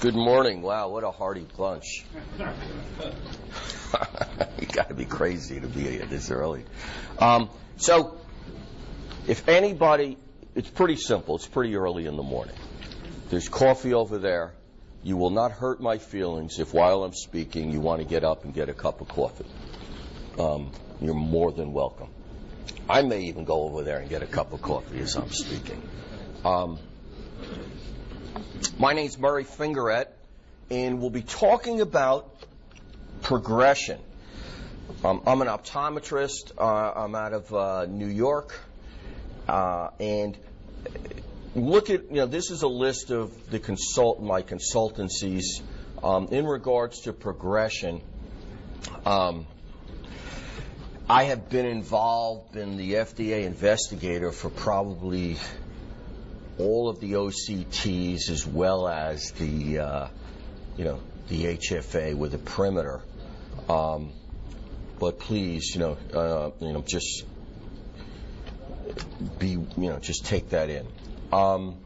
Good 0.00 0.14
morning. 0.14 0.62
Wow, 0.62 0.90
what 0.90 1.02
a 1.02 1.10
hearty 1.10 1.44
bunch. 1.56 2.04
you 2.38 2.44
got 4.68 4.90
to 4.90 4.94
be 4.94 5.04
crazy 5.04 5.58
to 5.58 5.66
be 5.66 5.80
here 5.80 6.06
this 6.06 6.30
early. 6.30 6.64
Um, 7.18 7.50
so, 7.78 8.16
if 9.26 9.48
anybody, 9.48 10.16
it's 10.54 10.70
pretty 10.70 10.94
simple. 10.94 11.34
It's 11.34 11.48
pretty 11.48 11.74
early 11.74 12.06
in 12.06 12.14
the 12.14 12.22
morning. 12.22 12.54
There's 13.30 13.48
coffee 13.48 13.92
over 13.92 14.18
there. 14.18 14.54
You 15.02 15.16
will 15.16 15.30
not 15.30 15.50
hurt 15.50 15.80
my 15.80 15.98
feelings 15.98 16.60
if 16.60 16.72
while 16.72 17.02
I'm 17.02 17.12
speaking 17.12 17.72
you 17.72 17.80
want 17.80 18.00
to 18.00 18.06
get 18.06 18.22
up 18.22 18.44
and 18.44 18.54
get 18.54 18.68
a 18.68 18.74
cup 18.74 19.00
of 19.00 19.08
coffee. 19.08 19.46
Um, 20.38 20.70
you're 21.00 21.14
more 21.14 21.50
than 21.50 21.72
welcome. 21.72 22.10
I 22.88 23.02
may 23.02 23.22
even 23.22 23.42
go 23.42 23.64
over 23.64 23.82
there 23.82 23.98
and 23.98 24.08
get 24.08 24.22
a 24.22 24.28
cup 24.28 24.52
of 24.52 24.62
coffee 24.62 25.00
as 25.00 25.16
I'm 25.16 25.32
speaking. 25.32 25.82
Um, 26.44 26.78
my 28.78 28.92
name's 28.92 29.18
Murray 29.18 29.44
Fingeret, 29.44 30.06
and 30.70 31.00
we'll 31.00 31.10
be 31.10 31.22
talking 31.22 31.80
about 31.80 32.34
progression. 33.22 33.98
Um, 35.04 35.22
I'm 35.26 35.42
an 35.42 35.48
optometrist. 35.48 36.52
Uh, 36.58 36.92
I'm 36.96 37.14
out 37.14 37.32
of 37.32 37.52
uh, 37.52 37.86
New 37.86 38.06
York, 38.06 38.58
uh, 39.48 39.90
and 40.00 40.36
look 41.54 41.90
at 41.90 42.10
you 42.10 42.16
know 42.16 42.26
this 42.26 42.50
is 42.50 42.62
a 42.62 42.68
list 42.68 43.10
of 43.10 43.50
the 43.50 43.58
consult 43.58 44.22
my 44.22 44.42
consultancies 44.42 45.60
um, 46.02 46.28
in 46.30 46.46
regards 46.46 47.00
to 47.02 47.12
progression. 47.12 48.00
Um, 49.04 49.46
I 51.08 51.24
have 51.24 51.48
been 51.48 51.66
involved 51.66 52.56
in 52.56 52.76
the 52.76 52.94
FDA 52.94 53.44
investigator 53.44 54.30
for 54.30 54.50
probably 54.50 55.38
all 56.58 56.88
of 56.88 57.00
the 57.00 57.12
OCTs 57.12 58.30
as 58.30 58.46
well 58.46 58.88
as 58.88 59.30
the, 59.32 59.78
uh, 59.78 60.08
you 60.76 60.84
know, 60.84 61.00
the 61.28 61.44
HFA 61.44 62.14
with 62.14 62.32
the 62.32 62.38
perimeter. 62.38 63.00
Um, 63.68 64.12
but 64.98 65.20
please, 65.20 65.74
you 65.74 65.80
know, 65.80 65.96
uh, 66.12 66.50
you 66.60 66.72
know, 66.72 66.82
just 66.86 67.24
be, 69.38 69.50
you 69.50 69.68
know, 69.76 69.98
just 69.98 70.26
take 70.26 70.50
that 70.50 70.70
in. 70.70 70.86
Um, 71.32 71.76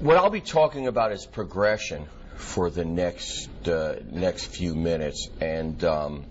what 0.00 0.16
I'll 0.16 0.30
be 0.30 0.40
talking 0.40 0.86
about 0.86 1.12
is 1.12 1.26
progression 1.26 2.06
for 2.36 2.70
the 2.70 2.84
next 2.84 3.68
uh, 3.68 3.96
next 4.10 4.46
few 4.46 4.74
minutes, 4.74 5.28
and 5.40 5.82
um, 5.84 6.24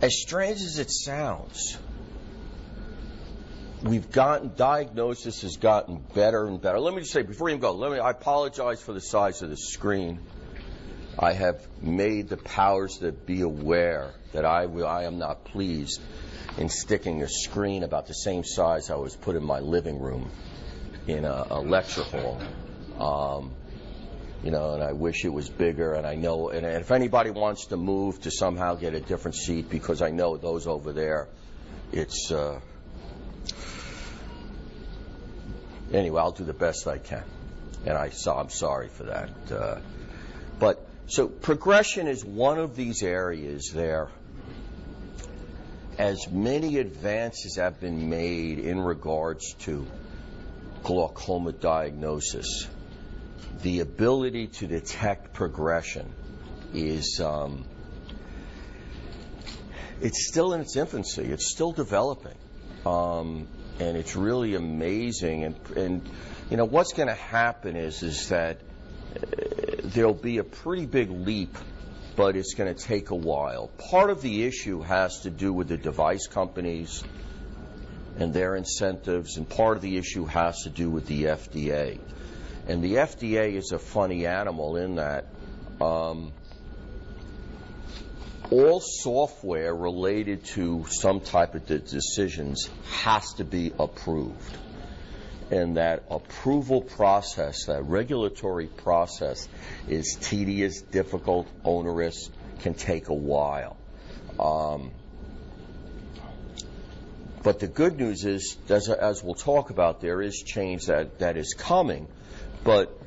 as 0.00 0.20
strange 0.22 0.62
as 0.62 0.78
it 0.78 0.90
sounds, 0.90 1.76
we've 3.82 4.10
gotten 4.10 4.52
diagnosis 4.56 5.42
has 5.42 5.56
gotten 5.56 6.02
better 6.14 6.46
and 6.46 6.60
better. 6.60 6.80
Let 6.80 6.94
me 6.94 7.00
just 7.00 7.12
say 7.12 7.22
before 7.22 7.48
you 7.48 7.58
go, 7.58 7.72
let 7.72 7.92
me 7.92 7.98
I 7.98 8.10
apologize 8.10 8.80
for 8.80 8.92
the 8.92 9.00
size 9.00 9.42
of 9.42 9.50
the 9.50 9.56
screen. 9.56 10.20
I 11.18 11.32
have 11.32 11.66
made 11.82 12.28
the 12.28 12.36
powers 12.36 12.98
that 12.98 13.26
be 13.26 13.40
aware 13.42 14.12
that 14.32 14.44
I 14.44 14.64
I 14.64 15.04
am 15.04 15.18
not 15.18 15.44
pleased 15.44 16.00
in 16.56 16.68
sticking 16.68 17.22
a 17.22 17.28
screen 17.28 17.82
about 17.82 18.06
the 18.06 18.14
same 18.14 18.44
size 18.44 18.90
I 18.90 18.96
was 18.96 19.14
put 19.16 19.36
in 19.36 19.44
my 19.44 19.60
living 19.60 20.00
room 20.00 20.30
in 21.06 21.24
a, 21.24 21.46
a 21.50 21.60
lecture 21.60 22.02
hall. 22.02 22.40
Um, 22.98 23.52
you 24.42 24.52
know, 24.52 24.74
and 24.74 24.82
I 24.82 24.92
wish 24.92 25.24
it 25.24 25.32
was 25.32 25.48
bigger. 25.48 25.94
And 25.94 26.06
I 26.06 26.14
know, 26.14 26.50
and 26.50 26.64
if 26.64 26.92
anybody 26.92 27.30
wants 27.30 27.66
to 27.66 27.76
move 27.76 28.20
to 28.22 28.30
somehow 28.30 28.74
get 28.74 28.94
a 28.94 29.00
different 29.00 29.36
seat, 29.36 29.68
because 29.68 30.00
I 30.00 30.10
know 30.10 30.36
those 30.36 30.66
over 30.66 30.92
there, 30.92 31.28
it's. 31.92 32.30
Uh, 32.30 32.60
anyway, 35.92 36.20
I'll 36.20 36.32
do 36.32 36.44
the 36.44 36.52
best 36.52 36.86
I 36.86 36.98
can, 36.98 37.24
and 37.86 37.96
I 37.96 38.10
I'm 38.26 38.50
sorry 38.50 38.88
for 38.88 39.04
that. 39.04 39.30
Uh, 39.50 39.78
but 40.58 40.86
so 41.06 41.28
progression 41.28 42.06
is 42.08 42.24
one 42.24 42.58
of 42.58 42.76
these 42.76 43.02
areas 43.02 43.70
there. 43.72 44.08
As 45.96 46.28
many 46.30 46.78
advances 46.78 47.56
have 47.56 47.80
been 47.80 48.08
made 48.08 48.60
in 48.60 48.78
regards 48.78 49.54
to 49.60 49.84
glaucoma 50.84 51.52
diagnosis, 51.52 52.68
the 53.62 53.80
ability 53.80 54.46
to 54.46 54.66
detect 54.66 55.32
progression 55.32 56.12
is 56.72 57.20
um, 57.20 57.64
it's 60.00 60.28
still 60.28 60.52
in 60.52 60.60
its 60.60 60.76
infancy. 60.76 61.24
It's 61.24 61.50
still 61.50 61.72
developing. 61.72 62.36
Um, 62.86 63.48
and 63.78 63.96
it's 63.96 64.16
really 64.16 64.54
amazing. 64.54 65.44
And, 65.44 65.56
and 65.76 66.08
you 66.50 66.56
know 66.56 66.64
what's 66.64 66.92
going 66.92 67.08
to 67.08 67.14
happen 67.14 67.76
is 67.76 68.02
is 68.02 68.28
that 68.28 68.58
uh, 69.16 69.20
there'll 69.84 70.14
be 70.14 70.38
a 70.38 70.44
pretty 70.44 70.86
big 70.86 71.10
leap, 71.10 71.56
but 72.16 72.36
it's 72.36 72.54
going 72.54 72.74
to 72.74 72.80
take 72.80 73.10
a 73.10 73.16
while. 73.16 73.68
Part 73.90 74.10
of 74.10 74.22
the 74.22 74.44
issue 74.44 74.80
has 74.82 75.20
to 75.20 75.30
do 75.30 75.52
with 75.52 75.68
the 75.68 75.76
device 75.76 76.26
companies 76.26 77.02
and 78.18 78.34
their 78.34 78.56
incentives, 78.56 79.36
and 79.36 79.48
part 79.48 79.76
of 79.76 79.82
the 79.82 79.96
issue 79.96 80.24
has 80.24 80.62
to 80.62 80.70
do 80.70 80.90
with 80.90 81.06
the 81.06 81.24
FDA. 81.24 81.98
And 82.66 82.82
the 82.82 82.94
FDA 82.94 83.54
is 83.54 83.72
a 83.72 83.78
funny 83.78 84.26
animal 84.26 84.76
in 84.76 84.96
that. 84.96 85.26
Um, 85.80 86.32
all 88.50 88.80
software 88.80 89.74
related 89.74 90.44
to 90.44 90.86
some 90.88 91.20
type 91.20 91.54
of 91.54 91.66
de- 91.66 91.78
decisions 91.78 92.68
has 92.90 93.34
to 93.34 93.44
be 93.44 93.72
approved. 93.78 94.56
And 95.50 95.76
that 95.76 96.04
approval 96.10 96.82
process, 96.82 97.66
that 97.66 97.84
regulatory 97.84 98.66
process, 98.66 99.48
is 99.88 100.16
tedious, 100.20 100.82
difficult, 100.82 101.48
onerous, 101.64 102.30
can 102.60 102.74
take 102.74 103.08
a 103.08 103.14
while. 103.14 103.76
Um, 104.38 104.90
but 107.42 107.60
the 107.60 107.66
good 107.66 107.98
news 107.98 108.24
is, 108.24 108.56
as, 108.68 108.88
as 108.88 109.22
we'll 109.22 109.34
talk 109.34 109.70
about, 109.70 110.00
there 110.00 110.20
is 110.20 110.42
change 110.42 110.86
that, 110.86 111.20
that 111.20 111.36
is 111.36 111.54
coming. 111.54 112.08
But 112.64 112.97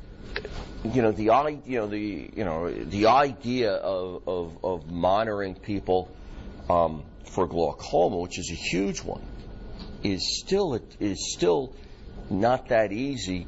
you 0.84 1.02
know 1.02 1.12
the 1.12 1.24
you 1.64 1.78
know 1.78 1.86
the 1.86 2.30
you 2.34 2.44
know 2.44 2.72
the 2.72 3.06
idea 3.06 3.72
of 3.72 4.26
of, 4.26 4.64
of 4.64 4.90
monitoring 4.90 5.54
people 5.54 6.10
um, 6.68 7.04
for 7.24 7.46
glaucoma, 7.46 8.18
which 8.18 8.38
is 8.38 8.50
a 8.50 8.54
huge 8.54 9.00
one, 9.02 9.22
is 10.02 10.40
still 10.40 10.80
is 10.98 11.32
still 11.32 11.74
not 12.30 12.68
that 12.68 12.92
easy. 12.92 13.46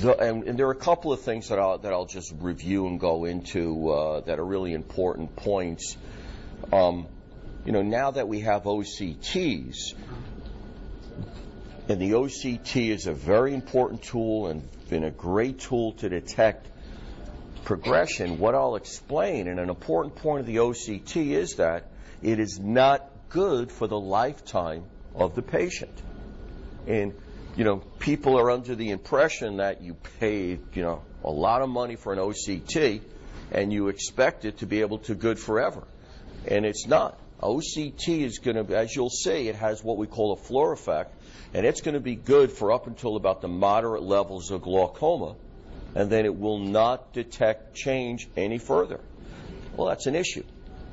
The, 0.00 0.16
and, 0.16 0.44
and, 0.44 0.58
there 0.58 0.66
are 0.68 0.72
a 0.72 0.76
couple 0.76 1.12
of 1.12 1.20
things 1.20 1.48
that 1.48 1.58
I'll 1.58 1.78
that 1.78 1.92
I'll 1.92 2.06
just 2.06 2.32
review 2.38 2.86
and 2.86 3.00
go 3.00 3.24
into 3.24 3.90
uh, 3.90 4.20
that 4.20 4.38
are 4.38 4.44
really 4.44 4.72
important 4.72 5.34
points. 5.36 5.96
Um, 6.72 7.06
you 7.64 7.72
know, 7.72 7.82
now 7.82 8.10
that 8.10 8.28
we 8.28 8.40
have 8.40 8.64
OCTs, 8.64 9.94
and 11.88 12.00
the 12.00 12.12
OCT 12.12 12.90
is 12.90 13.06
a 13.06 13.12
very 13.12 13.54
important 13.54 14.02
tool 14.02 14.48
and 14.48 14.62
been 14.90 15.04
a 15.04 15.10
great 15.10 15.60
tool 15.60 15.92
to 15.92 16.08
detect 16.08 16.68
progression, 17.64 18.38
what 18.38 18.54
I'll 18.54 18.76
explain, 18.76 19.48
and 19.48 19.58
an 19.58 19.68
important 19.68 20.16
point 20.16 20.40
of 20.40 20.46
the 20.46 20.56
OCT 20.56 21.30
is 21.30 21.54
that 21.56 21.86
it 22.22 22.38
is 22.38 22.58
not 22.60 23.08
good 23.30 23.72
for 23.72 23.86
the 23.86 23.98
lifetime 23.98 24.84
of 25.14 25.34
the 25.34 25.42
patient. 25.42 25.92
And, 26.86 27.14
you 27.56 27.64
know, 27.64 27.76
people 27.98 28.38
are 28.38 28.50
under 28.50 28.74
the 28.74 28.90
impression 28.90 29.56
that 29.56 29.82
you 29.82 29.94
paid, 30.20 30.60
you 30.74 30.82
know, 30.82 31.02
a 31.22 31.30
lot 31.30 31.62
of 31.62 31.68
money 31.68 31.96
for 31.96 32.12
an 32.12 32.18
OCT 32.18 33.00
and 33.50 33.72
you 33.72 33.88
expect 33.88 34.44
it 34.44 34.58
to 34.58 34.66
be 34.66 34.80
able 34.80 34.98
to 34.98 35.14
good 35.14 35.38
forever. 35.38 35.84
And 36.46 36.66
it's 36.66 36.86
not. 36.86 37.18
OCT 37.40 38.20
is 38.20 38.38
going 38.38 38.64
to, 38.64 38.76
as 38.76 38.94
you'll 38.94 39.10
see, 39.10 39.48
it 39.48 39.56
has 39.56 39.82
what 39.82 39.96
we 39.96 40.06
call 40.06 40.32
a 40.32 40.36
floor 40.36 40.72
effect, 40.72 41.14
and 41.52 41.66
it's 41.66 41.80
going 41.80 41.94
to 41.94 42.00
be 42.00 42.14
good 42.14 42.50
for 42.50 42.72
up 42.72 42.86
until 42.86 43.16
about 43.16 43.40
the 43.40 43.48
moderate 43.48 44.02
levels 44.02 44.50
of 44.50 44.62
glaucoma 44.62 45.36
and 45.94 46.10
then 46.10 46.24
it 46.24 46.36
will 46.36 46.58
not 46.58 47.12
detect 47.12 47.74
change 47.74 48.28
any 48.36 48.58
further. 48.58 49.00
Well, 49.76 49.88
that's 49.88 50.06
an 50.06 50.14
issue. 50.14 50.44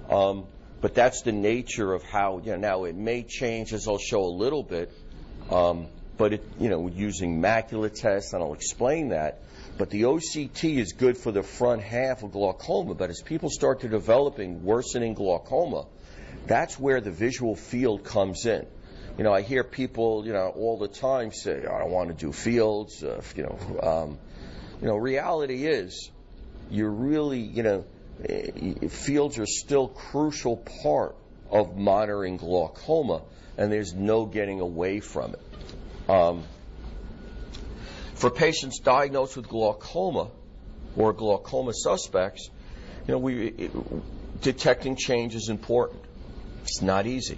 Um, 0.10 0.46
but 0.82 0.96
that's 0.96 1.22
the 1.22 1.32
nature 1.32 1.94
of 1.94 2.04
how, 2.04 2.42
you 2.44 2.52
know, 2.52 2.58
now 2.58 2.84
it 2.86 2.96
may 2.96 3.24
change 3.24 3.72
as 3.72 3.88
I'll 3.88 4.00
show 4.00 4.24
a 4.24 4.34
little 4.34 4.64
bit, 4.64 4.92
um, 5.52 5.88
but 6.18 6.34
it, 6.34 6.44
you 6.60 6.70
know, 6.70 6.88
using 6.88 7.40
macula 7.42 7.94
tests, 7.94 8.34
and 8.34 8.44
I'll 8.44 8.54
explain 8.54 9.10
that. 9.10 9.42
But 9.78 9.90
the 9.90 10.04
OCT 10.04 10.78
is 10.78 10.94
good 10.94 11.18
for 11.18 11.32
the 11.32 11.44
front 11.44 11.82
half 11.82 12.24
of 12.24 12.32
glaucoma, 12.32 12.96
but 12.96 13.10
as 13.10 13.22
people 13.22 13.50
start 13.50 13.82
to 13.82 13.90
developing 13.90 14.64
worsening 14.64 15.14
glaucoma, 15.14 15.86
that's 16.48 16.80
where 16.80 17.00
the 17.00 17.12
visual 17.12 17.56
field 17.56 18.04
comes 18.04 18.46
in. 18.46 18.66
You 19.18 19.24
know, 19.24 19.34
I 19.34 19.42
hear 19.42 19.64
people, 19.64 20.26
you 20.26 20.34
know, 20.34 20.50
all 20.50 20.78
the 20.78 20.88
time 20.88 21.32
say, 21.32 21.60
I 21.60 21.80
don't 21.80 21.92
want 21.92 22.10
to 22.10 22.16
do 22.16 22.32
fields, 22.32 23.04
uh, 23.04 23.22
you 23.36 23.44
know, 23.44 23.80
um, 23.82 24.18
you 24.82 24.88
know, 24.88 24.98
reality 24.98 25.66
is 25.68 26.10
you're 26.72 26.90
really, 26.90 27.40
you 27.40 27.62
know, 27.62 27.86
eh, 28.28 28.88
fields 28.88 29.38
are 29.38 29.46
still 29.46 29.88
crucial 29.88 30.58
part 30.82 31.16
of 31.52 31.78
monitoring 31.78 32.38
glaucoma, 32.38 33.22
and 33.58 33.72
there's 33.72 33.94
no 33.94 34.26
getting 34.26 34.60
away 34.60 35.00
from 35.00 35.36
it. 35.36 36.10
Um, 36.10 36.44
For 38.16 38.32
patients 38.32 38.80
diagnosed 38.80 39.38
with 39.38 39.48
glaucoma 39.48 40.30
or 40.96 41.14
glaucoma 41.14 41.74
suspects, 41.74 42.50
you 43.08 43.14
know, 43.14 43.20
we, 43.20 43.48
it, 43.48 43.72
detecting 44.42 44.96
change 44.96 45.36
is 45.36 45.50
important. 45.50 46.02
It's 46.64 46.82
not 46.82 47.06
easy. 47.06 47.38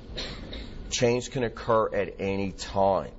Change 0.90 1.32
can 1.32 1.44
occur 1.44 1.94
at 1.94 2.16
any 2.20 2.52
time. 2.52 3.12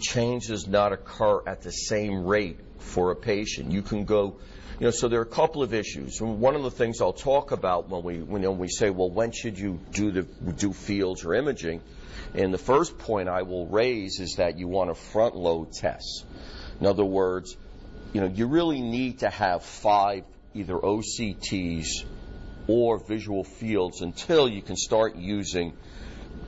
Change 0.00 0.46
does 0.48 0.66
not 0.66 0.92
occur 0.92 1.42
at 1.46 1.62
the 1.62 1.70
same 1.70 2.26
rate 2.26 2.58
for 2.86 3.10
a 3.10 3.16
patient. 3.16 3.72
You 3.72 3.82
can 3.82 4.04
go, 4.04 4.38
you 4.78 4.86
know, 4.86 4.90
so 4.90 5.08
there 5.08 5.20
are 5.20 5.24
a 5.24 5.26
couple 5.26 5.62
of 5.62 5.74
issues. 5.74 6.20
One 6.20 6.54
of 6.54 6.62
the 6.62 6.70
things 6.70 7.00
I'll 7.00 7.12
talk 7.12 7.52
about 7.52 7.88
when 7.88 8.02
we, 8.02 8.18
when, 8.18 8.58
we 8.58 8.68
say, 8.68 8.90
well, 8.90 9.10
when 9.10 9.32
should 9.32 9.58
you 9.58 9.80
do 9.92 10.10
the, 10.10 10.22
do 10.22 10.72
fields 10.72 11.24
or 11.24 11.34
imaging? 11.34 11.82
And 12.34 12.52
the 12.52 12.58
first 12.58 12.98
point 12.98 13.28
I 13.28 13.42
will 13.42 13.66
raise 13.66 14.20
is 14.20 14.36
that 14.36 14.58
you 14.58 14.68
want 14.68 14.90
to 14.90 14.94
front 14.94 15.36
load 15.36 15.72
tests. 15.72 16.24
In 16.80 16.86
other 16.86 17.04
words, 17.04 17.56
you 18.12 18.20
know, 18.20 18.26
you 18.26 18.46
really 18.46 18.80
need 18.80 19.20
to 19.20 19.30
have 19.30 19.62
five 19.62 20.24
either 20.54 20.74
OCTs 20.74 22.04
or 22.66 22.98
visual 22.98 23.44
fields 23.44 24.00
until 24.00 24.48
you 24.48 24.62
can 24.62 24.76
start 24.76 25.16
using 25.16 25.72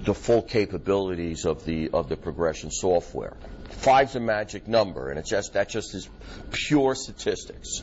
the 0.04 0.14
full 0.14 0.42
capabilities 0.42 1.44
of 1.44 1.64
the 1.64 1.90
of 1.90 2.08
the 2.08 2.16
progression 2.16 2.70
software. 2.70 3.36
Five's 3.68 4.16
a 4.16 4.20
magic 4.20 4.66
number, 4.66 5.10
and 5.10 5.18
it's 5.18 5.30
just 5.30 5.52
that 5.54 5.68
just 5.68 5.94
is 5.94 6.08
pure 6.52 6.94
statistics. 6.94 7.82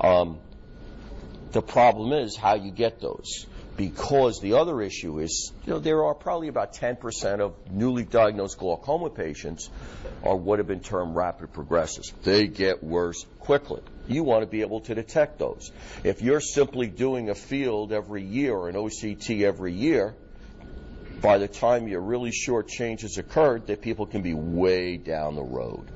Um, 0.00 0.38
the 1.52 1.62
problem 1.62 2.12
is 2.12 2.36
how 2.36 2.54
you 2.54 2.70
get 2.70 3.00
those, 3.00 3.46
because 3.76 4.40
the 4.40 4.54
other 4.54 4.82
issue 4.82 5.18
is, 5.18 5.52
you 5.64 5.72
know, 5.72 5.78
there 5.78 6.04
are 6.04 6.14
probably 6.14 6.48
about 6.48 6.74
10% 6.74 7.40
of 7.40 7.54
newly 7.70 8.04
diagnosed 8.04 8.58
glaucoma 8.58 9.08
patients 9.08 9.70
are 10.22 10.36
what 10.36 10.58
have 10.58 10.68
been 10.68 10.80
termed 10.80 11.16
rapid 11.16 11.52
progressors. 11.52 12.12
They 12.22 12.46
get 12.46 12.82
worse 12.82 13.24
quickly. 13.38 13.80
You 14.08 14.24
want 14.24 14.42
to 14.42 14.46
be 14.46 14.60
able 14.60 14.80
to 14.82 14.94
detect 14.94 15.38
those. 15.38 15.70
If 16.04 16.22
you're 16.22 16.40
simply 16.40 16.88
doing 16.88 17.30
a 17.30 17.34
field 17.34 17.92
every 17.92 18.22
year 18.22 18.54
or 18.54 18.68
an 18.68 18.74
OCT 18.74 19.42
every 19.42 19.72
year, 19.72 20.14
by 21.20 21.38
the 21.38 21.48
time 21.48 21.88
you're 21.88 22.00
really 22.00 22.30
sure 22.30 22.62
change 22.62 23.02
has 23.02 23.18
occurred, 23.18 23.66
that 23.66 23.82
people 23.82 24.06
can 24.06 24.22
be 24.22 24.34
way 24.34 24.96
down 24.96 25.34
the 25.34 25.42
road. 25.42 25.86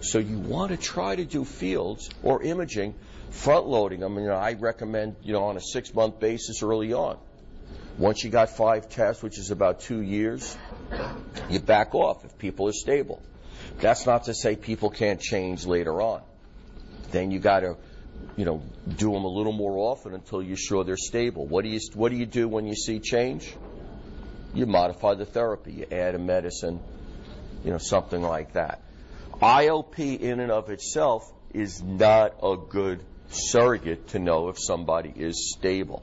So 0.00 0.18
you 0.18 0.38
want 0.38 0.72
to 0.72 0.76
try 0.76 1.14
to 1.14 1.24
do 1.24 1.44
fields 1.44 2.10
or 2.22 2.42
imaging, 2.42 2.94
front 3.30 3.66
loading 3.66 4.00
them. 4.00 4.18
You 4.18 4.26
know, 4.26 4.34
I 4.34 4.54
recommend, 4.54 5.16
you 5.22 5.32
know, 5.32 5.44
on 5.44 5.56
a 5.56 5.60
six 5.60 5.94
month 5.94 6.18
basis 6.18 6.62
early 6.62 6.92
on. 6.92 7.18
Once 7.98 8.24
you 8.24 8.30
got 8.30 8.50
five 8.50 8.88
tests, 8.88 9.22
which 9.22 9.38
is 9.38 9.50
about 9.50 9.80
two 9.80 10.00
years, 10.00 10.56
you 11.50 11.60
back 11.60 11.94
off 11.94 12.24
if 12.24 12.36
people 12.38 12.68
are 12.68 12.72
stable. 12.72 13.22
That's 13.78 14.06
not 14.06 14.24
to 14.24 14.34
say 14.34 14.56
people 14.56 14.90
can't 14.90 15.20
change 15.20 15.66
later 15.66 16.00
on. 16.00 16.22
Then 17.10 17.30
you 17.30 17.38
got 17.38 17.60
to, 17.60 17.76
you 18.36 18.44
know, 18.44 18.62
do 18.96 19.12
them 19.12 19.24
a 19.24 19.28
little 19.28 19.52
more 19.52 19.78
often 19.78 20.14
until 20.14 20.42
you're 20.42 20.56
sure 20.56 20.84
they're 20.84 20.96
stable. 20.96 21.46
What 21.46 21.64
do 21.64 21.70
you 21.70 21.80
What 21.94 22.10
do 22.10 22.16
you 22.16 22.26
do 22.26 22.48
when 22.48 22.66
you 22.66 22.74
see 22.74 22.98
change? 22.98 23.54
You 24.54 24.66
modify 24.66 25.14
the 25.14 25.24
therapy. 25.24 25.72
You 25.72 25.86
add 25.90 26.14
a 26.14 26.18
medicine, 26.18 26.80
you 27.64 27.70
know, 27.70 27.78
something 27.78 28.22
like 28.22 28.52
that. 28.54 28.80
IOP 29.40 30.20
in 30.20 30.40
and 30.40 30.52
of 30.52 30.70
itself 30.70 31.30
is 31.52 31.82
not 31.82 32.36
a 32.42 32.56
good 32.56 33.04
surrogate 33.30 34.08
to 34.08 34.18
know 34.18 34.48
if 34.48 34.56
somebody 34.58 35.12
is 35.14 35.52
stable. 35.52 36.02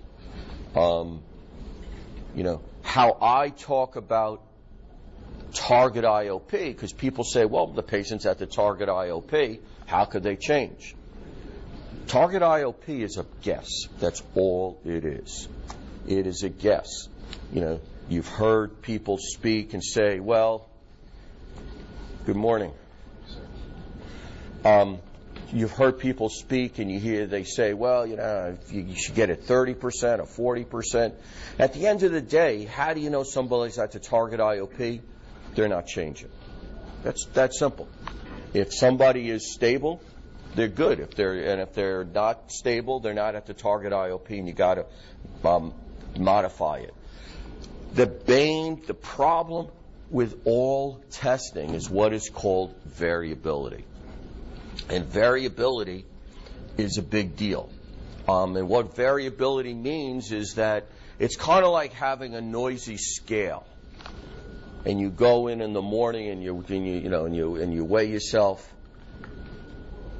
Um, 0.75 1.21
you 2.35 2.43
know, 2.43 2.61
how 2.83 3.17
I 3.21 3.49
talk 3.49 3.95
about 3.95 4.43
target 5.53 6.05
IOP, 6.05 6.51
because 6.51 6.93
people 6.93 7.23
say, 7.23 7.45
well, 7.45 7.67
the 7.67 7.83
patient's 7.83 8.25
at 8.25 8.39
the 8.39 8.45
target 8.45 8.89
IOP, 8.89 9.59
how 9.85 10.05
could 10.05 10.23
they 10.23 10.35
change? 10.35 10.95
Target 12.07 12.41
IOP 12.41 12.89
is 12.89 13.17
a 13.17 13.25
guess. 13.41 13.67
That's 13.99 14.23
all 14.35 14.79
it 14.83 15.05
is. 15.05 15.47
It 16.07 16.25
is 16.27 16.43
a 16.43 16.49
guess. 16.49 17.07
You 17.53 17.61
know, 17.61 17.79
you've 18.09 18.27
heard 18.27 18.81
people 18.81 19.17
speak 19.19 19.73
and 19.73 19.83
say, 19.83 20.19
well, 20.19 20.67
good 22.25 22.35
morning. 22.35 22.73
Um, 24.65 24.99
you've 25.53 25.71
heard 25.71 25.99
people 25.99 26.29
speak 26.29 26.79
and 26.79 26.91
you 26.91 26.99
hear 26.99 27.27
they 27.27 27.43
say, 27.43 27.73
well, 27.73 28.05
you 28.05 28.17
know, 28.17 28.57
you 28.69 28.95
should 28.95 29.15
get 29.15 29.29
it 29.29 29.45
30% 29.45 29.75
or 30.37 30.65
40%. 30.65 31.13
At 31.59 31.73
the 31.73 31.87
end 31.87 32.03
of 32.03 32.11
the 32.11 32.21
day, 32.21 32.65
how 32.65 32.93
do 32.93 32.99
you 32.99 33.09
know 33.09 33.23
somebody's 33.23 33.77
at 33.77 33.91
the 33.91 33.99
target 33.99 34.39
IOP? 34.39 35.01
They're 35.55 35.69
not 35.69 35.87
changing. 35.87 36.29
That's 37.03 37.25
that 37.33 37.53
simple. 37.53 37.87
If 38.53 38.73
somebody 38.73 39.29
is 39.29 39.53
stable, 39.53 40.01
they're 40.55 40.67
good. 40.67 40.99
If 40.99 41.15
they're 41.15 41.51
and 41.51 41.61
if 41.61 41.73
they're 41.73 42.03
not 42.03 42.51
stable, 42.51 42.99
they're 42.99 43.13
not 43.13 43.35
at 43.35 43.45
the 43.45 43.53
target 43.53 43.93
IOP, 43.93 44.29
and 44.31 44.47
you 44.47 44.53
got 44.53 44.75
to 44.75 45.47
um, 45.47 45.73
modify 46.17 46.77
it. 46.77 46.93
The 47.93 48.05
bane, 48.05 48.81
the 48.85 48.93
problem 48.93 49.67
with 50.09 50.41
all 50.45 51.03
testing 51.11 51.73
is 51.73 51.89
what 51.89 52.13
is 52.13 52.29
called 52.29 52.75
variability. 52.85 53.85
And 54.89 55.05
variability 55.05 56.05
is 56.77 56.97
a 56.97 57.01
big 57.01 57.35
deal. 57.35 57.69
Um, 58.27 58.55
and 58.55 58.67
what 58.67 58.95
variability 58.95 59.73
means 59.73 60.31
is 60.31 60.55
that 60.55 60.85
it's 61.17 61.35
kind 61.35 61.65
of 61.65 61.71
like 61.71 61.93
having 61.93 62.35
a 62.35 62.41
noisy 62.41 62.97
scale. 62.97 63.65
And 64.85 64.99
you 64.99 65.09
go 65.09 65.47
in 65.47 65.61
in 65.61 65.73
the 65.73 65.81
morning 65.81 66.29
and 66.29 66.41
you, 66.43 66.63
and 66.69 66.87
you, 66.87 66.93
you 66.93 67.09
know, 67.09 67.25
and 67.25 67.35
you, 67.35 67.55
and 67.55 67.73
you 67.73 67.83
weigh 67.83 68.09
yourself. 68.09 68.73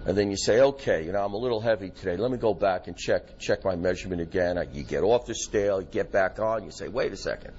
And 0.10 0.18
then 0.18 0.32
you 0.32 0.38
say, 0.38 0.60
okay, 0.60 1.06
you 1.06 1.12
know, 1.12 1.24
I'm 1.24 1.34
a 1.34 1.38
little 1.38 1.62
heavy 1.62 1.92
today. 1.92 2.18
Let 2.18 2.32
me 2.32 2.40
go 2.40 2.56
back 2.56 2.88
and 2.88 2.98
check, 2.98 3.38
check 3.38 3.64
my 3.64 3.76
measurement 3.76 4.22
again. 4.22 4.60
You 4.74 4.82
get 4.82 5.04
off 5.04 5.28
the 5.28 5.36
scale, 5.36 5.80
you 5.82 5.88
get 5.88 6.12
back 6.12 6.40
on, 6.40 6.66
you 6.66 6.72
say, 6.72 6.88
wait 6.88 7.14
a 7.14 7.16
second. 7.16 7.54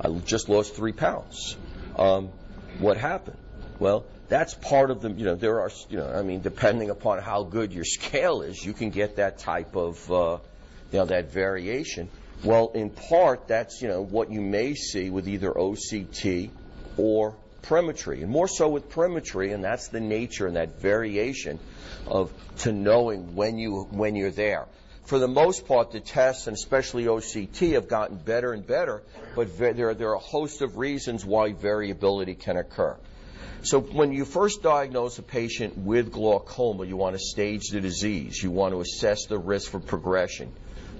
I 0.00 0.08
just 0.08 0.48
lost 0.48 0.74
three 0.74 0.90
pounds. 0.90 1.56
Um, 1.96 2.30
what 2.80 2.96
happened? 2.96 3.36
Well, 3.78 4.06
that's 4.28 4.54
part 4.54 4.90
of 4.90 5.02
the, 5.02 5.12
you 5.12 5.24
know, 5.24 5.36
there 5.36 5.60
are, 5.60 5.70
you 5.88 5.98
know, 5.98 6.12
I 6.12 6.22
mean, 6.22 6.40
depending 6.40 6.90
upon 6.90 7.22
how 7.22 7.44
good 7.44 7.72
your 7.72 7.84
scale 7.84 8.42
is, 8.42 8.60
you 8.64 8.72
can 8.72 8.90
get 8.90 9.14
that 9.14 9.38
type 9.38 9.76
of, 9.76 10.10
uh, 10.10 10.38
you 10.90 10.98
know, 10.98 11.04
that 11.04 11.30
variation. 11.30 12.08
Well, 12.42 12.72
in 12.74 12.90
part, 12.90 13.46
that's, 13.46 13.80
you 13.82 13.86
know, 13.86 14.02
what 14.02 14.32
you 14.32 14.40
may 14.40 14.74
see 14.74 15.10
with 15.10 15.28
either 15.28 15.52
OCT 15.52 16.50
or 16.96 17.36
perimetry, 17.62 18.22
and 18.22 18.30
more 18.30 18.48
so 18.48 18.68
with 18.68 18.90
perimetry, 18.90 19.52
and 19.52 19.62
that's 19.62 19.88
the 19.88 20.00
nature 20.00 20.46
and 20.46 20.56
that 20.56 20.80
variation 20.80 21.58
of 22.06 22.32
to 22.58 22.72
knowing 22.72 23.34
when 23.34 23.58
you 23.58 23.82
when 23.90 24.16
you're 24.16 24.30
there. 24.30 24.66
For 25.04 25.18
the 25.18 25.28
most 25.28 25.66
part, 25.66 25.92
the 25.92 26.00
tests 26.00 26.46
and 26.48 26.54
especially 26.54 27.04
OCT 27.04 27.72
have 27.72 27.88
gotten 27.88 28.16
better 28.18 28.52
and 28.52 28.66
better, 28.66 29.02
but 29.34 29.56
there 29.56 29.94
there 29.94 30.10
are 30.10 30.14
a 30.14 30.18
host 30.18 30.60
of 30.60 30.76
reasons 30.76 31.24
why 31.24 31.52
variability 31.52 32.34
can 32.34 32.56
occur. 32.56 32.96
So 33.62 33.80
when 33.80 34.12
you 34.12 34.24
first 34.24 34.62
diagnose 34.62 35.18
a 35.18 35.22
patient 35.22 35.76
with 35.76 36.12
glaucoma, 36.12 36.84
you 36.84 36.96
want 36.96 37.16
to 37.16 37.18
stage 37.18 37.70
the 37.70 37.80
disease. 37.80 38.40
You 38.40 38.52
want 38.52 38.72
to 38.72 38.80
assess 38.80 39.26
the 39.26 39.38
risk 39.38 39.72
for 39.72 39.80
progression. 39.80 40.52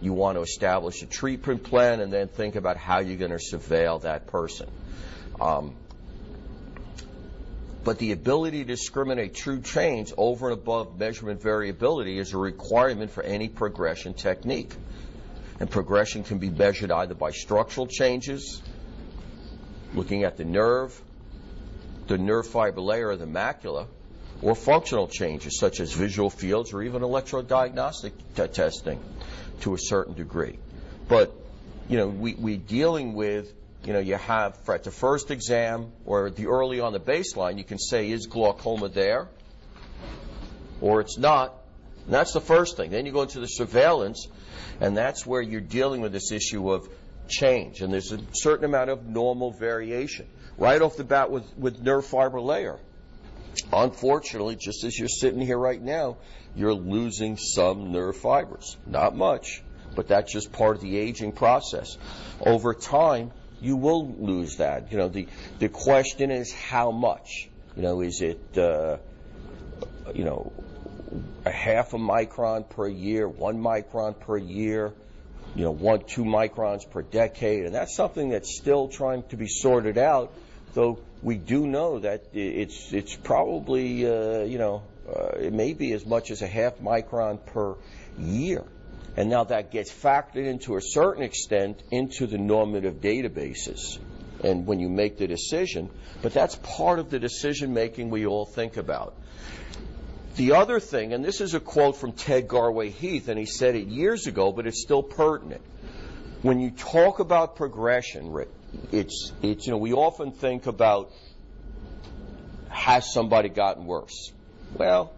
You 0.02 0.12
want 0.12 0.36
to 0.36 0.42
establish 0.42 1.02
a 1.02 1.06
treatment 1.06 1.62
plan 1.62 2.00
and 2.00 2.12
then 2.12 2.28
think 2.28 2.56
about 2.56 2.76
how 2.76 2.98
you're 3.00 3.16
going 3.16 3.30
to 3.30 3.36
surveil 3.36 4.02
that 4.02 4.26
person. 4.26 4.68
Um, 5.40 5.74
but 7.84 7.98
the 7.98 8.12
ability 8.12 8.58
to 8.58 8.64
discriminate 8.64 9.34
true 9.34 9.60
change 9.60 10.12
over 10.16 10.50
and 10.50 10.58
above 10.58 10.98
measurement 10.98 11.40
variability 11.40 12.18
is 12.18 12.32
a 12.32 12.38
requirement 12.38 13.10
for 13.10 13.22
any 13.22 13.48
progression 13.48 14.14
technique. 14.14 14.74
And 15.60 15.70
progression 15.70 16.22
can 16.22 16.38
be 16.38 16.50
measured 16.50 16.90
either 16.90 17.14
by 17.14 17.30
structural 17.32 17.86
changes, 17.86 18.62
looking 19.94 20.24
at 20.24 20.36
the 20.36 20.44
nerve, 20.44 21.00
the 22.06 22.18
nerve 22.18 22.46
fiber 22.46 22.80
layer 22.80 23.10
of 23.10 23.18
the 23.18 23.26
macula, 23.26 23.86
or 24.40 24.54
functional 24.54 25.08
changes 25.08 25.58
such 25.58 25.80
as 25.80 25.92
visual 25.92 26.30
fields 26.30 26.72
or 26.72 26.82
even 26.82 27.02
electrodiagnostic 27.02 28.12
t- 28.36 28.46
testing 28.46 29.00
to 29.60 29.74
a 29.74 29.78
certain 29.78 30.14
degree. 30.14 30.58
But, 31.08 31.34
you 31.88 31.96
know, 31.96 32.08
we, 32.08 32.34
we 32.34 32.56
dealing 32.56 33.14
with, 33.14 33.52
you 33.88 33.94
know, 33.94 34.00
you 34.00 34.16
have 34.16 34.58
at 34.68 34.84
the 34.84 34.90
first 34.90 35.30
exam 35.30 35.92
or 36.04 36.28
the 36.28 36.48
early 36.48 36.78
on 36.78 36.92
the 36.92 37.00
baseline, 37.00 37.56
you 37.56 37.64
can 37.64 37.78
say, 37.78 38.10
is 38.10 38.26
glaucoma 38.26 38.90
there? 38.90 39.28
Or 40.82 41.00
it's 41.00 41.16
not. 41.16 41.54
And 42.04 42.12
that's 42.12 42.34
the 42.34 42.40
first 42.42 42.76
thing. 42.76 42.90
Then 42.90 43.06
you 43.06 43.12
go 43.12 43.22
into 43.22 43.40
the 43.40 43.46
surveillance, 43.46 44.28
and 44.78 44.94
that's 44.94 45.24
where 45.24 45.40
you're 45.40 45.62
dealing 45.62 46.02
with 46.02 46.12
this 46.12 46.32
issue 46.32 46.70
of 46.70 46.86
change. 47.28 47.80
And 47.80 47.90
there's 47.90 48.12
a 48.12 48.20
certain 48.34 48.66
amount 48.66 48.90
of 48.90 49.06
normal 49.06 49.52
variation. 49.52 50.28
Right 50.58 50.82
off 50.82 50.98
the 50.98 51.04
bat 51.04 51.30
with, 51.30 51.46
with 51.56 51.80
nerve 51.80 52.04
fiber 52.04 52.42
layer. 52.42 52.78
Unfortunately, 53.72 54.56
just 54.56 54.84
as 54.84 54.98
you're 54.98 55.08
sitting 55.08 55.40
here 55.40 55.56
right 55.56 55.80
now, 55.80 56.18
you're 56.54 56.74
losing 56.74 57.38
some 57.38 57.90
nerve 57.90 58.18
fibers. 58.18 58.76
Not 58.86 59.16
much, 59.16 59.62
but 59.96 60.08
that's 60.08 60.30
just 60.30 60.52
part 60.52 60.76
of 60.76 60.82
the 60.82 60.98
aging 60.98 61.32
process. 61.32 61.96
Over 62.44 62.74
time, 62.74 63.32
you 63.60 63.76
will 63.76 64.06
lose 64.18 64.56
that. 64.56 64.90
You 64.92 64.98
know, 64.98 65.08
the, 65.08 65.28
the 65.58 65.68
question 65.68 66.30
is 66.30 66.52
how 66.52 66.90
much? 66.90 67.48
You 67.76 67.82
know, 67.82 68.00
is 68.00 68.20
it, 68.20 68.58
uh, 68.58 68.98
you 70.14 70.24
know, 70.24 70.52
a 71.44 71.50
half 71.50 71.94
a 71.94 71.98
micron 71.98 72.68
per 72.68 72.88
year, 72.88 73.28
one 73.28 73.58
micron 73.58 74.18
per 74.18 74.36
year, 74.36 74.92
you 75.54 75.64
know, 75.64 75.70
one, 75.70 76.04
two 76.04 76.24
microns 76.24 76.88
per 76.88 77.02
decade, 77.02 77.64
and 77.64 77.74
that's 77.74 77.94
something 77.94 78.30
that's 78.30 78.56
still 78.58 78.88
trying 78.88 79.22
to 79.24 79.36
be 79.36 79.48
sorted 79.48 79.98
out. 79.98 80.32
Though 80.74 81.00
we 81.22 81.36
do 81.36 81.66
know 81.66 81.98
that 82.00 82.24
it's 82.34 82.92
it's 82.92 83.16
probably 83.16 84.06
uh, 84.06 84.42
you 84.42 84.58
know 84.58 84.82
uh, 85.08 85.38
it 85.38 85.52
may 85.52 85.72
be 85.72 85.92
as 85.92 86.04
much 86.04 86.30
as 86.30 86.42
a 86.42 86.46
half 86.46 86.78
micron 86.78 87.44
per 87.46 87.74
year, 88.18 88.64
and 89.18 89.28
now 89.28 89.42
that 89.42 89.72
gets 89.72 89.92
factored 89.92 90.46
into 90.46 90.76
a 90.76 90.80
certain 90.80 91.24
extent 91.24 91.82
into 91.90 92.28
the 92.28 92.38
normative 92.38 93.00
databases, 93.00 93.98
and 94.44 94.64
when 94.64 94.78
you 94.78 94.88
make 94.88 95.18
the 95.18 95.26
decision, 95.26 95.90
but 96.22 96.32
that's 96.32 96.54
part 96.54 97.00
of 97.00 97.10
the 97.10 97.18
decision 97.18 97.74
making 97.74 98.10
we 98.10 98.26
all 98.26 98.46
think 98.46 98.76
about. 98.76 99.16
The 100.36 100.52
other 100.52 100.78
thing, 100.78 101.14
and 101.14 101.24
this 101.24 101.40
is 101.40 101.54
a 101.54 101.58
quote 101.58 101.96
from 101.96 102.12
Ted 102.12 102.46
Garway 102.46 102.92
Heath, 102.92 103.26
and 103.26 103.36
he 103.36 103.44
said 103.44 103.74
it 103.74 103.88
years 103.88 104.28
ago, 104.28 104.52
but 104.52 104.68
it's 104.68 104.80
still 104.80 105.02
pertinent. 105.02 105.62
When 106.42 106.60
you 106.60 106.70
talk 106.70 107.18
about 107.18 107.56
progression, 107.56 108.32
it's, 108.92 109.32
it's, 109.42 109.66
you 109.66 109.72
know, 109.72 109.78
we 109.78 109.94
often 109.94 110.30
think 110.30 110.68
about 110.68 111.10
has 112.68 113.12
somebody 113.12 113.48
gotten 113.48 113.84
worse? 113.84 114.32
Well, 114.74 115.12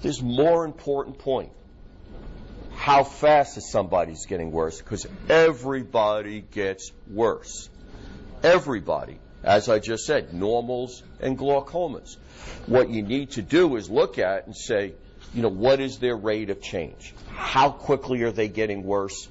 there's 0.00 0.22
more 0.22 0.64
important 0.64 1.18
point. 1.18 1.52
How 2.78 3.02
fast 3.02 3.56
is 3.56 3.68
somebody's 3.68 4.24
getting 4.26 4.52
worse? 4.52 4.78
Because 4.78 5.04
everybody 5.28 6.40
gets 6.40 6.92
worse. 7.10 7.68
Everybody. 8.44 9.18
As 9.42 9.68
I 9.68 9.80
just 9.80 10.06
said, 10.06 10.32
normals 10.32 11.02
and 11.20 11.36
glaucomas. 11.36 12.16
What 12.66 12.88
you 12.88 13.02
need 13.02 13.32
to 13.32 13.42
do 13.42 13.74
is 13.74 13.90
look 13.90 14.18
at 14.18 14.46
and 14.46 14.56
say, 14.56 14.94
you 15.34 15.42
know, 15.42 15.48
what 15.48 15.80
is 15.80 15.98
their 15.98 16.16
rate 16.16 16.50
of 16.50 16.62
change? 16.62 17.14
How 17.34 17.70
quickly 17.70 18.22
are 18.22 18.30
they 18.30 18.48
getting 18.48 18.84
worse? 18.84 19.28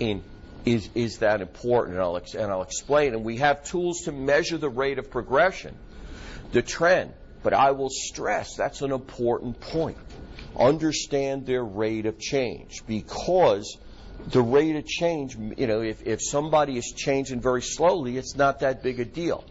And 0.00 0.22
is, 0.64 0.88
is 0.94 1.18
that 1.18 1.42
important? 1.42 1.98
And 1.98 2.02
I'll, 2.02 2.16
and 2.16 2.50
I'll 2.50 2.62
explain. 2.62 3.12
And 3.12 3.22
we 3.22 3.36
have 3.36 3.64
tools 3.64 4.02
to 4.06 4.12
measure 4.12 4.56
the 4.56 4.70
rate 4.70 4.98
of 4.98 5.10
progression, 5.10 5.76
the 6.52 6.62
trend. 6.62 7.12
But 7.42 7.52
I 7.52 7.72
will 7.72 7.90
stress 7.90 8.56
that's 8.56 8.80
an 8.80 8.92
important 8.92 9.60
point. 9.60 9.98
Understand 10.56 11.46
their 11.46 11.64
rate 11.64 12.06
of 12.06 12.18
change 12.18 12.84
because 12.86 13.76
the 14.26 14.42
rate 14.42 14.76
of 14.76 14.86
change, 14.86 15.36
you 15.56 15.66
know, 15.66 15.80
if, 15.80 16.06
if 16.06 16.20
somebody 16.22 16.76
is 16.76 16.92
changing 16.96 17.40
very 17.40 17.62
slowly, 17.62 18.16
it's 18.16 18.36
not 18.36 18.60
that 18.60 18.82
big 18.82 19.00
a 19.00 19.04
deal. 19.04 19.44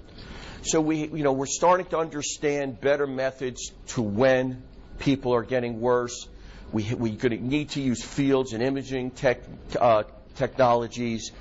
So 0.63 0.81
we, 0.81 1.07
you 1.07 1.23
know, 1.23 1.31
we're 1.31 1.45
starting 1.45 1.85
to 1.87 1.97
understand 1.97 2.81
better 2.81 3.07
methods 3.07 3.71
to 3.89 4.01
when 4.01 4.63
people 4.99 5.33
are 5.33 5.43
getting 5.43 5.79
worse. 5.79 6.27
We, 6.73 6.93
we 6.93 7.15
could 7.15 7.41
need 7.41 7.69
to 7.71 7.81
use 7.81 8.03
fields 8.03 8.53
and 8.53 8.61
imaging 8.61 9.11
tech, 9.11 9.39
uh, 9.79 10.03
technologies. 10.35 11.31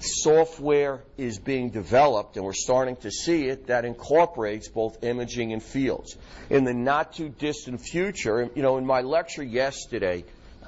Software 0.00 1.02
is 1.16 1.38
being 1.38 1.70
developed, 1.70 2.36
and 2.36 2.44
we're 2.44 2.52
starting 2.52 2.96
to 2.96 3.10
see 3.10 3.46
it, 3.46 3.68
that 3.68 3.84
incorporates 3.84 4.68
both 4.68 5.02
imaging 5.02 5.52
and 5.52 5.62
fields. 5.62 6.16
In 6.50 6.64
the 6.64 6.74
not 6.74 7.14
too 7.14 7.28
distant 7.28 7.80
future, 7.80 8.50
you 8.54 8.62
know, 8.62 8.76
in 8.76 8.84
my 8.84 9.00
lecture 9.00 9.42
yesterday, 9.42 10.24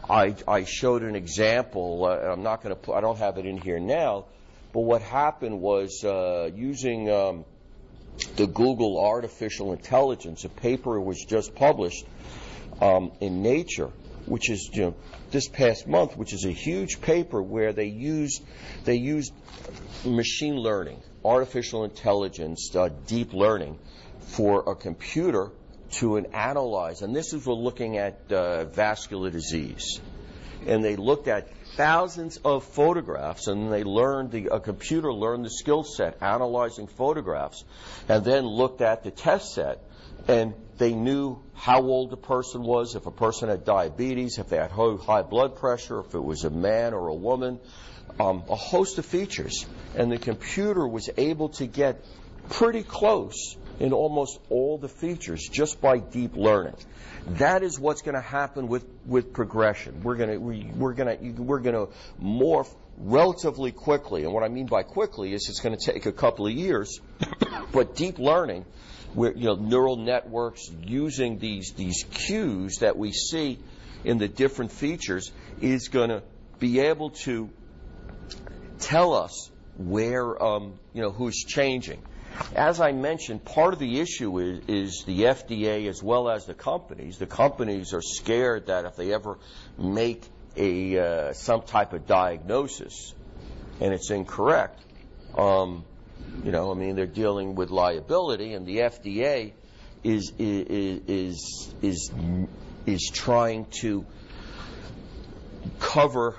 I, 0.08 0.36
I 0.46 0.64
showed 0.64 1.02
an 1.02 1.16
example. 1.16 2.04
Uh, 2.04 2.32
I'm 2.32 2.42
not 2.42 2.62
going 2.62 2.76
to. 2.76 2.92
I 2.92 3.00
don't 3.00 3.18
have 3.18 3.38
it 3.38 3.46
in 3.46 3.58
here 3.58 3.80
now. 3.80 4.26
But 4.72 4.80
what 4.80 5.02
happened 5.02 5.60
was 5.60 6.04
uh, 6.04 6.50
using 6.54 7.10
um, 7.10 7.44
the 8.36 8.46
Google 8.46 9.00
artificial 9.04 9.72
intelligence. 9.72 10.44
A 10.44 10.48
paper 10.48 11.00
was 11.00 11.24
just 11.24 11.54
published 11.54 12.04
um, 12.80 13.12
in 13.20 13.42
Nature, 13.42 13.90
which 14.26 14.50
is 14.50 14.70
you 14.72 14.82
know 14.82 14.94
this 15.30 15.48
past 15.48 15.86
month, 15.86 16.16
which 16.16 16.32
is 16.32 16.44
a 16.44 16.50
huge 16.50 17.00
paper 17.00 17.42
where 17.42 17.72
they 17.72 17.86
used 17.86 18.42
they 18.84 18.96
used 18.96 19.32
machine 20.04 20.56
learning, 20.56 21.00
artificial 21.24 21.84
intelligence, 21.84 22.74
uh, 22.74 22.88
deep 23.06 23.32
learning 23.32 23.78
for 24.20 24.70
a 24.70 24.74
computer 24.74 25.50
to 25.92 26.16
an 26.16 26.26
analyze. 26.34 27.02
And 27.02 27.14
this 27.14 27.32
is 27.32 27.46
we're 27.46 27.54
looking 27.54 27.98
at 27.98 28.32
uh, 28.32 28.64
vascular 28.64 29.30
disease, 29.30 30.00
and 30.66 30.84
they 30.84 30.96
looked 30.96 31.28
at 31.28 31.48
thousands 31.76 32.38
of 32.38 32.64
photographs, 32.64 33.46
and 33.46 33.72
they 33.72 33.84
learned 33.84 34.30
the 34.30 34.46
a 34.46 34.60
computer 34.60 35.12
learned 35.12 35.44
the 35.44 35.50
skill 35.50 35.84
set 35.84 36.22
analyzing 36.22 36.86
photographs, 36.86 37.64
and 38.08 38.24
then 38.24 38.44
looked 38.44 38.80
at 38.80 39.04
the 39.04 39.10
test 39.10 39.54
set, 39.54 39.80
and 40.28 40.54
they 40.78 40.94
knew 40.94 41.42
how 41.54 41.82
old 41.82 42.10
the 42.10 42.16
person 42.16 42.62
was, 42.62 42.94
if 42.94 43.06
a 43.06 43.10
person 43.10 43.48
had 43.48 43.64
diabetes, 43.64 44.38
if 44.38 44.48
they 44.48 44.56
had 44.56 44.70
high 44.70 45.22
blood 45.22 45.56
pressure, 45.56 46.00
if 46.00 46.14
it 46.14 46.22
was 46.22 46.44
a 46.44 46.50
man 46.50 46.92
or 46.92 47.08
a 47.08 47.14
woman, 47.14 47.58
um, 48.20 48.44
a 48.48 48.56
host 48.56 48.98
of 48.98 49.06
features, 49.06 49.66
and 49.96 50.10
the 50.10 50.18
computer 50.18 50.86
was 50.86 51.10
able 51.16 51.50
to 51.50 51.66
get 51.66 52.04
pretty 52.50 52.82
close 52.82 53.56
in 53.78 53.92
almost 53.92 54.38
all 54.48 54.78
the 54.78 54.88
features 54.88 55.48
just 55.50 55.80
by 55.80 55.98
deep 55.98 56.36
learning. 56.36 56.76
That 57.26 57.62
is 57.62 57.78
what's 57.78 58.02
going 58.02 58.14
to 58.14 58.20
happen 58.20 58.68
with, 58.68 58.86
with 59.04 59.32
progression. 59.32 60.02
We're 60.02 60.16
going 60.16 60.30
to 60.30 60.38
we, 60.38 60.70
we're 60.74 60.94
going 60.94 61.18
to 61.18 61.42
we're 61.42 61.60
going 61.60 61.74
to 61.74 61.92
morph 62.22 62.72
relatively 62.98 63.72
quickly, 63.72 64.24
and 64.24 64.32
what 64.32 64.42
I 64.42 64.48
mean 64.48 64.66
by 64.66 64.82
quickly 64.82 65.32
is 65.32 65.48
it's 65.48 65.60
going 65.60 65.76
to 65.76 65.92
take 65.92 66.06
a 66.06 66.12
couple 66.12 66.46
of 66.46 66.52
years, 66.52 67.00
but 67.72 67.94
deep 67.96 68.18
learning, 68.18 68.64
where 69.14 69.32
you 69.32 69.44
know 69.44 69.54
neural 69.54 69.96
networks 69.96 70.70
using 70.82 71.38
these 71.38 71.72
these 71.72 72.04
cues 72.10 72.78
that 72.80 72.96
we 72.96 73.12
see 73.12 73.58
in 74.04 74.18
the 74.18 74.28
different 74.28 74.72
features 74.72 75.32
is 75.60 75.88
going 75.88 76.10
to 76.10 76.22
be 76.58 76.80
able 76.80 77.10
to 77.10 77.50
tell 78.78 79.14
us 79.14 79.50
where 79.76 80.42
um, 80.42 80.78
you 80.92 81.02
know 81.02 81.10
who's 81.10 81.44
changing. 81.44 82.00
As 82.54 82.80
I 82.80 82.92
mentioned, 82.92 83.44
part 83.44 83.72
of 83.72 83.78
the 83.78 83.98
issue 84.00 84.38
is, 84.38 84.60
is, 84.68 85.04
the 85.06 85.22
FDA 85.22 85.88
as 85.88 86.02
well 86.02 86.28
as 86.28 86.44
the 86.44 86.52
companies. 86.52 87.16
The 87.16 87.26
companies 87.26 87.94
are 87.94 88.02
scared 88.02 88.66
that 88.66 88.84
if 88.84 88.94
they 88.94 89.14
ever 89.14 89.38
make 89.78 90.22
a 90.56 90.98
uh, 90.98 91.32
some 91.32 91.62
type 91.62 91.92
of 91.92 92.06
diagnosis 92.06 93.14
and 93.80 93.92
it's 93.92 94.10
incorrect, 94.10 94.80
um, 95.36 95.84
you 96.44 96.50
know, 96.50 96.70
I 96.70 96.74
mean, 96.74 96.96
they're 96.96 97.06
dealing 97.06 97.54
with 97.54 97.70
liability, 97.70 98.54
and 98.54 98.66
the 98.66 98.78
FDA 98.78 99.52
is 100.02 100.32
is 100.38 101.02
is 101.06 101.74
is, 101.82 102.10
is 102.86 103.10
trying 103.12 103.66
to 103.82 104.04
cover 105.80 106.36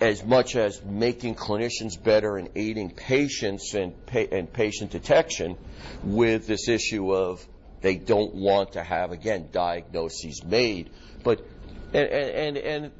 as 0.00 0.24
much 0.24 0.56
as 0.56 0.82
making 0.84 1.36
clinicians 1.36 2.02
better 2.02 2.36
and 2.36 2.48
aiding 2.56 2.90
patients 2.90 3.74
and, 3.74 3.94
pa- 4.06 4.26
and 4.32 4.52
patient 4.52 4.90
detection 4.90 5.56
with 6.02 6.46
this 6.48 6.68
issue 6.68 7.14
of 7.14 7.46
they 7.82 7.96
don't 7.96 8.34
want 8.34 8.72
to 8.72 8.82
have 8.82 9.12
again 9.12 9.48
diagnoses 9.52 10.42
made. 10.44 10.90
But 11.22 11.46
and 11.94 12.56
and 12.56 12.56
and 12.56 12.92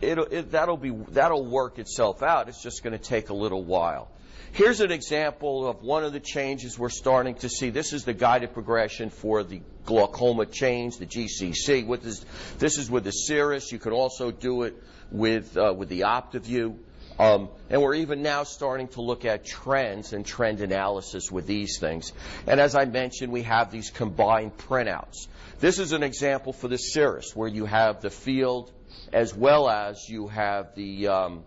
it'll, 0.00 0.26
it, 0.26 0.50
that'll 0.52 0.76
be 0.76 0.90
that'll 0.90 1.44
work 1.44 1.78
itself 1.78 2.22
out. 2.22 2.48
It's 2.48 2.62
just 2.62 2.82
going 2.82 2.92
to 2.92 3.02
take 3.02 3.30
a 3.30 3.34
little 3.34 3.62
while. 3.62 4.08
Here's 4.52 4.80
an 4.80 4.90
example 4.90 5.68
of 5.68 5.82
one 5.82 6.02
of 6.02 6.12
the 6.12 6.18
changes 6.18 6.76
we're 6.76 6.88
starting 6.88 7.36
to 7.36 7.48
see. 7.48 7.70
This 7.70 7.92
is 7.92 8.04
the 8.04 8.12
guided 8.12 8.52
progression 8.52 9.10
for 9.10 9.44
the 9.44 9.60
glaucoma 9.84 10.46
change 10.46 10.96
the 10.98 11.06
GCC 11.06 11.86
with 11.86 12.02
this 12.02 12.24
this 12.58 12.78
is 12.78 12.90
with 12.90 13.04
the 13.04 13.12
Cirrus 13.12 13.72
you 13.72 13.78
can 13.78 13.92
also 13.92 14.30
do 14.30 14.64
it 14.64 14.76
with 15.10 15.56
uh, 15.56 15.72
with 15.76 15.88
the 15.88 16.00
Optovue. 16.00 16.76
Um, 17.20 17.50
and 17.68 17.82
we're 17.82 17.96
even 17.96 18.22
now 18.22 18.44
starting 18.44 18.88
to 18.88 19.02
look 19.02 19.26
at 19.26 19.44
trends 19.44 20.14
and 20.14 20.24
trend 20.24 20.62
analysis 20.62 21.30
with 21.30 21.46
these 21.46 21.78
things. 21.78 22.14
And 22.46 22.58
as 22.58 22.74
I 22.74 22.86
mentioned, 22.86 23.30
we 23.30 23.42
have 23.42 23.70
these 23.70 23.90
combined 23.90 24.56
printouts. 24.56 25.26
This 25.58 25.78
is 25.78 25.92
an 25.92 26.02
example 26.02 26.54
for 26.54 26.66
the 26.66 26.78
Cirrus, 26.78 27.36
where 27.36 27.48
you 27.48 27.66
have 27.66 28.00
the 28.00 28.08
field 28.08 28.72
as 29.12 29.34
well 29.34 29.68
as 29.68 30.08
you 30.08 30.28
have 30.28 30.74
the 30.74 31.08
um, 31.08 31.44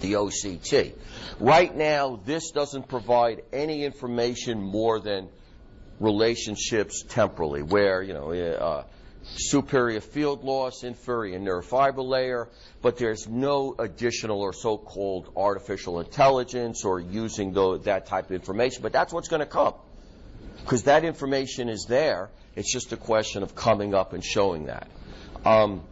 the 0.00 0.14
OCT. 0.14 0.94
Right 1.40 1.76
now, 1.76 2.18
this 2.24 2.50
doesn't 2.52 2.88
provide 2.88 3.42
any 3.52 3.84
information 3.84 4.62
more 4.62 4.98
than 4.98 5.28
relationships 6.00 7.04
temporally, 7.06 7.62
where 7.62 8.02
you 8.02 8.14
know 8.14 8.32
uh, 8.32 8.84
superior 9.34 10.00
field 10.00 10.44
loss, 10.44 10.84
inferior 10.84 11.38
nerve 11.38 11.66
fiber 11.66 12.02
layer, 12.02 12.48
but 12.82 12.96
there's 12.96 13.28
no 13.28 13.74
additional 13.78 14.40
or 14.40 14.52
so-called 14.52 15.32
artificial 15.36 16.00
intelligence 16.00 16.84
or 16.84 17.00
using 17.00 17.52
the, 17.52 17.78
that 17.80 18.06
type 18.06 18.26
of 18.26 18.32
information. 18.32 18.82
But 18.82 18.92
that's 18.92 19.12
what's 19.12 19.28
going 19.28 19.40
to 19.40 19.46
come 19.46 19.74
because 20.60 20.84
that 20.84 21.04
information 21.04 21.68
is 21.68 21.86
there. 21.88 22.30
It's 22.54 22.72
just 22.72 22.92
a 22.92 22.96
question 22.96 23.42
of 23.42 23.54
coming 23.54 23.94
up 23.94 24.12
and 24.12 24.24
showing 24.24 24.66
that. 24.66 24.88
Um, 25.44 25.82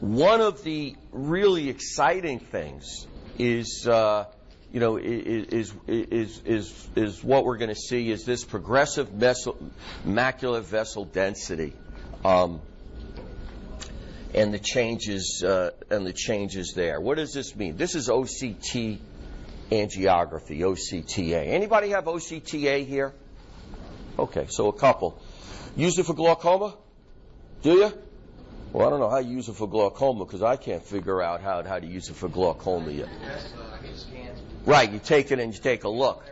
one 0.00 0.40
of 0.40 0.62
the 0.62 0.96
really 1.12 1.68
exciting 1.68 2.40
things 2.40 3.06
is, 3.38 3.86
uh, 3.86 4.26
you 4.72 4.80
know, 4.80 4.96
is, 4.98 5.74
is, 5.86 6.42
is, 6.44 6.88
is, 6.94 7.24
what 7.24 7.44
we're 7.44 7.56
going 7.56 7.70
to 7.70 7.74
see 7.74 8.10
is 8.10 8.24
this 8.24 8.44
progressive 8.44 9.08
macular 9.10 10.62
vessel 10.62 11.04
density 11.04 11.74
Um, 12.24 12.60
and 14.34 14.54
the 14.54 14.58
changes 14.58 15.42
uh, 15.42 15.70
and 15.90 16.06
the 16.06 16.12
changes 16.12 16.72
there. 16.74 17.00
What 17.00 17.16
does 17.16 17.32
this 17.32 17.56
mean? 17.56 17.76
This 17.76 17.94
is 17.94 18.08
OCT 18.08 18.98
angiography, 19.70 20.60
OCTA. 20.60 21.46
Anybody 21.48 21.90
have 21.90 22.04
OCTA 22.04 22.86
here? 22.86 23.12
Okay, 24.18 24.46
so 24.48 24.68
a 24.68 24.72
couple. 24.72 25.20
Use 25.76 25.98
it 25.98 26.06
for 26.06 26.14
glaucoma? 26.14 26.76
Do 27.62 27.72
you? 27.72 27.92
Well, 28.72 28.86
I 28.86 28.90
don't 28.90 29.00
know 29.00 29.08
how 29.08 29.18
you 29.18 29.36
use 29.36 29.48
it 29.48 29.56
for 29.56 29.66
glaucoma 29.66 30.24
because 30.24 30.42
I 30.42 30.56
can't 30.56 30.84
figure 30.84 31.20
out 31.20 31.40
how, 31.40 31.62
how 31.62 31.78
to 31.78 31.86
use 31.86 32.08
it 32.08 32.16
for 32.16 32.28
glaucoma 32.28 32.90
yet. 32.90 33.08
Right, 34.64 34.90
you 34.90 34.98
take 34.98 35.32
it 35.32 35.40
and 35.40 35.52
you 35.52 35.60
take 35.60 35.84
a 35.84 35.88
look. 35.88 36.24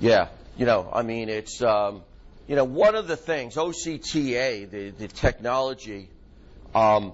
Yeah, 0.00 0.28
you 0.56 0.66
know, 0.66 0.90
I 0.92 1.02
mean, 1.02 1.28
it's, 1.28 1.62
um, 1.62 2.02
you 2.48 2.56
know, 2.56 2.64
one 2.64 2.94
of 2.94 3.06
the 3.06 3.16
things, 3.16 3.56
OCTA, 3.56 4.70
the, 4.70 4.90
the 4.90 5.06
technology, 5.06 6.08
um, 6.74 7.12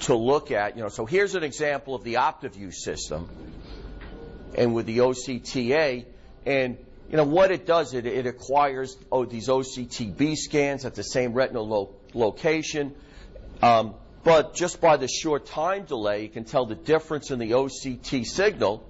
to 0.00 0.14
look 0.14 0.50
at, 0.50 0.76
you 0.76 0.82
know, 0.82 0.90
so 0.90 1.06
here's 1.06 1.34
an 1.34 1.42
example 1.42 1.94
of 1.94 2.04
the 2.04 2.14
Optovue 2.14 2.74
system 2.74 3.28
and 4.54 4.74
with 4.74 4.84
the 4.84 4.98
OCTA, 4.98 6.04
and 6.44 6.76
you 7.10 7.16
know 7.16 7.24
what 7.24 7.50
it 7.50 7.66
does, 7.66 7.94
it, 7.94 8.04
it 8.04 8.26
acquires 8.26 8.96
oh, 9.10 9.24
these 9.24 9.48
OCTB 9.48 10.36
scans 10.36 10.84
at 10.84 10.94
the 10.94 11.04
same 11.04 11.32
retinal 11.32 11.66
lo- 11.66 11.94
location, 12.12 12.94
um, 13.62 13.94
but 14.22 14.54
just 14.54 14.82
by 14.82 14.98
the 14.98 15.08
short 15.08 15.46
time 15.46 15.84
delay, 15.84 16.24
you 16.24 16.28
can 16.28 16.44
tell 16.44 16.66
the 16.66 16.74
difference 16.74 17.30
in 17.30 17.38
the 17.38 17.52
OCT 17.52 18.26
signal 18.26 18.86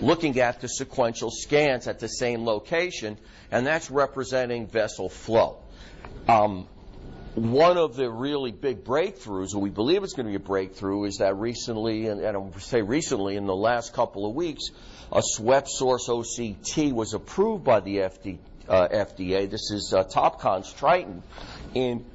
looking 0.00 0.38
at 0.40 0.60
the 0.60 0.68
sequential 0.68 1.30
scans 1.30 1.86
at 1.86 1.98
the 1.98 2.08
same 2.08 2.44
location, 2.44 3.18
and 3.50 3.66
that's 3.66 3.90
representing 3.90 4.66
vessel 4.66 5.08
flow. 5.08 5.58
Um, 6.28 6.66
one 7.34 7.76
of 7.76 7.96
the 7.96 8.10
really 8.10 8.50
big 8.50 8.82
breakthroughs, 8.82 9.54
or 9.54 9.58
we 9.58 9.68
believe 9.68 10.02
it's 10.02 10.14
going 10.14 10.26
to 10.26 10.30
be 10.30 10.42
a 10.42 10.46
breakthrough, 10.46 11.04
is 11.04 11.18
that 11.18 11.36
recently, 11.36 12.06
and, 12.06 12.20
and 12.20 12.36
I 12.36 12.58
say 12.60 12.80
recently, 12.80 13.36
in 13.36 13.46
the 13.46 13.54
last 13.54 13.92
couple 13.92 14.26
of 14.26 14.34
weeks, 14.34 14.70
a 15.12 15.20
swept 15.22 15.68
source 15.68 16.08
OCT 16.08 16.92
was 16.92 17.12
approved 17.12 17.62
by 17.62 17.80
the 17.80 17.98
FD, 17.98 18.38
uh, 18.68 18.88
FDA. 18.88 19.50
This 19.50 19.70
is 19.70 19.92
uh, 19.94 20.04
Topcon's 20.04 20.72
Triton, 20.72 21.22
and 21.74 22.06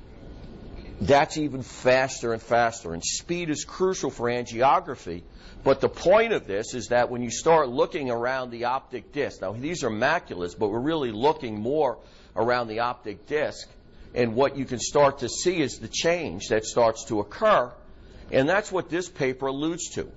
that's 1.01 1.37
even 1.37 1.63
faster 1.63 2.31
and 2.31 2.41
faster. 2.41 2.93
And 2.93 3.03
speed 3.03 3.49
is 3.49 3.65
crucial 3.65 4.09
for 4.09 4.29
angiography. 4.29 5.23
But 5.63 5.81
the 5.81 5.89
point 5.89 6.31
of 6.31 6.47
this 6.47 6.73
is 6.73 6.87
that 6.87 7.09
when 7.09 7.21
you 7.21 7.29
start 7.29 7.67
looking 7.67 8.09
around 8.09 8.51
the 8.51 8.65
optic 8.65 9.11
disc, 9.11 9.41
now 9.41 9.51
these 9.51 9.83
are 9.83 9.89
maculas, 9.89 10.57
but 10.57 10.69
we're 10.69 10.79
really 10.79 11.11
looking 11.11 11.59
more 11.59 11.97
around 12.35 12.67
the 12.67 12.79
optic 12.79 13.27
disc 13.27 13.67
and 14.13 14.35
what 14.35 14.57
you 14.57 14.65
can 14.65 14.79
start 14.79 15.19
to 15.19 15.29
see 15.29 15.61
is 15.61 15.79
the 15.79 15.87
change 15.87 16.49
that 16.49 16.65
starts 16.65 17.05
to 17.05 17.19
occur. 17.19 17.71
And 18.31 18.47
that's 18.47 18.71
what 18.71 18.89
this 18.89 19.09
paper 19.09 19.47
alludes 19.47 19.89
to. 19.91 20.09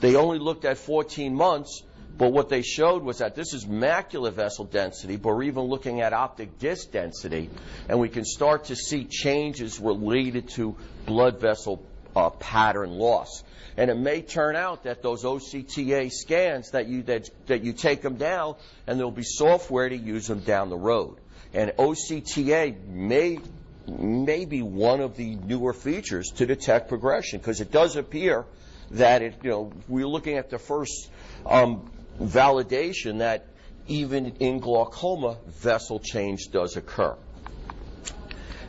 They 0.00 0.16
only 0.16 0.38
looked 0.38 0.64
at 0.64 0.78
14 0.78 1.34
months, 1.34 1.82
but 2.18 2.32
what 2.32 2.48
they 2.48 2.62
showed 2.62 3.02
was 3.02 3.18
that 3.18 3.34
this 3.34 3.52
is 3.52 3.66
macular 3.66 4.32
vessel 4.32 4.64
density, 4.64 5.16
but 5.16 5.34
we're 5.34 5.44
even 5.44 5.64
looking 5.64 6.00
at 6.00 6.12
optic 6.12 6.58
disc 6.58 6.90
density, 6.90 7.50
and 7.88 8.00
we 8.00 8.08
can 8.08 8.24
start 8.24 8.66
to 8.66 8.76
see 8.76 9.04
changes 9.04 9.78
related 9.78 10.48
to 10.50 10.76
blood 11.04 11.40
vessel 11.40 11.84
uh, 12.14 12.30
pattern 12.30 12.90
loss. 12.90 13.44
And 13.76 13.90
it 13.90 13.98
may 13.98 14.22
turn 14.22 14.56
out 14.56 14.84
that 14.84 15.02
those 15.02 15.24
OCTA 15.24 16.10
scans 16.10 16.70
that 16.70 16.88
you 16.88 17.02
that, 17.02 17.28
that 17.46 17.62
you 17.62 17.74
take 17.74 18.00
them 18.00 18.16
down, 18.16 18.56
and 18.86 18.98
there'll 18.98 19.10
be 19.10 19.22
software 19.22 19.88
to 19.88 19.96
use 19.96 20.26
them 20.26 20.40
down 20.40 20.70
the 20.70 20.78
road. 20.78 21.18
And 21.52 21.72
OCTA 21.72 22.86
may, 22.88 23.38
may 23.86 24.46
be 24.46 24.62
one 24.62 25.00
of 25.00 25.16
the 25.16 25.34
newer 25.34 25.74
features 25.74 26.30
to 26.36 26.46
detect 26.46 26.88
progression 26.88 27.38
because 27.38 27.60
it 27.60 27.70
does 27.70 27.96
appear 27.96 28.46
that 28.92 29.20
it, 29.20 29.34
you 29.42 29.50
know, 29.50 29.72
we're 29.88 30.06
looking 30.06 30.38
at 30.38 30.48
the 30.48 30.58
first 30.58 31.10
um, 31.44 31.90
validation 32.20 33.18
that 33.18 33.46
even 33.88 34.36
in 34.40 34.58
glaucoma, 34.58 35.38
vessel 35.46 36.00
change 36.00 36.48
does 36.50 36.76
occur. 36.76 37.16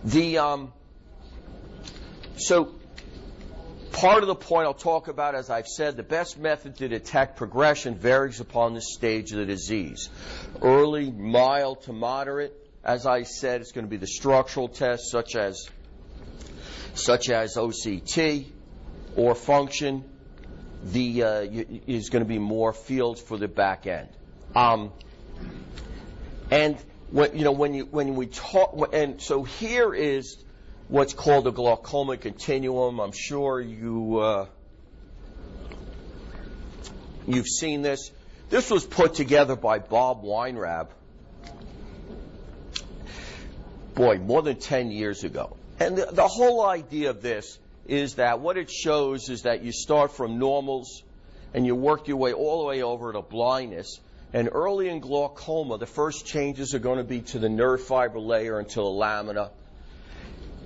The 0.03 0.37
um, 0.37 0.73
so 2.37 2.75
part 3.91 4.21
of 4.21 4.27
the 4.27 4.35
point 4.35 4.67
I'll 4.67 4.73
talk 4.75 5.07
about, 5.07 5.33
as 5.33 5.49
I've 5.49 5.67
said, 5.67 5.97
the 5.97 6.03
best 6.03 6.37
method 6.37 6.77
to 6.77 6.87
detect 6.87 7.35
progression 7.35 7.95
varies 7.95 8.39
upon 8.39 8.75
the 8.75 8.81
stage 8.81 9.31
of 9.31 9.39
the 9.39 9.45
disease. 9.45 10.09
Early, 10.61 11.11
mild 11.11 11.81
to 11.83 11.93
moderate, 11.93 12.53
as 12.83 13.07
I 13.07 13.23
said, 13.23 13.61
it's 13.61 13.71
going 13.71 13.85
to 13.85 13.89
be 13.89 13.97
the 13.97 14.07
structural 14.07 14.67
tests 14.67 15.11
such 15.11 15.35
as 15.35 15.67
such 16.93 17.29
as 17.29 17.55
OCT 17.55 18.45
or 19.15 19.33
function. 19.35 20.03
The 20.83 21.23
uh, 21.23 21.47
is 21.87 22.09
going 22.09 22.23
to 22.23 22.27
be 22.27 22.39
more 22.39 22.73
fields 22.73 23.19
for 23.21 23.37
the 23.37 23.47
back 23.47 23.87
end. 23.87 24.09
Um, 24.55 24.91
and 26.51 26.77
when, 27.11 27.37
you 27.37 27.43
know 27.43 27.51
when 27.51 27.73
you 27.73 27.85
when 27.85 28.15
we 28.15 28.27
talk 28.27 28.89
and 28.93 29.21
so 29.21 29.43
here 29.43 29.93
is 29.93 30.37
what's 30.87 31.13
called 31.13 31.47
a 31.47 31.51
glaucoma 31.51 32.17
continuum. 32.17 32.99
I'm 32.99 33.11
sure 33.11 33.59
you 33.59 34.19
uh, 34.19 34.45
you've 37.27 37.47
seen 37.47 37.81
this. 37.81 38.11
This 38.49 38.69
was 38.69 38.85
put 38.85 39.15
together 39.15 39.55
by 39.55 39.79
Bob 39.79 40.23
Weinreb 40.23 40.87
boy, 43.97 44.19
more 44.19 44.41
than 44.41 44.57
10 44.57 44.91
years 44.91 45.23
ago. 45.23 45.57
And 45.79 45.97
the, 45.97 46.05
the 46.05 46.27
whole 46.27 46.63
idea 46.63 47.09
of 47.09 47.21
this 47.21 47.59
is 47.87 48.15
that 48.15 48.39
what 48.39 48.57
it 48.57 48.69
shows 48.69 49.29
is 49.29 49.43
that 49.43 49.63
you 49.63 49.71
start 49.71 50.11
from 50.11 50.37
normals 50.37 51.03
and 51.53 51.65
you 51.65 51.75
work 51.75 52.07
your 52.07 52.17
way 52.17 52.33
all 52.33 52.59
the 52.59 52.67
way 52.67 52.83
over 52.83 53.13
to 53.13 53.21
blindness. 53.21 53.99
And 54.33 54.49
early 54.51 54.89
in 54.89 54.99
glaucoma, 54.99 55.77
the 55.77 55.85
first 55.85 56.25
changes 56.25 56.75
are 56.75 56.79
going 56.79 56.97
to 56.97 57.03
be 57.03 57.21
to 57.21 57.39
the 57.39 57.49
nerve 57.49 57.81
fiber 57.81 58.19
layer 58.19 58.59
and 58.59 58.67
to 58.69 58.75
the 58.75 58.85
lamina. 58.85 59.51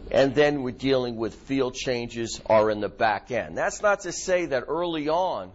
And 0.10 0.34
then 0.34 0.64
we're 0.64 0.72
dealing 0.72 1.16
with 1.16 1.36
field 1.36 1.76
changes 1.76 2.42
are 2.48 2.70
in 2.70 2.82
the 2.82 2.90
back 2.90 3.32
end. 3.32 3.58
That's 3.58 3.82
not 3.82 4.02
to 4.02 4.12
say 4.12 4.48
that 4.48 4.66
early 4.68 5.08
on 5.08 5.52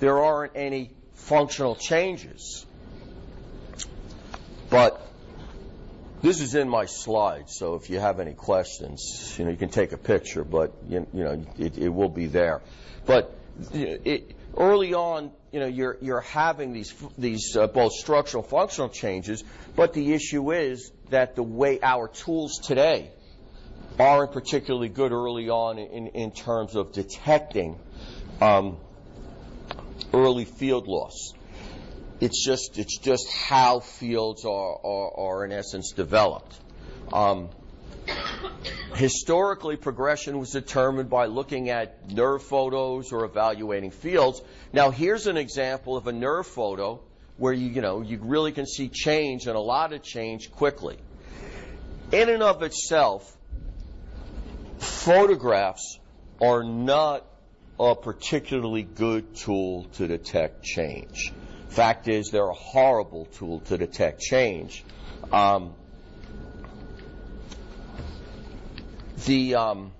there 0.00 0.18
aren't 0.18 0.56
any 0.56 0.90
functional 1.14 1.76
changes. 1.76 2.66
But 4.70 5.06
this 6.22 6.40
is 6.40 6.54
in 6.54 6.68
my 6.68 6.86
slides, 6.86 7.56
so 7.56 7.76
if 7.76 7.88
you 7.88 7.98
have 7.98 8.20
any 8.20 8.34
questions, 8.34 9.34
you 9.38 9.44
know, 9.44 9.50
you 9.50 9.56
can 9.56 9.70
take 9.70 9.92
a 9.92 9.96
picture, 9.96 10.44
but 10.44 10.72
you, 10.88 11.06
you 11.12 11.24
know, 11.24 11.44
it, 11.58 11.78
it, 11.78 11.88
will 11.88 12.08
be 12.08 12.26
there. 12.26 12.60
But 13.06 13.34
it, 13.72 14.36
early 14.56 14.92
on, 14.94 15.32
you 15.50 15.60
know, 15.60 15.66
you're 15.66 15.96
you're 16.00 16.20
having 16.20 16.72
these 16.72 16.94
these 17.16 17.56
uh, 17.56 17.66
both 17.66 17.92
structural 17.92 18.42
functional 18.42 18.90
changes, 18.90 19.42
but 19.76 19.94
the 19.94 20.12
issue 20.12 20.52
is 20.52 20.92
that 21.08 21.36
the 21.36 21.42
way 21.42 21.80
our 21.82 22.08
tools 22.08 22.58
today 22.58 23.10
aren't 23.98 24.32
particularly 24.32 24.88
good 24.88 25.12
early 25.12 25.48
on 25.48 25.78
in, 25.78 26.08
in 26.08 26.30
terms 26.30 26.76
of 26.76 26.92
detecting 26.92 27.78
um, 28.40 28.76
early 30.12 30.44
field 30.44 30.86
loss. 30.86 31.34
It's 32.20 32.44
just 32.44 32.78
it's 32.78 32.98
just 32.98 33.32
how 33.32 33.80
fields 33.80 34.44
are 34.44 34.76
are, 34.84 35.18
are 35.18 35.44
in 35.46 35.52
essence 35.52 35.92
developed. 35.92 36.54
Um, 37.12 37.48
historically, 38.94 39.76
progression 39.76 40.38
was 40.38 40.50
determined 40.50 41.08
by 41.08 41.26
looking 41.26 41.70
at 41.70 42.10
nerve 42.10 42.42
photos 42.42 43.12
or 43.12 43.24
evaluating 43.24 43.90
fields. 43.90 44.42
Now, 44.72 44.90
here's 44.90 45.26
an 45.26 45.38
example 45.38 45.96
of 45.96 46.06
a 46.06 46.12
nerve 46.12 46.46
photo 46.46 47.00
where 47.38 47.54
you 47.54 47.68
you 47.68 47.80
know 47.80 48.02
you 48.02 48.18
really 48.20 48.52
can 48.52 48.66
see 48.66 48.90
change 48.90 49.46
and 49.46 49.56
a 49.56 49.60
lot 49.60 49.94
of 49.94 50.02
change 50.02 50.52
quickly. 50.52 50.98
In 52.12 52.28
and 52.28 52.42
of 52.42 52.62
itself, 52.62 53.34
photographs 54.78 55.98
are 56.42 56.64
not 56.64 57.24
a 57.78 57.94
particularly 57.94 58.82
good 58.82 59.34
tool 59.36 59.84
to 59.94 60.06
detect 60.06 60.62
change. 60.62 61.32
Fact 61.70 62.08
is, 62.08 62.30
they're 62.30 62.50
a 62.50 62.52
horrible 62.52 63.26
tool 63.26 63.60
to 63.60 63.78
detect 63.78 64.20
change. 64.20 64.84
Um, 65.32 65.74
the 69.24 69.54
um, 69.54 69.92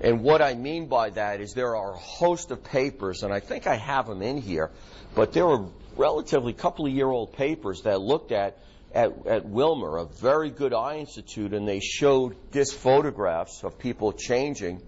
and 0.00 0.22
what 0.22 0.42
I 0.42 0.54
mean 0.54 0.86
by 0.86 1.10
that 1.10 1.40
is 1.40 1.52
there 1.54 1.74
are 1.74 1.94
a 1.94 1.98
host 1.98 2.52
of 2.52 2.62
papers, 2.62 3.24
and 3.24 3.32
I 3.32 3.40
think 3.40 3.66
I 3.66 3.74
have 3.74 4.06
them 4.06 4.22
in 4.22 4.40
here, 4.40 4.70
but 5.16 5.32
there 5.32 5.46
were 5.46 5.66
relatively 5.96 6.52
couple 6.52 6.86
of 6.86 6.92
year 6.92 7.08
old 7.08 7.32
papers 7.32 7.82
that 7.82 8.00
looked 8.00 8.30
at 8.30 8.58
at, 8.94 9.26
at 9.26 9.44
Wilmer, 9.44 9.98
a 9.98 10.04
very 10.04 10.50
good 10.50 10.72
eye 10.72 10.98
institute, 10.98 11.54
and 11.54 11.66
they 11.66 11.80
showed 11.80 12.36
disc 12.52 12.74
photographs 12.76 13.64
of 13.64 13.78
people 13.78 14.12
changing 14.12 14.80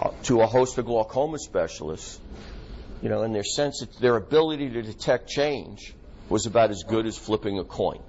uh, 0.00 0.10
to 0.24 0.42
a 0.42 0.46
host 0.46 0.76
of 0.76 0.84
glaucoma 0.84 1.38
specialists 1.38 2.20
you 3.02 3.08
know, 3.08 3.22
and 3.22 3.34
their 3.34 3.44
sense, 3.44 3.84
their 4.00 4.16
ability 4.16 4.70
to 4.70 4.82
detect 4.82 5.28
change 5.28 5.94
was 6.28 6.46
about 6.46 6.70
as 6.70 6.82
good 6.82 7.06
as 7.06 7.16
flipping 7.16 7.58
a 7.58 7.64
coin. 7.64 8.00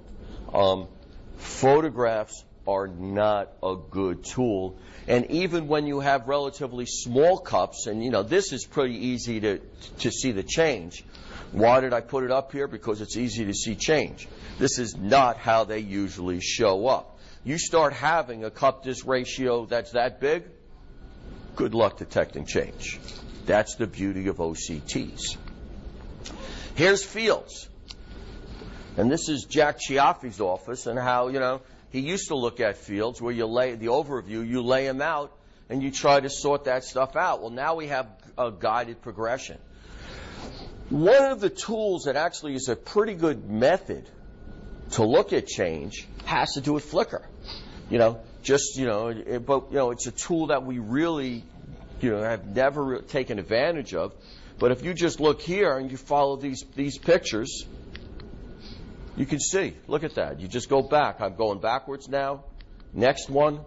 Um, 0.52 0.88
photographs 1.36 2.44
are 2.66 2.86
not 2.86 3.52
a 3.62 3.76
good 3.90 4.24
tool. 4.24 4.78
And 5.08 5.30
even 5.30 5.68
when 5.68 5.86
you 5.86 6.00
have 6.00 6.28
relatively 6.28 6.86
small 6.86 7.38
cups, 7.38 7.86
and 7.86 8.04
you 8.04 8.10
know, 8.10 8.22
this 8.22 8.52
is 8.52 8.64
pretty 8.64 9.06
easy 9.08 9.40
to, 9.40 9.58
to 10.00 10.10
see 10.10 10.32
the 10.32 10.42
change. 10.42 11.04
Why 11.52 11.80
did 11.80 11.92
I 11.92 12.00
put 12.00 12.24
it 12.24 12.30
up 12.30 12.52
here? 12.52 12.68
Because 12.68 13.00
it's 13.00 13.16
easy 13.16 13.46
to 13.46 13.54
see 13.54 13.74
change. 13.74 14.28
This 14.58 14.78
is 14.78 14.96
not 14.96 15.36
how 15.36 15.64
they 15.64 15.80
usually 15.80 16.40
show 16.40 16.86
up. 16.86 17.18
You 17.44 17.58
start 17.58 17.92
having 17.92 18.44
a 18.44 18.50
cup 18.50 18.84
disc 18.84 19.06
ratio 19.06 19.64
that's 19.64 19.92
that 19.92 20.20
big, 20.20 20.44
good 21.56 21.74
luck 21.74 21.98
detecting 21.98 22.44
change. 22.44 23.00
That's 23.50 23.74
the 23.74 23.88
beauty 23.88 24.28
of 24.28 24.36
OCTs. 24.36 25.36
Here's 26.76 27.02
Fields. 27.02 27.68
And 28.96 29.10
this 29.10 29.28
is 29.28 29.44
Jack 29.44 29.78
Cioffi's 29.80 30.40
office 30.40 30.86
and 30.86 30.96
how, 30.96 31.26
you 31.30 31.40
know, 31.40 31.60
he 31.90 31.98
used 31.98 32.28
to 32.28 32.36
look 32.36 32.60
at 32.60 32.76
fields 32.76 33.20
where 33.20 33.32
you 33.32 33.46
lay 33.46 33.74
the 33.74 33.86
overview, 33.86 34.48
you 34.48 34.62
lay 34.62 34.86
them 34.86 35.02
out 35.02 35.36
and 35.68 35.82
you 35.82 35.90
try 35.90 36.20
to 36.20 36.30
sort 36.30 36.66
that 36.66 36.84
stuff 36.84 37.16
out. 37.16 37.40
Well, 37.40 37.50
now 37.50 37.74
we 37.74 37.88
have 37.88 38.06
a 38.38 38.52
guided 38.52 39.02
progression. 39.02 39.58
One 40.88 41.32
of 41.32 41.40
the 41.40 41.50
tools 41.50 42.04
that 42.04 42.14
actually 42.14 42.54
is 42.54 42.68
a 42.68 42.76
pretty 42.76 43.14
good 43.14 43.50
method 43.50 44.08
to 44.92 45.04
look 45.04 45.32
at 45.32 45.48
change 45.48 46.06
has 46.24 46.52
to 46.52 46.60
do 46.60 46.74
with 46.74 46.84
flicker. 46.84 47.26
You 47.90 47.98
know, 47.98 48.20
just, 48.44 48.76
you 48.76 48.86
know, 48.86 49.08
it, 49.08 49.44
but, 49.44 49.72
you 49.72 49.76
know, 49.76 49.90
it's 49.90 50.06
a 50.06 50.12
tool 50.12 50.46
that 50.48 50.64
we 50.64 50.78
really, 50.78 51.42
you 52.02 52.10
know, 52.10 52.22
have 52.22 52.46
never 52.46 53.00
taken 53.00 53.38
advantage 53.38 53.94
of. 53.94 54.14
But 54.58 54.72
if 54.72 54.84
you 54.84 54.92
just 54.94 55.20
look 55.20 55.40
here 55.40 55.76
and 55.78 55.90
you 55.90 55.96
follow 55.96 56.36
these, 56.36 56.64
these 56.74 56.98
pictures, 56.98 57.64
you 59.16 59.26
can 59.26 59.40
see. 59.40 59.74
Look 59.86 60.04
at 60.04 60.14
that. 60.14 60.40
You 60.40 60.48
just 60.48 60.68
go 60.68 60.82
back. 60.82 61.20
I'm 61.20 61.34
going 61.34 61.60
backwards 61.60 62.08
now. 62.08 62.44
Next 62.92 63.28
one. 63.30 63.60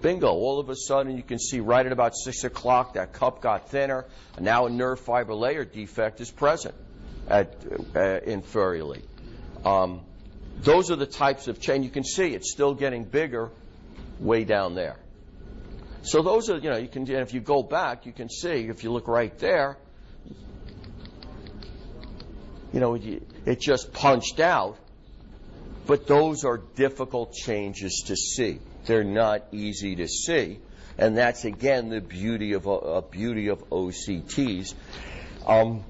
Bingo. 0.00 0.28
All 0.28 0.58
of 0.58 0.68
a 0.68 0.76
sudden, 0.76 1.16
you 1.16 1.22
can 1.22 1.38
see 1.38 1.60
right 1.60 1.84
at 1.84 1.92
about 1.92 2.16
6 2.16 2.44
o'clock 2.44 2.94
that 2.94 3.12
cup 3.12 3.42
got 3.42 3.70
thinner. 3.70 4.06
And 4.36 4.44
now 4.44 4.66
a 4.66 4.70
nerve 4.70 5.00
fiber 5.00 5.34
layer 5.34 5.64
defect 5.64 6.20
is 6.20 6.30
present 6.30 6.74
at, 7.28 7.54
uh, 7.94 8.20
inferiorly. 8.26 9.02
Um, 9.64 10.02
those 10.58 10.90
are 10.90 10.96
the 10.96 11.06
types 11.06 11.48
of 11.48 11.60
change. 11.60 11.84
You 11.84 11.90
can 11.90 12.04
see 12.04 12.34
it's 12.34 12.50
still 12.50 12.74
getting 12.74 13.04
bigger 13.04 13.50
way 14.20 14.44
down 14.44 14.74
there. 14.74 14.96
So 16.02 16.22
those 16.22 16.50
are, 16.50 16.58
you 16.58 16.70
know, 16.70 16.76
you 16.76 16.88
can, 16.88 17.08
if 17.10 17.34
you 17.34 17.40
go 17.40 17.62
back, 17.62 18.06
you 18.06 18.12
can 18.12 18.28
see, 18.28 18.68
if 18.68 18.84
you 18.84 18.92
look 18.92 19.08
right 19.08 19.36
there, 19.38 19.76
you 22.72 22.80
know, 22.80 22.94
it 22.94 23.60
just 23.60 23.92
punched 23.92 24.40
out. 24.40 24.78
But 25.86 26.06
those 26.06 26.44
are 26.44 26.58
difficult 26.58 27.32
changes 27.32 28.04
to 28.08 28.16
see. 28.16 28.58
They're 28.86 29.04
not 29.04 29.46
easy 29.52 29.96
to 29.96 30.08
see. 30.08 30.58
And 30.98 31.16
that's 31.16 31.44
again 31.44 31.90
the 31.90 32.00
beauty 32.00 32.54
of 32.54 32.66
a, 32.66 33.02
beauty 33.02 33.48
of 33.48 33.68
OCTs. 33.70 34.74
Um, 35.46 35.84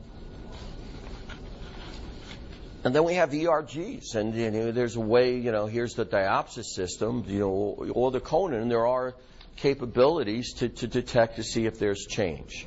and 2.84 2.94
then 2.94 3.04
we 3.04 3.14
have 3.14 3.30
ERGs, 3.30 4.14
and 4.14 4.34
you 4.34 4.50
know, 4.50 4.70
there's 4.70 4.96
a 4.96 5.00
way. 5.00 5.38
You 5.38 5.50
know, 5.50 5.66
here's 5.66 5.94
the 5.94 6.06
Diopsys 6.06 6.66
system. 6.66 7.24
You 7.26 7.40
know, 7.40 7.90
or 7.92 8.10
the 8.10 8.20
Konan. 8.20 8.68
There 8.68 8.86
are 8.86 9.14
capabilities 9.56 10.54
to, 10.54 10.68
to 10.68 10.86
detect 10.86 11.36
to 11.36 11.42
see 11.42 11.66
if 11.66 11.78
there's 11.78 12.06
change. 12.06 12.66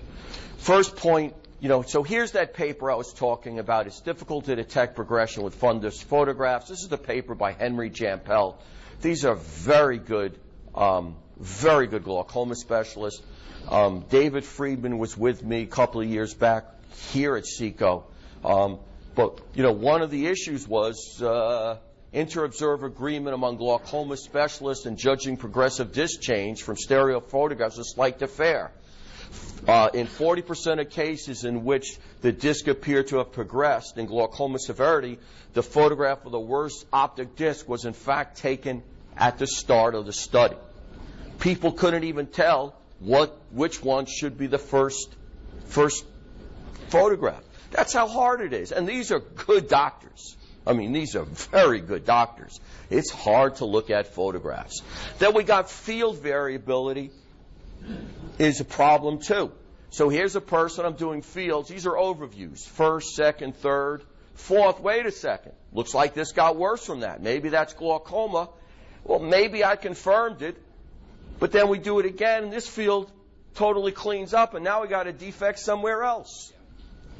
First 0.57 0.95
point 0.95 1.33
you 1.61 1.67
know, 1.67 1.81
so 1.81 2.03
here's 2.03 2.31
that 2.31 2.53
paper 2.53 2.89
I 2.89 2.95
was 2.95 3.11
talking 3.13 3.59
about. 3.59 3.85
It's 3.85 3.99
difficult 3.99 4.45
to 4.45 4.55
detect 4.55 4.95
progression 4.95 5.43
with 5.43 5.59
fundus 5.59 6.01
photographs. 6.01 6.69
This 6.69 6.83
is 6.83 6.87
the 6.87 6.97
paper 6.97 7.35
by 7.35 7.51
Henry 7.51 7.89
Jampel. 7.89 8.55
These 9.01 9.25
are 9.25 9.35
very 9.35 9.97
good, 9.97 10.39
um, 10.73 11.17
very 11.37 11.87
good 11.87 12.05
glaucoma 12.05 12.55
specialists. 12.55 13.21
Um, 13.67 14.05
David 14.09 14.45
Friedman 14.45 14.97
was 14.99 15.17
with 15.17 15.43
me 15.43 15.63
a 15.63 15.65
couple 15.65 15.99
of 15.99 16.07
years 16.07 16.33
back 16.33 16.65
here 17.11 17.35
at 17.35 17.45
SECO. 17.45 18.05
Um, 18.43 18.79
but, 19.15 19.41
you 19.53 19.63
know, 19.63 19.73
one 19.73 20.01
of 20.01 20.11
the 20.11 20.27
issues 20.27 20.65
was 20.65 21.21
uh, 21.21 21.77
inter-observer 22.11 22.87
agreement 22.87 23.33
among 23.33 23.57
glaucoma 23.57 24.17
specialists 24.17 24.85
in 24.85 24.97
judging 24.97 25.37
progressive 25.37 25.91
disc 25.91 26.21
change 26.21 26.63
from 26.63 26.75
stereo 26.75 27.19
photographs 27.19 27.77
a 27.77 27.83
slight 27.83 28.21
affair. 28.21 28.71
Uh, 29.67 29.89
in 29.93 30.07
40% 30.07 30.81
of 30.81 30.89
cases 30.89 31.43
in 31.43 31.63
which 31.63 31.97
the 32.21 32.31
disc 32.31 32.67
appeared 32.67 33.07
to 33.07 33.17
have 33.17 33.31
progressed 33.31 33.97
in 33.97 34.07
glaucoma 34.07 34.57
severity, 34.57 35.19
the 35.53 35.61
photograph 35.61 36.25
of 36.25 36.31
the 36.31 36.39
worst 36.39 36.85
optic 36.91 37.35
disc 37.35 37.67
was 37.67 37.85
in 37.85 37.93
fact 37.93 38.37
taken 38.37 38.81
at 39.15 39.37
the 39.37 39.45
start 39.45 39.93
of 39.93 40.05
the 40.05 40.13
study. 40.13 40.55
People 41.39 41.71
couldn't 41.73 42.05
even 42.05 42.25
tell 42.25 42.75
what 42.99 43.37
which 43.51 43.83
one 43.83 44.05
should 44.05 44.37
be 44.37 44.47
the 44.47 44.57
first 44.57 45.15
first 45.65 46.05
photograph. 46.89 47.43
That's 47.71 47.93
how 47.93 48.07
hard 48.07 48.41
it 48.41 48.53
is. 48.53 48.71
And 48.71 48.87
these 48.87 49.11
are 49.11 49.19
good 49.19 49.67
doctors. 49.67 50.35
I 50.65 50.73
mean, 50.73 50.91
these 50.91 51.15
are 51.15 51.23
very 51.23 51.79
good 51.79 52.05
doctors. 52.05 52.59
It's 52.89 53.09
hard 53.09 53.57
to 53.57 53.65
look 53.65 53.89
at 53.89 54.13
photographs. 54.13 54.81
Then 55.17 55.33
we 55.33 55.43
got 55.43 55.69
field 55.69 56.19
variability 56.19 57.11
is 58.37 58.59
a 58.59 58.65
problem 58.65 59.19
too. 59.19 59.51
So 59.91 60.09
here's 60.09 60.35
a 60.35 60.41
person, 60.41 60.85
I'm 60.85 60.93
doing 60.93 61.21
fields. 61.21 61.69
These 61.69 61.87
are 61.87 61.93
overviews. 61.93 62.65
First, 62.67 63.15
second, 63.15 63.55
third, 63.55 64.03
fourth. 64.35 64.79
Wait 64.79 65.05
a 65.05 65.11
second. 65.11 65.53
Looks 65.73 65.93
like 65.93 66.13
this 66.13 66.31
got 66.31 66.55
worse 66.55 66.85
from 66.85 66.99
that. 66.99 67.21
Maybe 67.21 67.49
that's 67.49 67.73
glaucoma. 67.73 68.49
Well, 69.03 69.19
maybe 69.19 69.63
I 69.63 69.75
confirmed 69.75 70.41
it, 70.41 70.57
but 71.39 71.51
then 71.51 71.69
we 71.69 71.79
do 71.79 71.99
it 71.99 72.05
again 72.05 72.43
and 72.43 72.53
this 72.53 72.67
field 72.67 73.11
totally 73.55 73.91
cleans 73.91 74.33
up 74.33 74.53
and 74.53 74.63
now 74.63 74.81
we 74.81 74.87
got 74.87 75.07
a 75.07 75.13
defect 75.13 75.59
somewhere 75.59 76.03
else. 76.03 76.53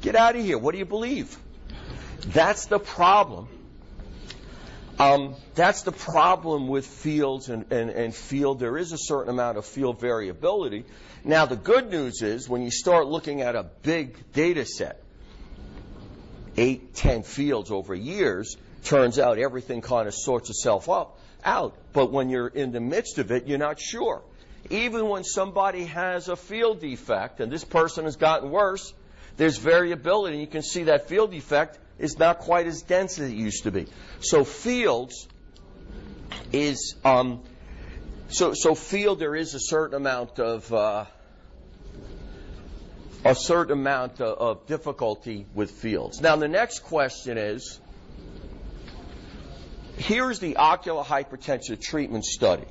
Get 0.02 0.14
out 0.14 0.36
of 0.36 0.44
here. 0.44 0.58
What 0.58 0.72
do 0.72 0.78
you 0.78 0.86
believe? 0.86 1.36
That's 2.26 2.66
the 2.66 2.78
problem 2.78 3.48
um, 5.00 5.34
that's 5.54 5.80
the 5.80 5.92
problem 5.92 6.68
with 6.68 6.86
fields 6.86 7.48
and, 7.48 7.72
and, 7.72 7.88
and 7.88 8.14
field. 8.14 8.60
There 8.60 8.76
is 8.76 8.92
a 8.92 8.98
certain 8.98 9.30
amount 9.30 9.56
of 9.56 9.64
field 9.64 9.98
variability. 9.98 10.84
Now, 11.24 11.46
the 11.46 11.56
good 11.56 11.90
news 11.90 12.20
is 12.20 12.50
when 12.50 12.60
you 12.60 12.70
start 12.70 13.06
looking 13.06 13.40
at 13.40 13.56
a 13.56 13.62
big 13.62 14.14
data 14.34 14.66
set, 14.66 15.02
eight, 16.58 16.94
ten 16.94 17.22
fields 17.22 17.70
over 17.70 17.94
years, 17.94 18.58
turns 18.84 19.18
out 19.18 19.38
everything 19.38 19.80
kind 19.80 20.06
of 20.06 20.12
sorts 20.12 20.50
itself 20.50 20.90
up 20.90 21.18
out. 21.42 21.74
But 21.94 22.12
when 22.12 22.28
you're 22.28 22.48
in 22.48 22.70
the 22.70 22.80
midst 22.80 23.18
of 23.18 23.30
it, 23.30 23.46
you're 23.46 23.56
not 23.56 23.80
sure. 23.80 24.22
Even 24.68 25.08
when 25.08 25.24
somebody 25.24 25.86
has 25.86 26.28
a 26.28 26.36
field 26.36 26.82
defect 26.82 27.40
and 27.40 27.50
this 27.50 27.64
person 27.64 28.04
has 28.04 28.16
gotten 28.16 28.50
worse, 28.50 28.92
there's 29.38 29.56
variability. 29.56 30.36
You 30.36 30.46
can 30.46 30.62
see 30.62 30.84
that 30.84 31.08
field 31.08 31.30
defect 31.30 31.78
is 32.00 32.18
not 32.18 32.38
quite 32.38 32.66
as 32.66 32.82
dense 32.82 33.18
as 33.18 33.30
it 33.30 33.34
used 33.34 33.64
to 33.64 33.70
be. 33.70 33.86
So 34.20 34.42
fields 34.42 35.28
is 36.52 36.96
um, 37.04 37.42
so 38.28 38.54
so 38.54 38.74
field 38.74 39.20
there 39.20 39.36
is 39.36 39.54
a 39.54 39.60
certain 39.60 39.96
amount 39.96 40.38
of 40.38 40.72
uh, 40.72 41.04
a 43.24 43.34
certain 43.34 43.72
amount 43.72 44.20
of, 44.20 44.38
of 44.38 44.66
difficulty 44.66 45.46
with 45.54 45.70
fields. 45.70 46.20
Now 46.20 46.36
the 46.36 46.48
next 46.48 46.80
question 46.80 47.36
is 47.36 47.78
here's 49.96 50.38
the 50.38 50.56
ocular 50.56 51.02
hypertension 51.02 51.80
treatment 51.80 52.24
study. 52.24 52.66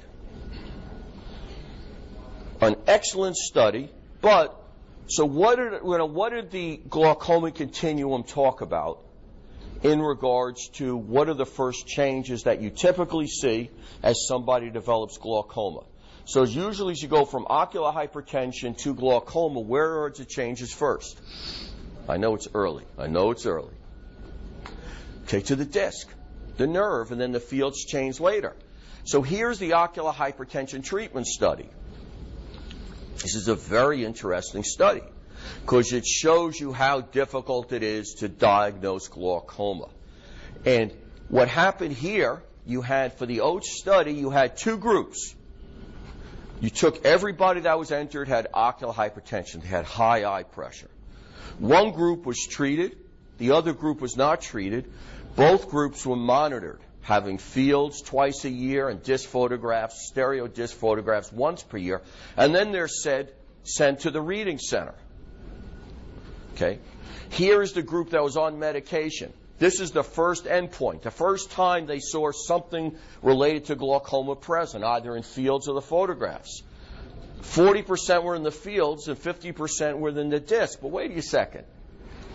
An 2.62 2.76
excellent 2.88 3.38
study, 3.38 3.89
but 4.22 4.60
so 5.08 5.26
what 5.26 5.56
did, 5.56 5.74
you 5.84 5.98
know, 5.98 6.06
what 6.06 6.32
did 6.32 6.52
the 6.52 6.78
glaucoma 6.78 7.52
continuum 7.52 8.24
talk 8.24 8.62
about? 8.62 9.00
In 9.84 10.02
regards 10.02 10.70
to 10.70 10.96
what 10.96 11.30
are 11.30 11.34
the 11.34 11.46
first 11.46 11.88
changes 11.88 12.44
that 12.44 12.62
you 12.62 12.70
typically 12.70 13.28
see 13.28 13.70
as 14.04 14.28
somebody 14.28 14.70
develops 14.70 15.18
glaucoma. 15.18 15.84
So 16.26 16.44
usually 16.44 16.92
as 16.92 17.02
you 17.02 17.08
go 17.08 17.26
from 17.26 17.48
ocular 17.50 17.92
hypertension 17.92 18.78
to 18.80 18.94
glaucoma, 18.94 19.62
where 19.62 20.04
are 20.04 20.12
the 20.12 20.26
changes 20.26 20.72
first? 20.72 21.20
I 22.08 22.18
know 22.18 22.36
it's 22.36 22.48
early. 22.54 22.84
I 22.98 23.08
know 23.08 23.32
it's 23.32 23.46
early. 23.46 23.74
Take 25.28 25.46
to 25.46 25.56
the 25.56 25.65
disc, 25.65 26.08
the 26.58 26.68
nerve, 26.68 27.12
and 27.12 27.22
then 27.22 27.32
the 27.32 27.39
fields 27.39 27.86
change 27.86 28.20
later. 28.20 28.56
So 29.06 29.22
here's 29.22 29.60
the 29.60 29.74
ocular 29.74 30.12
hypertension 30.12 30.84
treatment 30.84 31.26
study. 31.28 31.70
This 33.15 33.36
is 33.36 33.48
a 33.48 33.56
very 33.56 34.06
interesting 34.06 34.63
study 34.63 35.04
because 35.62 35.93
it 35.93 36.06
shows 36.06 36.60
you 36.60 36.73
how 36.73 37.02
difficult 37.02 37.71
it 37.71 37.84
is 37.84 38.15
to 38.15 38.28
diagnose 38.28 39.08
glaucoma. 39.08 39.88
And 40.65 40.91
what 41.30 41.47
happened 41.47 41.93
here, 41.93 42.41
you 42.65 42.82
had 42.82 43.17
for 43.17 43.25
the 43.25 43.41
OHTS 43.41 43.80
study, 43.80 44.13
you 44.13 44.30
had 44.30 44.58
two 44.58 44.78
groups. 44.78 45.36
You 46.60 46.69
took 46.69 47.06
everybody 47.06 47.62
that 47.62 47.80
was 47.80 47.91
entered 47.91 48.28
had 48.28 48.47
ocular 48.54 48.93
hypertension, 48.93 49.62
they 49.62 49.67
had 49.67 49.86
high 49.86 50.25
eye 50.25 50.43
pressure. 50.43 50.89
One 51.58 51.91
group 51.91 52.25
was 52.25 52.45
treated, 52.45 52.97
the 53.38 53.52
other 53.52 53.73
group 53.73 54.02
was 54.02 54.17
not 54.17 54.41
treated. 54.41 54.91
Both 55.36 55.69
groups 55.69 56.06
were 56.06 56.17
monitored. 56.17 56.82
having 57.02 57.38
fields 57.39 58.02
twice 58.02 58.45
a 58.45 58.49
year 58.49 58.88
and 58.89 59.02
disc 59.02 59.28
photographs, 59.28 60.08
stereo 60.08 60.47
disc 60.47 60.75
photographs 60.75 61.32
once 61.32 61.63
per 61.63 61.78
year, 61.78 62.02
and 62.38 62.54
then 62.54 62.71
they're 62.71 62.88
said, 62.88 63.32
sent 63.63 64.02
to 64.02 64.12
the 64.12 64.21
reading 64.21 64.60
center. 64.60 64.93
Okay? 66.60 66.80
Here 67.30 67.62
is 67.62 67.74
the 67.74 67.82
group 67.82 68.10
that 68.10 68.22
was 68.22 68.36
on 68.36 68.60
medication. 68.60 69.34
This 69.60 69.80
is 69.80 69.91
the 69.91 70.04
first 70.04 70.45
endpoint, 70.45 71.02
the 71.02 71.12
first 71.12 71.52
time 71.52 71.86
they 71.86 72.00
saw 72.00 72.32
something 72.32 72.98
related 73.22 73.65
to 73.65 73.76
glaucoma 73.76 74.36
present, 74.36 74.84
either 74.84 75.15
in 75.15 75.24
fields 75.24 75.67
or 75.67 75.76
the 75.76 75.82
photographs. 75.82 76.63
40% 77.41 78.24
were 78.24 78.36
in 78.36 78.43
the 78.43 78.52
fields 78.52 79.08
and 79.08 79.17
50% 79.17 80.00
were 80.00 80.10
in 80.10 80.30
the 80.30 80.39
disc. 80.39 80.80
But 80.82 80.89
wait 80.89 81.12
a 81.17 81.22
second. 81.22 81.65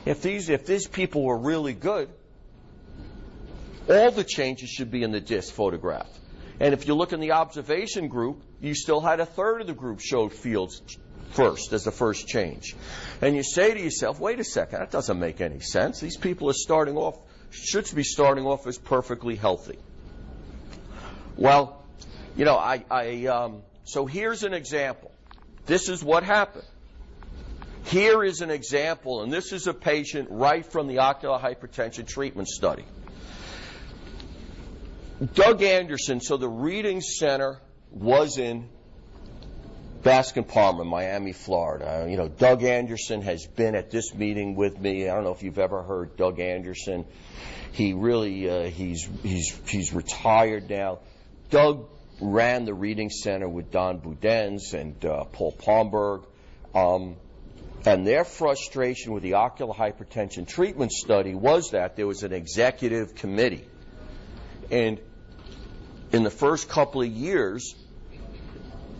If 0.04 0.22
these, 0.22 0.50
if 0.50 0.66
these 0.66 0.86
people 0.86 1.22
were 1.22 1.38
really 1.38 1.72
good, 1.72 2.10
all 3.88 4.10
the 4.10 4.24
changes 4.24 4.68
should 4.70 4.90
be 4.90 5.02
in 5.02 5.12
the 5.12 5.20
disc 5.20 5.52
photograph. 5.52 6.08
And 6.60 6.72
if 6.74 6.86
you 6.86 6.94
look 6.94 7.12
in 7.12 7.20
the 7.20 7.32
observation 7.32 8.08
group, 8.08 8.42
you 8.60 8.74
still 8.74 9.00
had 9.00 9.20
a 9.20 9.26
third 9.26 9.62
of 9.62 9.66
the 9.66 9.74
group 9.74 10.00
showed 10.00 10.32
fields 10.32 10.80
first 11.34 11.72
as 11.72 11.84
the 11.84 11.90
first 11.90 12.26
change. 12.26 12.74
And 13.20 13.36
you 13.36 13.42
say 13.42 13.74
to 13.74 13.80
yourself, 13.80 14.20
wait 14.20 14.40
a 14.40 14.44
second, 14.44 14.78
that 14.80 14.90
doesn't 14.90 15.18
make 15.18 15.40
any 15.40 15.60
sense. 15.60 16.00
These 16.00 16.16
people 16.16 16.48
are 16.48 16.54
starting 16.54 16.96
off, 16.96 17.18
should 17.50 17.92
be 17.94 18.04
starting 18.04 18.46
off 18.46 18.66
as 18.66 18.78
perfectly 18.78 19.36
healthy. 19.36 19.78
Well, 21.36 21.84
you 22.36 22.44
know, 22.44 22.56
I, 22.56 22.84
I 22.90 23.26
um, 23.26 23.62
so 23.84 24.06
here's 24.06 24.42
an 24.44 24.54
example. 24.54 25.10
This 25.66 25.88
is 25.88 26.02
what 26.02 26.22
happened. 26.22 26.64
Here 27.84 28.24
is 28.24 28.40
an 28.40 28.50
example, 28.50 29.22
and 29.22 29.32
this 29.32 29.52
is 29.52 29.66
a 29.66 29.74
patient 29.74 30.28
right 30.30 30.64
from 30.64 30.86
the 30.86 30.98
ocular 30.98 31.38
hypertension 31.38 32.06
treatment 32.06 32.48
study. 32.48 32.84
Doug 35.34 35.62
Anderson, 35.62 36.20
so 36.20 36.36
the 36.36 36.48
reading 36.48 37.00
center 37.00 37.60
was 37.90 38.38
in 38.38 38.68
Bascom 40.04 40.44
Palmer, 40.44 40.84
Miami, 40.84 41.32
Florida. 41.32 42.06
You 42.08 42.18
know, 42.18 42.28
Doug 42.28 42.62
Anderson 42.62 43.22
has 43.22 43.46
been 43.46 43.74
at 43.74 43.90
this 43.90 44.14
meeting 44.14 44.54
with 44.54 44.78
me. 44.78 45.08
I 45.08 45.14
don't 45.14 45.24
know 45.24 45.32
if 45.32 45.42
you've 45.42 45.58
ever 45.58 45.82
heard 45.82 46.18
Doug 46.18 46.40
Anderson. 46.40 47.06
He 47.72 47.94
really, 47.94 48.48
uh, 48.48 48.64
he's, 48.66 49.08
he's, 49.22 49.58
he's 49.66 49.94
retired 49.94 50.68
now. 50.68 50.98
Doug 51.48 51.88
ran 52.20 52.66
the 52.66 52.74
reading 52.74 53.08
center 53.08 53.48
with 53.48 53.70
Don 53.70 53.98
Budenz 53.98 54.74
and 54.74 55.02
uh, 55.06 55.24
Paul 55.24 55.52
Palmberg. 55.52 56.26
Um, 56.74 57.16
and 57.86 58.06
their 58.06 58.24
frustration 58.24 59.14
with 59.14 59.22
the 59.22 59.34
ocular 59.34 59.72
hypertension 59.72 60.46
treatment 60.46 60.92
study 60.92 61.34
was 61.34 61.70
that 61.70 61.96
there 61.96 62.06
was 62.06 62.22
an 62.22 62.34
executive 62.34 63.14
committee. 63.14 63.66
And 64.70 65.00
in 66.12 66.24
the 66.24 66.30
first 66.30 66.68
couple 66.68 67.00
of 67.00 67.08
years, 67.08 67.74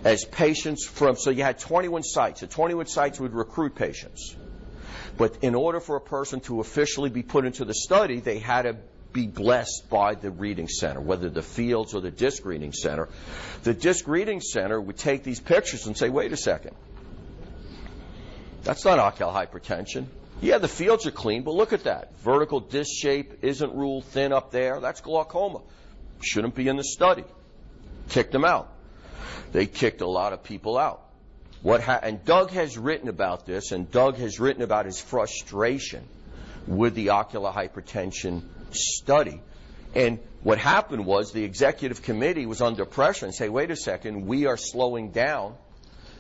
as 0.05 0.25
patients 0.25 0.85
from, 0.85 1.17
so 1.17 1.31
you 1.31 1.43
had 1.43 1.59
21 1.59 2.03
sites. 2.03 2.41
The 2.41 2.47
21 2.47 2.87
sites 2.87 3.19
would 3.19 3.33
recruit 3.33 3.75
patients. 3.75 4.37
But 5.17 5.39
in 5.43 5.55
order 5.55 5.81
for 5.81 5.97
a 5.97 6.01
person 6.01 6.41
to 6.41 6.61
officially 6.61 7.09
be 7.09 7.23
put 7.23 7.45
into 7.45 7.65
the 7.65 7.75
study, 7.75 8.21
they 8.21 8.39
had 8.39 8.63
to 8.63 8.77
be 9.13 9.27
blessed 9.27 9.89
by 9.89 10.15
the 10.17 10.31
reading 10.31 10.69
center, 10.69 11.01
whether 11.01 11.31
the 11.31 11.43
fields 11.43 11.95
or 11.95 12.01
the 12.01 12.11
disc 12.11 12.45
reading 12.45 12.73
center. 12.73 13.09
The 13.63 13.73
disc 13.73 14.07
reading 14.07 14.41
center 14.41 14.79
would 14.81 14.99
take 14.99 15.23
these 15.23 15.41
pictures 15.41 15.87
and 15.87 15.97
say, 15.97 16.11
wait 16.11 16.33
a 16.33 16.37
second. 16.37 16.75
That's 18.65 18.85
not 18.85 18.99
ocular 18.99 19.33
hypertension. 19.33 20.07
Yeah, 20.41 20.59
the 20.59 20.69
fields 20.69 21.07
are 21.07 21.13
clean, 21.13 21.45
but 21.45 21.55
look 21.55 21.73
at 21.73 21.85
that. 21.85 22.19
Vertical 22.19 22.61
disc 22.61 22.91
shape 22.93 23.39
isn't 23.43 23.73
ruled 23.73 24.05
thin 24.07 24.33
up 24.33 24.51
there. 24.51 24.81
That's 24.81 25.01
glaucoma. 25.01 25.61
Shouldn't 26.21 26.55
be 26.55 26.67
in 26.69 26.77
the 26.77 26.85
study. 26.85 27.25
Kicked 28.09 28.33
them 28.33 28.45
out. 28.45 28.74
They 29.55 29.67
kicked 29.67 30.01
a 30.01 30.07
lot 30.09 30.33
of 30.33 30.43
people 30.43 30.77
out. 30.77 31.01
What 31.63 31.81
ha- 31.81 32.01
and 32.03 32.25
Doug 32.25 32.51
has 32.51 32.77
written 32.77 33.09
about 33.09 33.47
this, 33.47 33.71
and 33.71 33.89
Doug 33.89 34.17
has 34.17 34.41
written 34.41 34.63
about 34.63 34.85
his 34.85 35.01
frustration 35.01 36.09
with 36.67 36.97
the 36.97 37.11
ocular 37.11 37.53
hypertension 37.53 38.43
study. 38.73 39.41
And 39.95 40.19
what 40.43 40.59
happened 40.59 41.07
was 41.07 41.31
the 41.31 41.45
executive 41.45 42.03
committee 42.03 42.47
was 42.47 42.61
under 42.61 42.85
pressure 42.85 43.27
and 43.27 43.35
say, 43.35 43.49
wait 43.49 43.71
a 43.71 43.77
second, 43.77 44.27
we 44.27 44.47
are 44.47 44.57
slowing 44.57 45.13
down. 45.13 45.55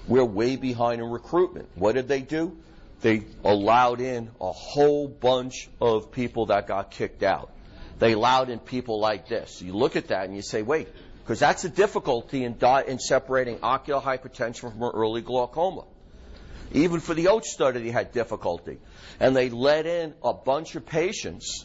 We're 0.07 0.25
way 0.25 0.55
behind 0.55 1.03
in 1.03 1.11
recruitment. 1.11 1.68
What 1.75 1.97
did 1.97 2.07
they 2.07 2.23
do? 2.23 2.57
They 3.01 3.25
allowed 3.42 4.01
in 4.01 4.31
a 4.40 4.53
whole 4.53 5.09
bunch 5.09 5.68
of 5.81 6.12
people 6.12 6.47
that 6.47 6.68
got 6.68 6.92
kicked 6.92 7.25
out. 7.25 7.51
They 7.99 8.12
allowed 8.12 8.49
in 8.49 8.61
people 8.61 9.01
like 9.01 9.29
this. 9.29 9.61
You 9.61 9.73
look 9.73 9.97
at 9.97 10.09
that 10.09 10.25
and 10.27 10.37
you 10.37 10.42
say, 10.42 10.62
wait, 10.62 10.88
because 11.25 11.41
that's 11.41 11.63
the 11.63 11.71
difficulty 11.71 12.45
in, 12.45 12.59
di- 12.59 12.85
in 12.87 12.99
separating 12.99 13.59
ocular 13.63 13.99
hypertension 13.99 14.71
from 14.73 14.83
early 14.83 15.23
glaucoma. 15.23 15.85
Even 16.73 17.01
for 17.01 17.15
the 17.15 17.29
OHTS 17.29 17.47
study, 17.47 17.83
they 17.83 17.91
had 17.91 18.13
difficulty. 18.13 18.79
And 19.19 19.35
they 19.35 19.49
let 19.49 19.87
in 19.87 20.13
a 20.23 20.35
bunch 20.35 20.75
of 20.75 20.85
patients 20.85 21.65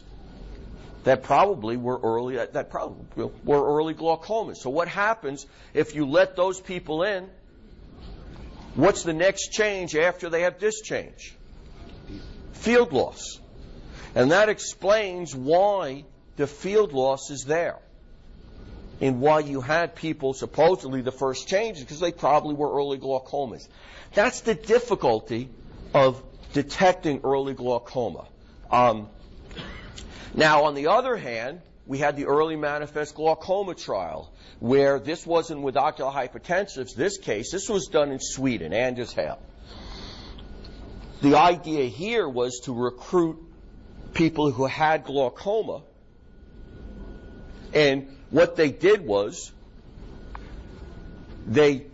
that 1.04 1.24
probably 1.24 1.76
were 1.76 1.98
early 2.02 2.36
that 2.36 2.70
probably 2.70 3.30
were 3.44 3.76
early 3.76 3.92
glaucomas. 3.92 4.56
So 4.56 4.70
what 4.70 4.88
happens 4.88 5.46
if 5.74 5.94
you 5.94 6.06
let 6.06 6.36
those 6.36 6.58
people 6.58 7.02
in? 7.02 7.28
What's 8.76 9.02
the 9.02 9.12
next 9.12 9.48
change 9.48 9.94
after 9.94 10.30
they 10.30 10.42
have 10.42 10.58
this 10.58 10.80
change? 10.80 11.36
Field 12.52 12.94
loss. 12.94 13.38
And 14.14 14.30
that 14.30 14.48
explains 14.48 15.34
why 15.36 16.04
the 16.36 16.46
field 16.46 16.92
loss 16.92 17.30
is 17.30 17.44
there. 17.44 17.78
And 19.00 19.20
why 19.20 19.40
you 19.40 19.60
had 19.60 19.94
people 19.94 20.34
supposedly 20.34 21.00
the 21.00 21.12
first 21.12 21.48
changes 21.48 21.82
because 21.82 22.00
they 22.00 22.12
probably 22.12 22.54
were 22.54 22.72
early 22.72 22.98
glaucomas. 22.98 23.66
That's 24.14 24.42
the 24.42 24.54
difficulty 24.54 25.48
of 25.94 26.22
detecting 26.52 27.20
early 27.24 27.54
glaucoma. 27.54 28.26
Um, 28.70 29.08
now, 30.34 30.64
on 30.64 30.74
the 30.74 30.88
other 30.88 31.16
hand, 31.16 31.60
we 31.86 31.98
had 31.98 32.16
the 32.16 32.26
early 32.26 32.56
manifest 32.56 33.14
glaucoma 33.14 33.74
trial, 33.74 34.32
where 34.60 35.00
this 35.00 35.26
wasn't 35.26 35.62
with 35.62 35.76
ocular 35.76 36.12
hypertensives. 36.12 36.94
This 36.94 37.18
case, 37.18 37.50
this 37.50 37.68
was 37.68 37.88
done 37.88 38.12
in 38.12 38.20
Sweden, 38.20 38.72
Anders 38.72 39.12
Heijl. 39.12 39.38
The 41.20 41.36
idea 41.36 41.84
here 41.86 42.28
was 42.28 42.60
to 42.64 42.72
recruit 42.72 43.38
people 44.14 44.50
who 44.50 44.66
had 44.66 45.04
glaucoma, 45.04 45.82
and 47.74 48.08
what 48.30 48.56
they 48.56 48.70
did 48.70 49.04
was 49.04 49.52
they 51.46 51.86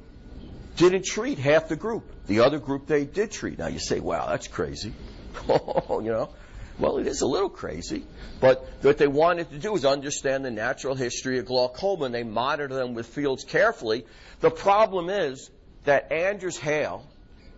didn't 0.77 1.05
treat 1.05 1.39
half 1.39 1.69
the 1.69 1.77
group. 1.77 2.05
The 2.27 2.41
other 2.41 2.59
group 2.59 2.87
they 2.87 3.05
did 3.05 3.31
treat. 3.31 3.59
Now 3.59 3.69
you 3.69 3.79
say, 3.79 4.01
wow, 4.01 4.27
that's 4.29 4.49
crazy. 4.49 4.93
you 5.49 6.01
know, 6.01 6.31
well, 6.79 6.99
it 6.99 7.07
is 7.07 7.23
a 7.23 7.27
little 7.27 7.49
crazy, 7.49 8.05
but 8.41 8.69
what 8.83 8.99
they 8.99 9.07
wanted 9.07 9.51
to 9.51 9.59
do 9.59 9.75
is 9.75 9.85
understand 9.87 10.45
the 10.45 10.51
natural 10.51 10.95
history 10.95 11.39
of 11.39 11.47
glaucoma, 11.47 12.05
and 12.05 12.15
they 12.15 12.23
monitor 12.23 12.75
them 12.75 12.95
with 12.95 13.07
fields 13.07 13.45
carefully. 13.45 14.05
The 14.41 14.51
problem 14.51 15.09
is 15.09 15.51
that 15.85 16.13
Anders 16.13 16.59
Heijl, 16.59 17.03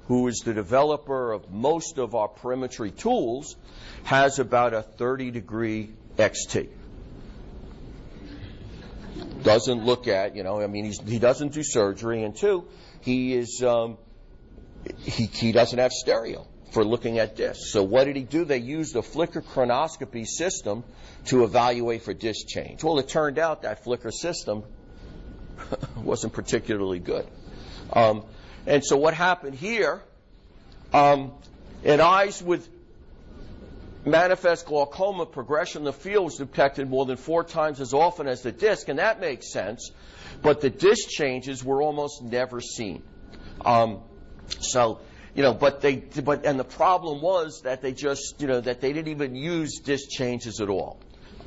who 0.06 0.28
is 0.28 0.42
the 0.44 0.54
developer 0.54 1.32
of 1.32 1.50
most 1.50 1.98
of 1.98 2.14
our 2.14 2.28
perimetry 2.28 2.92
tools, 2.92 3.56
has 4.04 4.38
about 4.38 4.72
a 4.72 4.82
30 4.82 5.32
degree 5.32 5.90
XT. 6.16 6.68
Doesn't 9.42 9.84
look 9.84 10.08
at, 10.08 10.36
you 10.36 10.42
know, 10.42 10.60
I 10.60 10.66
mean, 10.66 10.92
he 11.06 11.18
doesn't 11.18 11.52
do 11.52 11.62
surgery, 11.62 12.22
and 12.22 12.36
two, 12.36 12.66
he 13.00 13.34
is, 13.34 13.62
um, 13.62 13.98
he, 14.98 15.26
he 15.26 15.52
doesn't 15.52 15.78
have 15.78 15.92
stereo 15.92 16.46
for 16.72 16.84
looking 16.84 17.18
at 17.18 17.36
discs. 17.36 17.72
So 17.72 17.82
what 17.82 18.04
did 18.04 18.16
he 18.16 18.22
do? 18.22 18.44
They 18.44 18.58
used 18.58 18.94
a 18.96 19.02
flicker 19.02 19.40
chronoscopy 19.40 20.26
system 20.26 20.84
to 21.26 21.44
evaluate 21.44 22.02
for 22.02 22.12
disc 22.12 22.46
change. 22.46 22.84
Well, 22.84 22.98
it 22.98 23.08
turned 23.08 23.38
out 23.38 23.62
that 23.62 23.84
flicker 23.84 24.10
system 24.10 24.64
wasn't 25.96 26.32
particularly 26.32 26.98
good. 26.98 27.26
Um, 27.92 28.24
and 28.66 28.84
so 28.84 28.96
what 28.96 29.14
happened 29.14 29.54
here, 29.54 30.02
um, 30.92 31.32
in 31.84 32.00
eyes 32.00 32.42
with 32.42 32.68
manifest 34.08 34.66
glaucoma, 34.66 35.26
progression 35.26 35.84
the 35.84 35.92
field 35.92 36.24
was 36.24 36.36
detected 36.36 36.88
more 36.88 37.06
than 37.06 37.16
four 37.16 37.44
times 37.44 37.80
as 37.80 37.94
often 37.94 38.26
as 38.26 38.42
the 38.42 38.52
disc, 38.52 38.88
and 38.88 38.98
that 38.98 39.20
makes 39.20 39.52
sense, 39.52 39.90
but 40.42 40.60
the 40.60 40.70
disc 40.70 41.08
changes 41.08 41.62
were 41.62 41.82
almost 41.82 42.22
never 42.22 42.60
seen. 42.60 43.02
Um, 43.64 44.00
so 44.60 45.00
you 45.38 45.44
know, 45.44 45.54
but 45.54 45.80
they, 45.80 45.96
but, 45.96 46.44
and 46.44 46.58
the 46.58 46.64
problem 46.64 47.20
was 47.20 47.62
that 47.62 47.80
they 47.80 47.92
just, 47.92 48.40
you 48.40 48.48
know, 48.48 48.60
that 48.60 48.80
they 48.80 48.92
didn't 48.92 49.12
even 49.12 49.36
use 49.36 49.78
disc 49.78 50.08
changes 50.10 50.60
at 50.60 50.68
all. 50.68 50.98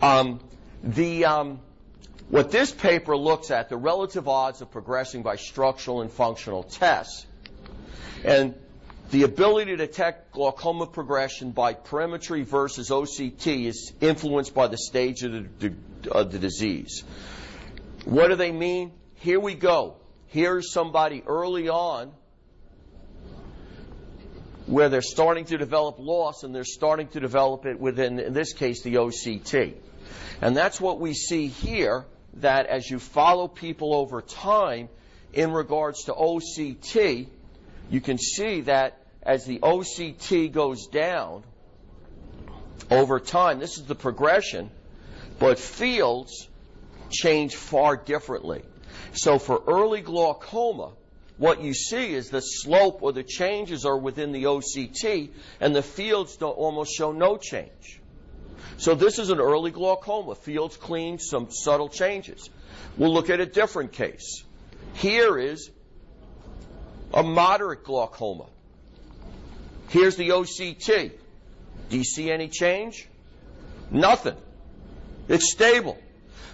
Um, 0.02 0.40
the, 0.82 1.26
um, 1.26 1.60
what 2.30 2.52
this 2.52 2.72
paper 2.72 3.18
looks 3.18 3.52
at, 3.52 3.68
the 3.68 3.76
relative 3.76 4.30
odds 4.30 4.62
of 4.62 4.72
progressing 4.72 5.24
by 5.24 5.36
structural 5.36 6.02
and 6.02 6.10
functional 6.10 6.64
tests, 6.64 7.26
and 8.24 8.56
the 9.12 9.24
ability 9.24 9.72
to 9.72 9.78
detect 9.78 10.32
glaucoma 10.32 10.88
progression 10.88 11.52
by 11.52 11.74
perimetry 11.74 12.44
versus 12.44 12.90
OCT 12.90 13.66
is 13.66 13.92
influenced 14.00 14.54
by 14.54 14.68
the 14.68 14.78
stage 14.78 15.24
of 15.24 15.60
the, 15.60 15.74
of 16.10 16.32
the 16.32 16.40
disease. 16.40 17.04
What 18.06 18.30
do 18.30 18.36
they 18.36 18.54
mean? 18.54 18.94
Here 19.16 19.40
we 19.40 19.54
go. 19.54 19.98
Here's 20.28 20.72
somebody 20.72 21.24
early 21.28 21.68
on 21.68 22.14
where 24.66 24.88
they're 24.88 25.02
starting 25.02 25.44
to 25.46 25.58
develop 25.58 25.98
loss 26.00 26.44
and 26.44 26.56
they're 26.56 26.64
starting 26.64 27.08
to 27.10 27.20
develop 27.20 27.66
it 27.66 27.78
within, 27.78 28.18
in 28.18 28.32
this 28.32 28.54
case, 28.54 28.82
the 28.82 28.96
OCT. 28.96 29.74
And 30.42 30.56
that's 30.56 30.80
what 30.80 31.02
we 31.02 31.14
see 31.14 31.48
here, 31.48 32.06
that 32.36 32.68
as 32.68 32.90
you 32.90 32.98
follow 32.98 33.50
people 33.50 33.94
over 33.94 34.22
time 34.22 34.88
in 35.34 35.52
regards 35.52 36.06
to 36.06 36.14
OCT, 36.14 37.28
you 37.90 38.00
can 38.00 38.18
see 38.18 38.62
that 38.62 39.01
as 39.24 39.46
the 39.46 39.60
OCT 39.60 40.52
goes 40.52 40.88
down 40.88 41.44
over 42.90 43.20
time, 43.20 43.60
this 43.60 43.78
is 43.78 43.86
the 43.86 43.96
progression, 43.96 44.70
but 45.40 45.60
fields 45.60 46.48
change 47.10 47.56
far 47.56 47.96
differently. 47.96 48.64
So 49.14 49.40
for 49.40 49.62
early 49.68 50.02
glaucoma, 50.02 50.92
what 51.38 51.62
you 51.62 51.74
see 51.74 52.14
is 52.14 52.30
the 52.30 52.42
slope 52.42 53.02
or 53.02 53.14
the 53.14 53.24
changes 53.24 53.86
are 53.86 53.98
within 53.98 54.32
the 54.32 54.44
OCT, 54.44 55.30
and 55.60 55.76
the 55.76 55.82
fields 55.82 56.38
don't 56.38 56.58
almost 56.58 56.94
show 56.96 57.12
no 57.12 57.38
change. 57.38 58.00
So 58.78 58.96
this 58.96 59.20
is 59.20 59.30
an 59.30 59.40
early 59.40 59.72
glaucoma. 59.72 60.36
Fields 60.36 60.78
clean, 60.78 61.20
some 61.20 61.52
subtle 61.52 61.90
changes. 61.90 62.50
We'll 62.98 63.14
look 63.14 63.30
at 63.30 63.40
a 63.40 63.46
different 63.46 63.92
case. 63.92 64.44
Here 64.94 65.38
is 65.38 65.70
a 67.14 67.24
moderate 67.24 67.84
glaucoma. 67.84 68.46
Here's 69.92 70.16
the 70.16 70.30
OCT. 70.30 71.12
Do 71.90 71.98
you 71.98 72.06
see 72.06 72.32
any 72.32 72.48
change? 72.48 73.10
Nothing. 73.92 74.38
It's 75.28 75.52
stable. 75.52 75.98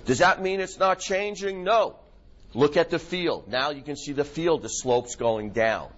Does 0.05 0.19
that 0.19 0.41
mean 0.41 0.59
it's 0.59 0.79
not 0.79 0.99
changing? 0.99 1.63
No. 1.63 1.97
Look 2.55 2.77
at 2.77 2.89
the 2.89 2.97
field. 2.97 3.47
Now 3.47 3.69
you 3.69 3.83
can 3.83 3.95
see 3.95 4.13
the 4.13 4.23
field, 4.23 4.63
the 4.63 4.69
slope's 4.69 5.15
going 5.15 5.51
down. 5.51 5.89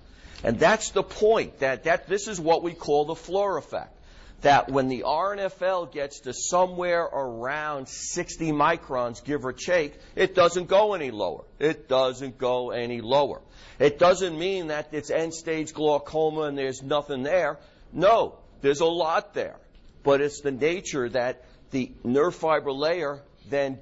And 0.43 0.59
that's 0.59 0.91
the 0.91 1.01
point 1.01 1.59
that, 1.59 1.85
that 1.85 2.09
this 2.09 2.27
is 2.27 2.41
what 2.41 2.61
we 2.61 2.73
call 2.73 3.05
the 3.05 3.15
floor 3.15 3.57
effect. 3.57 3.95
That 4.41 4.69
when 4.71 4.87
the 4.87 5.03
RNFL 5.05 5.91
gets 5.91 6.21
to 6.21 6.33
somewhere 6.33 7.03
around 7.03 7.87
60 7.89 8.51
microns, 8.51 9.23
give 9.23 9.45
or 9.45 9.53
take, 9.53 9.99
it 10.15 10.33
doesn't 10.33 10.67
go 10.67 10.93
any 10.93 11.11
lower. 11.11 11.43
It 11.59 11.89
doesn't 11.89 12.37
go 12.37 12.71
any 12.71 13.01
lower. 13.01 13.41
It 13.79 13.99
doesn't 13.99 14.37
mean 14.37 14.67
that 14.67 14.89
it's 14.93 15.09
end 15.09 15.33
stage 15.33 15.73
glaucoma 15.73 16.43
and 16.43 16.57
there's 16.57 16.81
nothing 16.81 17.23
there. 17.23 17.57
No, 17.91 18.39
there's 18.61 18.79
a 18.79 18.85
lot 18.85 19.33
there. 19.33 19.57
But 20.03 20.21
it's 20.21 20.41
the 20.41 20.51
nature 20.51 21.09
that 21.09 21.43
the 21.71 21.91
nerve 22.03 22.35
fiber 22.35 22.71
layer 22.71 23.21
then 23.49 23.79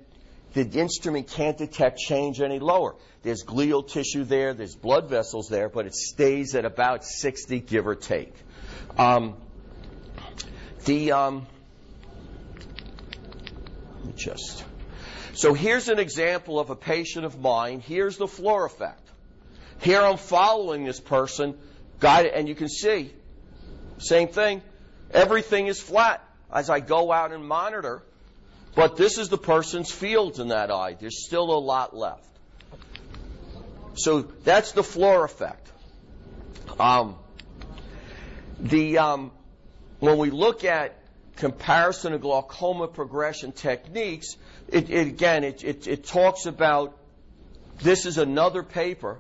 the 0.54 0.80
instrument 0.80 1.28
can't 1.28 1.58
detect 1.58 2.00
change 2.00 2.42
any 2.42 2.60
lower. 2.60 2.96
There's 3.24 3.44
glial 3.44 3.88
tissue 3.88 4.24
there, 4.24 4.54
there's 4.54 4.76
blood 4.76 5.10
vessels 5.10 5.50
there, 5.50 5.70
but 5.70 5.86
it 5.86 5.94
stays 5.94 6.56
at 6.56 6.66
about 6.66 7.04
60, 7.04 7.60
give 7.60 7.86
or 7.86 7.96
take. 7.96 8.34
Um, 8.98 9.36
the 10.88 11.12
um, 11.12 11.46
just 14.16 14.64
so 15.34 15.54
here's 15.54 15.90
an 15.90 16.00
example 16.00 16.60
of 16.60 16.72
a 16.72 16.76
patient 16.76 17.26
of 17.26 17.40
mine. 17.40 17.80
Here's 17.80 18.18
the 18.18 18.28
floor 18.28 18.66
effect. 18.66 19.08
Here 19.82 20.02
I'm 20.02 20.18
following 20.18 20.84
this 20.84 21.00
person, 21.00 21.56
guided, 22.00 22.34
and 22.34 22.50
you 22.50 22.56
can 22.56 22.70
see, 22.70 23.14
same 24.00 24.30
thing. 24.30 24.64
Everything 25.12 25.68
is 25.68 25.80
flat 25.80 26.28
as 26.52 26.72
I 26.72 26.80
go 26.80 27.12
out 27.12 27.32
and 27.32 27.48
monitor, 27.48 28.02
but 28.74 28.98
this 28.98 29.20
is 29.20 29.30
the 29.30 29.38
person's 29.38 29.92
fields 29.92 30.40
in 30.40 30.48
that 30.48 30.72
eye. 30.72 30.98
There's 31.00 31.24
still 31.24 31.52
a 31.52 31.60
lot 31.60 31.96
left. 31.96 32.26
So 33.94 34.22
that's 34.22 34.72
the 34.72 34.84
floor 34.84 35.24
effect. 35.24 35.72
Um, 36.80 37.16
the 38.60 38.98
um, 38.98 39.32
when 40.00 40.18
we 40.18 40.30
look 40.30 40.64
at 40.64 40.98
comparison 41.38 42.14
of 42.14 42.22
glaucoma 42.22 42.88
progression 42.88 43.52
techniques, 43.52 44.38
it, 44.68 44.90
it 44.90 45.08
again 45.08 45.44
it, 45.44 45.64
it, 45.64 45.88
it 45.88 46.06
talks 46.06 46.46
about 46.46 46.98
this 47.82 48.06
is 48.06 48.18
another 48.18 48.64
paper 48.64 49.20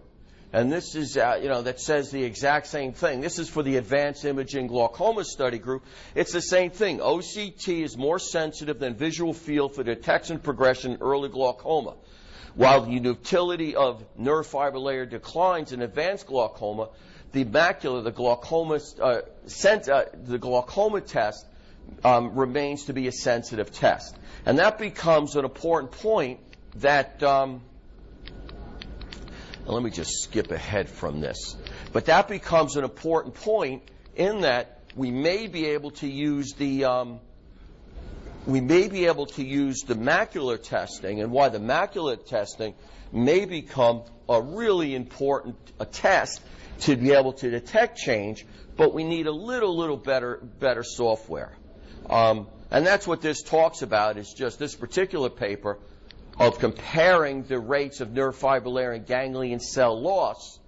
and 0.54 0.72
this 0.72 0.96
is, 0.96 1.18
uh, 1.18 1.38
you 1.42 1.50
know, 1.50 1.62
that 1.62 1.82
says 1.82 2.10
the 2.10 2.24
exact 2.24 2.68
same 2.68 2.94
thing. 2.94 3.20
This 3.20 3.38
is 3.38 3.50
for 3.50 3.64
the 3.64 3.76
Advanced 3.76 4.24
Imaging 4.24 4.68
Glaucoma 4.68 5.26
Study 5.26 5.60
Group. 5.60 5.84
It's 6.16 6.32
the 6.32 6.42
same 6.42 6.72
thing. 6.72 7.00
OCT 7.00 7.84
is 7.84 7.98
more 7.98 8.18
sensitive 8.18 8.80
than 8.80 8.96
visual 8.96 9.34
field 9.34 9.76
for 9.76 9.84
detection 9.84 10.40
progression 10.40 10.94
in 10.94 11.02
early 11.02 11.28
glaucoma. 11.28 11.96
While 12.56 12.86
the 12.86 12.92
utility 12.94 13.76
of 13.76 14.04
nerve 14.18 14.48
fiber 14.48 14.80
layer 14.80 15.06
declines 15.06 15.74
in 15.74 15.82
advanced 15.82 16.28
glaucoma, 16.28 16.90
the 17.32 17.46
macula, 17.46 18.04
the 18.04 18.12
glaucoma, 18.12 18.80
uh, 19.02 19.22
sent, 19.46 19.90
uh, 19.90 20.06
the 20.24 20.38
glaucoma 20.38 21.02
test 21.02 21.46
um, 22.04 22.36
remains 22.36 22.86
to 22.86 22.94
be 22.94 23.08
a 23.08 23.12
sensitive 23.12 23.72
test. 23.72 24.16
And 24.46 24.60
that 24.60 24.78
becomes 24.78 25.36
an 25.36 25.46
important 25.46 25.92
point 25.92 26.40
that 26.76 27.22
um, 27.24 27.62
let 29.66 29.84
me 29.84 29.90
just 29.90 30.24
skip 30.24 30.52
ahead 30.52 30.90
from 30.90 31.20
this. 31.20 31.56
But 31.92 32.06
that 32.06 32.28
becomes 32.28 32.76
an 32.76 32.84
important 32.84 33.36
point 33.36 33.84
in 34.16 34.42
that 34.42 34.80
we 34.96 35.12
may 35.12 35.48
be 35.48 35.68
able 35.68 35.92
to 35.92 36.08
use 36.08 36.54
the 36.54 36.86
um, 36.86 37.20
we 38.46 38.62
may 38.62 38.88
be 38.88 39.08
able 39.08 39.26
to 39.26 39.44
use 39.44 39.82
the 39.82 39.96
macular 39.96 40.62
testing 40.62 41.22
and 41.22 41.32
why 41.32 41.50
the 41.50 41.60
macular 41.60 42.24
testing 42.26 42.74
may 43.12 43.46
become 43.46 44.04
a 44.30 44.42
really 44.42 44.96
important 44.96 45.56
a 45.80 45.86
test 45.86 46.42
to 46.82 46.96
be 46.96 47.12
able 47.14 47.34
to 47.34 47.50
detect 47.50 47.98
change, 47.98 48.46
but 48.76 48.94
we 48.94 49.04
need 49.04 49.28
a 49.28 49.32
little, 49.32 49.76
little 49.76 49.98
better, 49.98 50.40
better 50.60 50.84
software. 50.84 51.52
Um, 52.10 52.48
and 52.72 52.86
that's 52.86 53.08
what 53.08 53.22
this 53.22 53.42
talks 53.42 53.82
about 53.82 54.18
is 54.18 54.34
just 54.34 54.60
this 54.60 54.76
particular 54.76 55.30
paper 55.30 55.78
of 56.40 56.60
comparing 56.60 57.44
the 57.44 57.60
rates 57.60 58.02
of 58.02 58.12
nerve 58.12 58.36
fiber 58.36 58.70
layer 58.70 58.92
and 58.92 59.06
ganglion 59.06 59.60
cell 59.60 60.00
loss. 60.00 60.60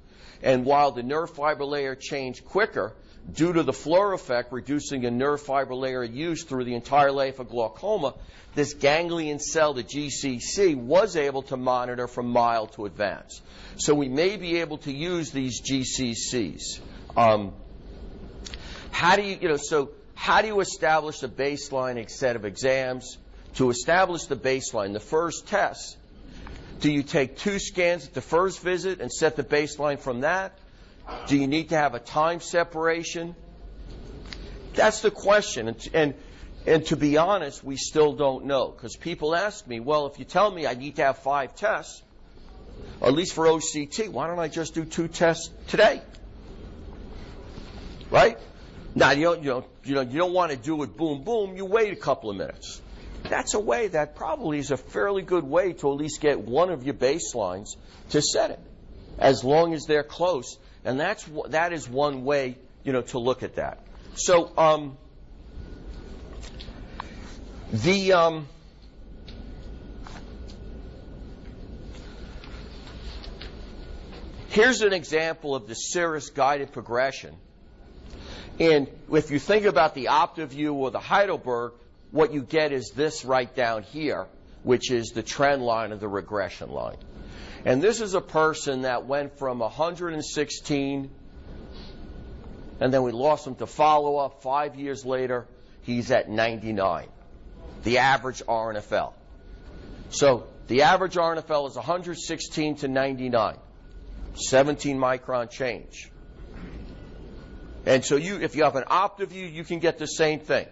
And 0.41 0.65
while 0.65 0.91
the 0.91 1.03
nerve 1.03 1.31
fiber 1.31 1.65
layer 1.65 1.95
changed 1.95 2.45
quicker, 2.45 2.93
due 3.33 3.53
to 3.53 3.63
the 3.63 3.73
floor 3.73 4.13
effect 4.13 4.51
reducing 4.51 5.05
a 5.05 5.11
nerve 5.11 5.41
fiber 5.41 5.75
layer 5.75 6.03
use 6.03 6.43
through 6.43 6.65
the 6.65 6.75
entire 6.75 7.11
life 7.11 7.39
of 7.39 7.49
glaucoma, 7.49 8.15
this 8.55 8.73
ganglion 8.73 9.39
cell, 9.39 9.73
the 9.73 9.83
GCC, 9.83 10.75
was 10.75 11.15
able 11.15 11.43
to 11.43 11.57
monitor 11.57 12.07
from 12.07 12.27
mild 12.29 12.73
to 12.73 12.85
advanced. 12.85 13.41
So 13.77 13.93
we 13.93 14.09
may 14.09 14.37
be 14.37 14.57
able 14.57 14.79
to 14.79 14.91
use 14.91 15.31
these 15.31 15.61
GCCs. 15.61 16.79
Um, 17.15 17.53
how 18.91 19.15
do 19.15 19.21
you, 19.21 19.37
you 19.41 19.47
know, 19.47 19.57
so 19.57 19.91
how 20.15 20.41
do 20.41 20.47
you 20.47 20.59
establish 20.59 21.23
a 21.23 21.29
baseline 21.29 22.09
set 22.09 22.35
of 22.35 22.45
exams? 22.45 23.17
to 23.55 23.69
establish 23.69 24.25
the 24.25 24.35
baseline, 24.35 24.93
the 24.93 24.99
first 24.99 25.47
test, 25.47 25.97
do 26.79 26.91
you 26.91 27.03
take 27.03 27.37
two 27.37 27.59
scans 27.59 28.07
at 28.07 28.13
the 28.13 28.21
first 28.21 28.61
visit 28.61 29.01
and 29.01 29.11
set 29.11 29.35
the 29.35 29.43
baseline 29.43 29.99
from 29.99 30.21
that? 30.21 30.57
Do 31.27 31.37
you 31.37 31.47
need 31.47 31.69
to 31.69 31.77
have 31.77 31.95
a 31.95 31.99
time 31.99 32.41
separation? 32.41 33.35
That's 34.73 35.01
the 35.01 35.11
question. 35.11 35.67
And, 35.67 35.87
and, 35.93 36.13
and 36.65 36.85
to 36.87 36.95
be 36.95 37.17
honest, 37.17 37.63
we 37.63 37.77
still 37.77 38.13
don't 38.13 38.45
know 38.45 38.69
because 38.69 38.95
people 38.95 39.35
ask 39.35 39.67
me, 39.67 39.79
well, 39.79 40.07
if 40.07 40.19
you 40.19 40.25
tell 40.25 40.49
me 40.49 40.67
I 40.67 40.73
need 40.73 40.95
to 40.97 41.03
have 41.03 41.19
five 41.19 41.55
tests, 41.55 42.01
at 43.01 43.13
least 43.13 43.33
for 43.33 43.45
OCT, 43.45 44.09
why 44.09 44.27
don't 44.27 44.39
I 44.39 44.47
just 44.47 44.73
do 44.73 44.85
two 44.85 45.07
tests 45.07 45.49
today? 45.67 46.01
Right? 48.09 48.37
Now 48.95 49.11
you 49.11 49.23
don't, 49.23 49.43
you 49.43 49.49
know, 49.49 49.65
you 49.83 49.95
know, 49.95 50.01
you 50.01 50.17
don't 50.17 50.33
want 50.33 50.51
to 50.51 50.57
do 50.57 50.81
it 50.83 50.97
boom 50.97 51.23
boom. 51.23 51.55
You 51.55 51.65
wait 51.65 51.93
a 51.93 51.95
couple 51.95 52.29
of 52.29 52.37
minutes 52.37 52.81
that's 53.23 53.53
a 53.53 53.60
way 53.60 53.87
that 53.89 54.15
probably 54.15 54.60
is 54.60 54.71
a 54.71 54.77
fairly 54.77 55.21
good 55.21 55.43
way 55.43 55.73
to 55.73 55.91
at 55.91 55.97
least 55.97 56.21
get 56.21 56.39
one 56.39 56.69
of 56.69 56.83
your 56.83 56.93
baselines 56.93 57.75
to 58.10 58.21
set 58.21 58.51
it, 58.51 58.60
as 59.17 59.43
long 59.43 59.73
as 59.73 59.85
they're 59.85 60.03
close. 60.03 60.57
And 60.86 61.00
that's 61.00 61.27
that 61.50 61.73
is 61.73 61.90
one 61.90 62.23
way, 62.23 62.58
you 62.84 62.94
know, 62.94 63.02
to 63.02 63.19
look 63.19 63.44
at 63.44 63.56
that. 63.56 63.80
So 64.15 64.52
um, 64.58 64.98
the 67.71 68.13
um, 68.13 68.48
here's 74.50 74.82
an 74.82 74.94
example 74.94 75.56
of 75.56 75.67
the 75.67 75.75
Cirrus 75.75 76.30
guided 76.30 76.71
progression. 76.71 77.36
And 78.60 78.90
if 79.12 79.32
you 79.32 79.40
think 79.40 79.65
about 79.65 79.96
the 79.96 80.06
Optovue 80.06 80.73
or 80.73 80.92
the 80.92 81.00
Heidelberg, 81.00 81.73
what 82.12 82.34
you 82.34 82.42
get 82.42 82.73
is 82.73 82.92
this 82.92 83.23
right 83.23 83.54
down 83.56 83.84
here, 83.84 84.27
which 84.63 84.92
is 84.92 85.12
the 85.12 85.23
trend 85.23 85.62
line 85.62 85.92
of 85.92 86.00
the 86.00 86.08
regression 86.10 86.69
line. 86.71 86.98
And 87.65 87.81
this 87.81 87.99
is 87.99 88.13
a 88.13 88.21
person 88.21 88.83
that 88.83 89.05
went 89.05 89.37
from 89.37 89.60
116, 89.60 91.10
and 92.79 92.93
then 92.93 93.03
we 93.03 93.12
lost 93.12 93.45
him 93.45 93.55
to 93.55 93.67
follow 93.67 94.17
up. 94.17 94.41
Five 94.41 94.75
years 94.75 95.05
later, 95.05 95.45
he's 95.81 96.10
at 96.12 96.29
99, 96.29 97.07
the 97.83 97.97
average 97.97 98.41
RNFL. 98.47 99.13
So 100.12 100.47
the 100.67 100.83
average 100.83 101.15
RNFL 101.15 101.69
is 101.69 101.75
116 101.75 102.75
to 102.77 102.87
99, 102.87 103.57
17 104.35 104.97
micron 104.97 105.49
change. 105.49 106.12
And 107.85 108.05
so 108.05 108.15
you, 108.15 108.39
if 108.39 108.55
you 108.55 108.63
have 108.63 108.75
an 108.75 108.83
Optovue, 108.83 109.51
you 109.51 109.63
can 109.63 109.79
get 109.79 109.97
the 109.97 110.05
same 110.05 110.39
thing. 110.39 110.67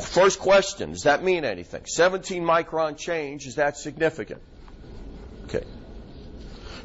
First 0.00 0.40
question, 0.40 0.90
does 0.90 1.02
that 1.02 1.22
mean 1.22 1.44
anything? 1.44 1.86
17 1.86 2.42
micron 2.42 2.96
change, 2.96 3.46
is 3.46 3.56
that 3.56 3.76
significant? 3.76 4.42
Okay. 5.44 5.64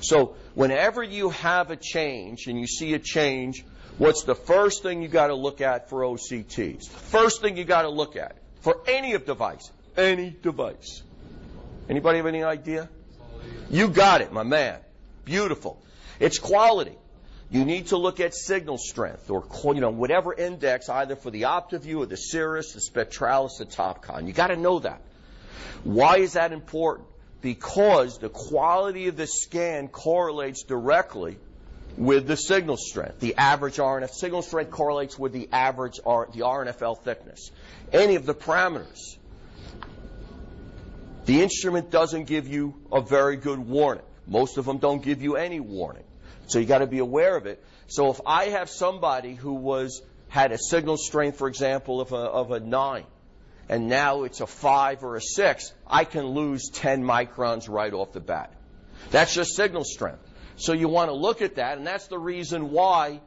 So 0.01 0.35
whenever 0.55 1.03
you 1.03 1.29
have 1.29 1.71
a 1.71 1.75
change 1.75 2.47
and 2.47 2.59
you 2.59 2.67
see 2.67 2.93
a 2.93 2.99
change, 2.99 3.65
what's 3.97 4.23
the 4.23 4.35
first 4.35 4.83
thing 4.83 5.01
you 5.01 5.07
got 5.07 5.27
to 5.27 5.35
look 5.35 5.61
at 5.61 5.89
for 5.89 6.01
OCTs? 6.01 6.87
First 6.89 7.41
thing 7.41 7.57
you 7.57 7.63
got 7.63 7.83
to 7.83 7.89
look 7.89 8.15
at 8.15 8.37
for 8.61 8.81
any 8.87 9.13
of 9.13 9.25
device, 9.25 9.71
any 9.97 10.35
device. 10.41 11.03
Anybody 11.89 12.17
have 12.17 12.27
any 12.27 12.43
idea? 12.43 12.89
You 13.69 13.87
got 13.87 14.21
it, 14.21 14.31
my 14.31 14.43
man. 14.43 14.79
Beautiful. 15.25 15.81
It's 16.19 16.39
quality. 16.39 16.97
You 17.51 17.65
need 17.65 17.87
to 17.87 17.97
look 17.97 18.19
at 18.19 18.35
signal 18.35 18.77
strength 18.77 19.29
or 19.31 19.43
you 19.73 19.81
know 19.81 19.89
whatever 19.89 20.33
index, 20.33 20.87
either 20.87 21.15
for 21.15 21.31
the 21.31 21.43
Optovue 21.43 21.99
or 21.99 22.05
the 22.05 22.15
Cirrus, 22.15 22.73
the 22.73 22.79
Spectralis, 22.79 23.57
the 23.57 23.65
Topcon. 23.65 24.27
You 24.27 24.33
got 24.33 24.47
to 24.47 24.55
know 24.55 24.79
that. 24.79 25.01
Why 25.83 26.17
is 26.17 26.33
that 26.33 26.51
important? 26.51 27.07
Because 27.41 28.17
the 28.17 28.29
quality 28.29 29.07
of 29.07 29.15
the 29.15 29.27
scan 29.27 29.87
correlates 29.87 30.63
directly 30.63 31.37
with 31.97 32.27
the 32.27 32.35
signal 32.35 32.77
strength. 32.77 33.19
The 33.19 33.35
average 33.35 33.77
RNF 33.77 34.11
signal 34.11 34.41
strength 34.41 34.71
correlates 34.71 35.17
with 35.17 35.33
the 35.33 35.49
average 35.51 35.99
R, 36.05 36.29
the 36.33 36.41
RNFL 36.41 36.99
thickness. 36.99 37.51
Any 37.91 38.15
of 38.15 38.25
the 38.25 38.33
parameters. 38.33 39.17
The 41.25 41.41
instrument 41.41 41.91
doesn't 41.91 42.25
give 42.25 42.47
you 42.47 42.73
a 42.91 43.01
very 43.01 43.37
good 43.37 43.59
warning. 43.59 44.03
Most 44.25 44.57
of 44.57 44.65
them 44.65 44.77
don't 44.77 45.03
give 45.03 45.21
you 45.21 45.35
any 45.35 45.59
warning. 45.59 46.03
So 46.47 46.59
you 46.59 46.65
got 46.65 46.79
to 46.79 46.87
be 46.87 46.99
aware 46.99 47.35
of 47.35 47.45
it. 47.45 47.63
So 47.87 48.09
if 48.11 48.21
I 48.25 48.45
have 48.45 48.69
somebody 48.69 49.35
who 49.35 49.53
was 49.53 50.01
had 50.29 50.51
a 50.51 50.57
signal 50.57 50.97
strength, 50.97 51.37
for 51.37 51.47
example, 51.47 52.01
of 52.01 52.11
a, 52.11 52.15
of 52.15 52.51
a 52.51 52.59
nine, 52.59 53.05
and 53.69 53.87
now 53.87 54.23
it's 54.23 54.41
a 54.41 54.47
five 54.47 55.03
or 55.03 55.15
a 55.15 55.21
six, 55.21 55.71
I 55.87 56.03
can 56.03 56.25
lose 56.25 56.69
10 56.69 57.03
microns 57.03 57.69
right 57.69 57.93
off 57.93 58.11
the 58.11 58.19
bat. 58.19 58.51
That's 59.11 59.33
just 59.33 59.55
signal 59.55 59.83
strength. 59.85 60.27
So 60.57 60.73
you 60.73 60.89
want 60.89 61.09
to 61.09 61.15
look 61.15 61.41
at 61.41 61.55
that, 61.55 61.77
and 61.77 61.87
that's 61.87 62.07
the 62.07 62.19
reason 62.19 62.71
why, 62.71 63.21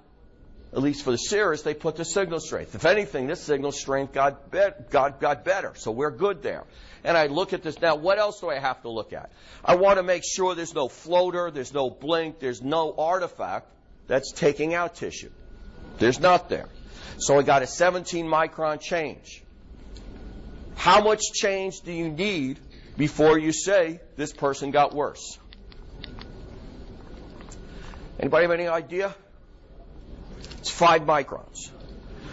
at 0.72 0.82
least 0.82 1.04
for 1.04 1.12
the 1.12 1.16
Cirrus, 1.16 1.62
they 1.62 1.72
put 1.72 1.96
the 1.96 2.04
signal 2.04 2.40
strength. 2.40 2.74
If 2.74 2.84
anything, 2.84 3.26
this 3.26 3.40
signal 3.40 3.72
strength 3.72 4.12
got, 4.12 4.50
be- 4.50 4.68
got, 4.90 5.20
got 5.20 5.44
better, 5.44 5.72
so 5.76 5.90
we're 5.90 6.10
good 6.10 6.42
there 6.42 6.64
and 7.04 7.16
I 7.16 7.26
look 7.26 7.52
at 7.52 7.62
this. 7.62 7.80
Now, 7.80 7.96
what 7.96 8.18
else 8.18 8.40
do 8.40 8.48
I 8.48 8.58
have 8.58 8.82
to 8.82 8.88
look 8.88 9.12
at? 9.12 9.30
I 9.64 9.76
want 9.76 9.98
to 9.98 10.02
make 10.02 10.22
sure 10.24 10.54
there's 10.54 10.74
no 10.74 10.88
floater, 10.88 11.50
there's 11.50 11.72
no 11.72 11.90
blink, 11.90 12.38
there's 12.38 12.62
no 12.62 12.94
artifact 12.96 13.70
that's 14.06 14.32
taking 14.32 14.74
out 14.74 14.94
tissue. 14.94 15.30
There's 15.98 16.20
not 16.20 16.48
there. 16.48 16.68
So 17.18 17.38
I 17.38 17.42
got 17.42 17.62
a 17.62 17.66
17 17.66 18.26
micron 18.26 18.80
change. 18.80 19.41
How 20.76 21.02
much 21.02 21.20
change 21.32 21.80
do 21.80 21.92
you 21.92 22.08
need 22.10 22.58
before 22.96 23.38
you 23.38 23.52
say 23.52 24.00
this 24.16 24.32
person 24.32 24.70
got 24.70 24.94
worse? 24.94 25.38
Anybody 28.18 28.42
have 28.42 28.52
any 28.52 28.68
idea? 28.68 29.14
It's 30.58 30.70
five 30.70 31.02
microns. 31.02 31.70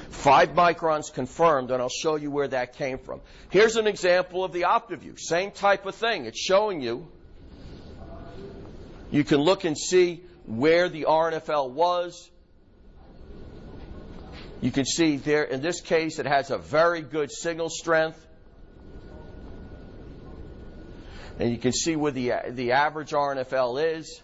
Five 0.10 0.50
microns 0.50 1.14
confirmed, 1.14 1.72
and 1.72 1.82
I'll 1.82 1.90
show 1.90 2.16
you 2.16 2.30
where 2.30 2.48
that 2.48 2.76
came 2.76 2.98
from. 2.98 3.22
Here's 3.50 3.76
an 3.76 3.88
example 3.88 4.44
of 4.44 4.52
the 4.52 4.64
Optovue. 4.64 5.18
Same 5.18 5.52
type 5.52 5.86
of 5.86 5.96
thing. 5.96 6.26
It's 6.26 6.40
showing 6.40 6.82
you. 6.82 7.08
You 9.12 9.24
can 9.24 9.38
look 9.38 9.64
and 9.64 9.78
see 9.78 10.24
where 10.46 10.90
the 10.90 11.06
RNFL 11.06 11.72
was. 11.72 12.30
You 14.62 14.72
can 14.72 14.86
see 14.86 15.18
there, 15.18 15.44
in 15.44 15.62
this 15.62 15.80
case, 15.80 16.20
it 16.20 16.26
has 16.26 16.52
a 16.52 16.58
very 16.58 17.02
good 17.02 17.32
signal 17.32 17.70
strength. 17.70 18.24
And 21.40 21.52
you 21.52 21.58
can 21.58 21.72
see 21.72 21.96
where 21.96 22.12
the, 22.12 22.34
the 22.50 22.74
average 22.74 23.12
RNFL 23.12 23.98
is. 23.98 24.22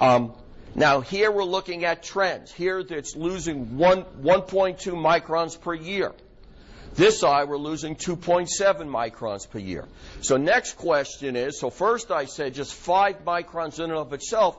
Um, 0.00 0.32
now 0.74 1.00
here 1.00 1.30
we're 1.32 1.44
looking 1.44 1.84
at 1.84 2.04
trends. 2.04 2.52
Here 2.52 2.78
it's 2.78 3.16
losing 3.16 3.76
1, 3.76 4.04
1.2 4.22 4.78
microns 4.94 5.60
per 5.60 5.74
year. 5.74 6.12
This 6.94 7.22
eye 7.22 7.44
we're 7.44 7.56
losing 7.56 7.96
2.7 7.96 8.48
microns 8.88 9.48
per 9.48 9.58
year. 9.58 9.86
So 10.22 10.36
next 10.36 10.74
question 10.74 11.36
is, 11.36 11.58
so 11.58 11.70
first 11.70 12.10
I 12.10 12.26
said 12.26 12.54
just 12.54 12.74
5 12.74 13.24
microns 13.24 13.78
in 13.78 13.86
and 13.86 13.92
of 13.92 14.12
itself 14.12 14.56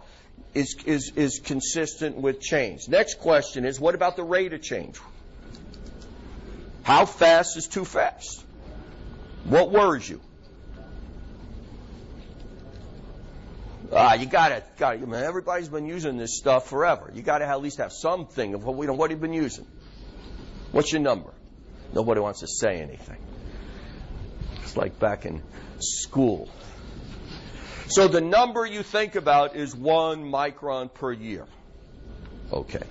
is, 0.53 0.75
is, 0.85 1.13
is 1.15 1.39
consistent 1.39 2.17
with 2.17 2.41
change. 2.41 2.87
Next 2.89 3.19
question 3.19 3.65
is, 3.65 3.79
what 3.79 3.95
about 3.95 4.17
the 4.17 4.23
rate 4.23 4.53
of 4.53 4.61
change? 4.61 4.99
How 6.83 7.05
fast 7.05 7.57
is 7.57 7.67
too 7.67 7.85
fast? 7.85 8.43
What 9.45 9.71
worries 9.71 10.09
you? 10.09 10.19
Uh, 13.91 14.17
you 14.17 14.25
gotta, 14.25 14.63
gotta, 14.77 14.99
everybody's 15.17 15.67
been 15.67 15.85
using 15.85 16.17
this 16.17 16.37
stuff 16.37 16.69
forever. 16.69 17.11
You 17.13 17.21
gotta 17.21 17.45
at 17.45 17.61
least 17.61 17.79
have 17.79 17.91
something 17.91 18.53
of 18.53 18.63
what 18.63 18.77
we 18.77 18.85
know, 18.85 18.93
what 18.93 19.11
you've 19.11 19.19
been 19.19 19.33
using. 19.33 19.67
What's 20.71 20.93
your 20.93 21.01
number? 21.01 21.33
Nobody 21.93 22.21
wants 22.21 22.39
to 22.39 22.47
say 22.47 22.81
anything. 22.81 23.17
It's 24.63 24.77
like 24.77 24.97
back 24.97 25.25
in 25.25 25.41
school. 25.79 26.49
So 27.87 28.07
the 28.07 28.21
number 28.21 28.65
you 28.65 28.83
think 28.83 29.15
about 29.15 29.57
is 29.57 29.75
one 29.75 30.23
micron 30.23 30.93
per 30.93 31.11
year. 31.11 31.45
Okay. 32.53 32.83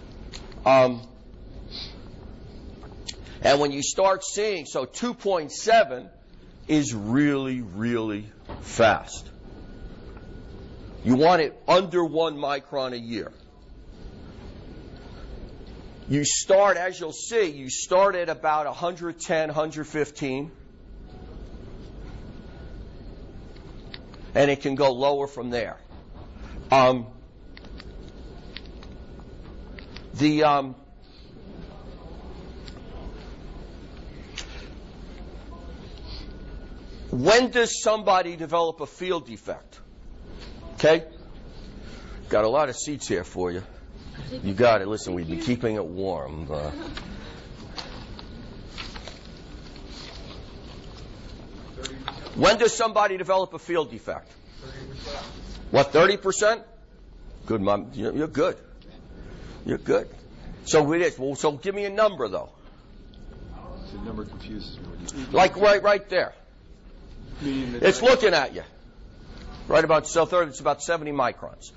Um, 0.67 1.01
and 3.41 3.59
when 3.59 3.73
you 3.73 3.83
start 3.83 4.23
seeing, 4.23 4.67
so 4.67 4.85
2.7 4.85 6.11
is 6.69 6.95
really, 6.95 7.63
really 7.63 8.27
fast. 8.61 9.30
You 11.03 11.17
want 11.17 11.41
it 11.41 11.61
under 11.67 12.05
one 12.05 12.37
micron 12.37 12.93
a 12.93 12.99
year. 12.99 13.33
You 16.09 16.25
start, 16.25 16.77
as 16.77 16.99
you'll 16.99 17.13
see, 17.13 17.51
you 17.51 17.71
start 17.71 18.17
at 18.17 18.29
about 18.29 18.67
110, 18.67 19.49
115. 19.49 20.51
And 24.35 24.51
it 24.51 24.61
can 24.61 24.75
go 24.75 24.93
lower 24.93 25.27
from 25.27 25.51
there. 25.51 25.79
Um, 26.71 27.07
the 30.15 30.45
um, 30.45 30.75
when 37.11 37.51
does 37.51 37.83
somebody 37.83 38.37
develop 38.37 38.81
a 38.81 38.87
field 38.87 39.27
defect? 39.27 39.81
Okay? 40.81 41.05
Got 42.31 42.45
a 42.45 42.49
lot 42.49 42.71
of 42.71 42.77
seats 42.77 43.07
here 43.07 43.23
for 43.23 43.53
you. 43.53 43.63
You 44.43 44.55
got 44.55 44.81
it. 44.81 44.89
Listen, 44.89 45.13
we've 45.13 45.29
been 45.29 45.41
keeping 45.41 45.77
it 45.77 45.85
warm. 45.85 46.51
Uh, 46.51 46.71
when 52.35 52.57
does 52.57 52.75
somebody 52.75 53.19
develop 53.19 53.53
a 53.53 53.59
field 53.59 53.91
defect? 53.91 54.33
30%. 54.63 55.23
What, 55.71 55.93
30%? 55.93 56.63
Good, 57.45 57.61
mom. 57.61 57.91
You're 57.93 58.27
good. 58.27 58.57
You're 59.67 59.77
good. 59.77 60.09
So 60.65 60.91
it 60.95 61.03
is. 61.03 61.19
Well, 61.19 61.35
so 61.35 61.53
give 61.53 61.75
me 61.75 61.85
a 61.85 61.91
number, 61.91 62.27
though. 62.29 62.49
The 63.93 63.99
number 63.99 64.25
confuses 64.25 64.79
me. 64.79 65.27
Like 65.31 65.57
right, 65.57 65.83
right 65.83 66.09
there. 66.09 66.33
It's 67.43 68.01
looking 68.01 68.33
at 68.33 68.55
you. 68.55 68.63
Right 69.69 69.85
about 69.85 70.07
third, 70.07 70.49
it's 70.49 70.61
about 70.61 70.83
70 70.83 71.13
microns, 71.13 71.71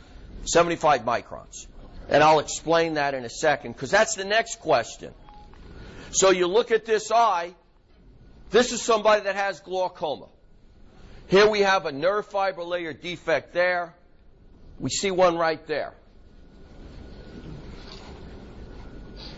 75 0.46 1.02
microns, 1.02 1.68
and 2.10 2.24
I'll 2.24 2.40
explain 2.40 2.96
that 2.96 3.14
in 3.14 3.24
a 3.24 3.30
second 3.30 3.74
because 3.74 3.92
that's 3.92 4.16
the 4.16 4.26
next 4.26 4.60
question. 4.60 5.14
So 6.12 6.30
you 6.30 6.48
look 6.48 6.72
at 6.72 6.86
this 6.86 7.12
eye. 7.12 7.54
This 8.52 8.72
is 8.72 8.84
somebody 8.84 9.24
that 9.24 9.36
has 9.36 9.60
glaucoma. 9.62 10.28
Here 11.28 11.50
we 11.50 11.62
have 11.62 11.88
a 11.88 11.92
nerve 11.92 12.28
fiber 12.28 12.64
layer 12.64 12.94
defect 12.94 13.54
there. 13.54 13.96
We 14.80 14.90
see 14.90 15.10
one 15.10 15.38
right 15.38 15.66
there. 15.66 15.94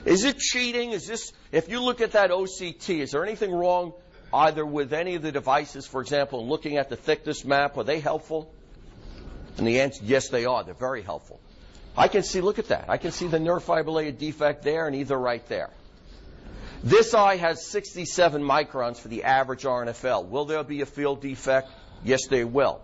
Is 0.03 0.23
it 0.23 0.37
cheating? 0.37 0.91
Is 0.91 1.07
this, 1.07 1.31
if 1.51 1.69
you 1.69 1.81
look 1.81 2.01
at 2.01 2.11
that 2.11 2.29
OCT, 2.29 2.99
is 2.99 3.11
there 3.11 3.23
anything 3.23 3.51
wrong 3.51 3.93
either 4.35 4.65
with 4.65 4.93
any 4.93 5.15
of 5.15 5.21
the 5.21 5.31
devices, 5.31 5.87
for 5.87 6.01
example, 6.01 6.47
looking 6.47 6.77
at 6.77 6.89
the 6.89 6.95
thickness 6.95 7.45
map, 7.45 7.77
are 7.77 7.83
they 7.83 7.99
helpful? 7.99 8.53
And 9.57 9.65
the 9.65 9.79
answer, 9.79 10.01
yes, 10.03 10.29
they 10.29 10.45
are. 10.45 10.63
They're 10.63 10.73
very 10.73 11.01
helpful. 11.01 11.39
I 11.97 12.09
can 12.09 12.23
see, 12.23 12.41
look 12.41 12.59
at 12.59 12.67
that. 12.67 12.89
I 12.89 12.97
can 12.97 13.11
see 13.11 13.27
the 13.27 13.39
nerve 13.39 13.63
fiber 13.63 13.91
layer 13.91 14.11
defect 14.11 14.63
there 14.63 14.87
and 14.87 14.95
either 14.95 15.17
right 15.17 15.45
there. 15.47 15.69
This 16.83 17.13
eye 17.13 17.37
has 17.37 17.65
67 17.65 18.43
microns 18.43 18.97
for 18.97 19.07
the 19.07 19.23
average 19.23 19.63
RNFL. 19.63 20.27
Will 20.27 20.45
there 20.45 20.63
be 20.63 20.81
a 20.81 20.85
field 20.85 21.21
defect? 21.21 21.69
Yes, 22.03 22.27
they 22.27 22.43
will. 22.43 22.81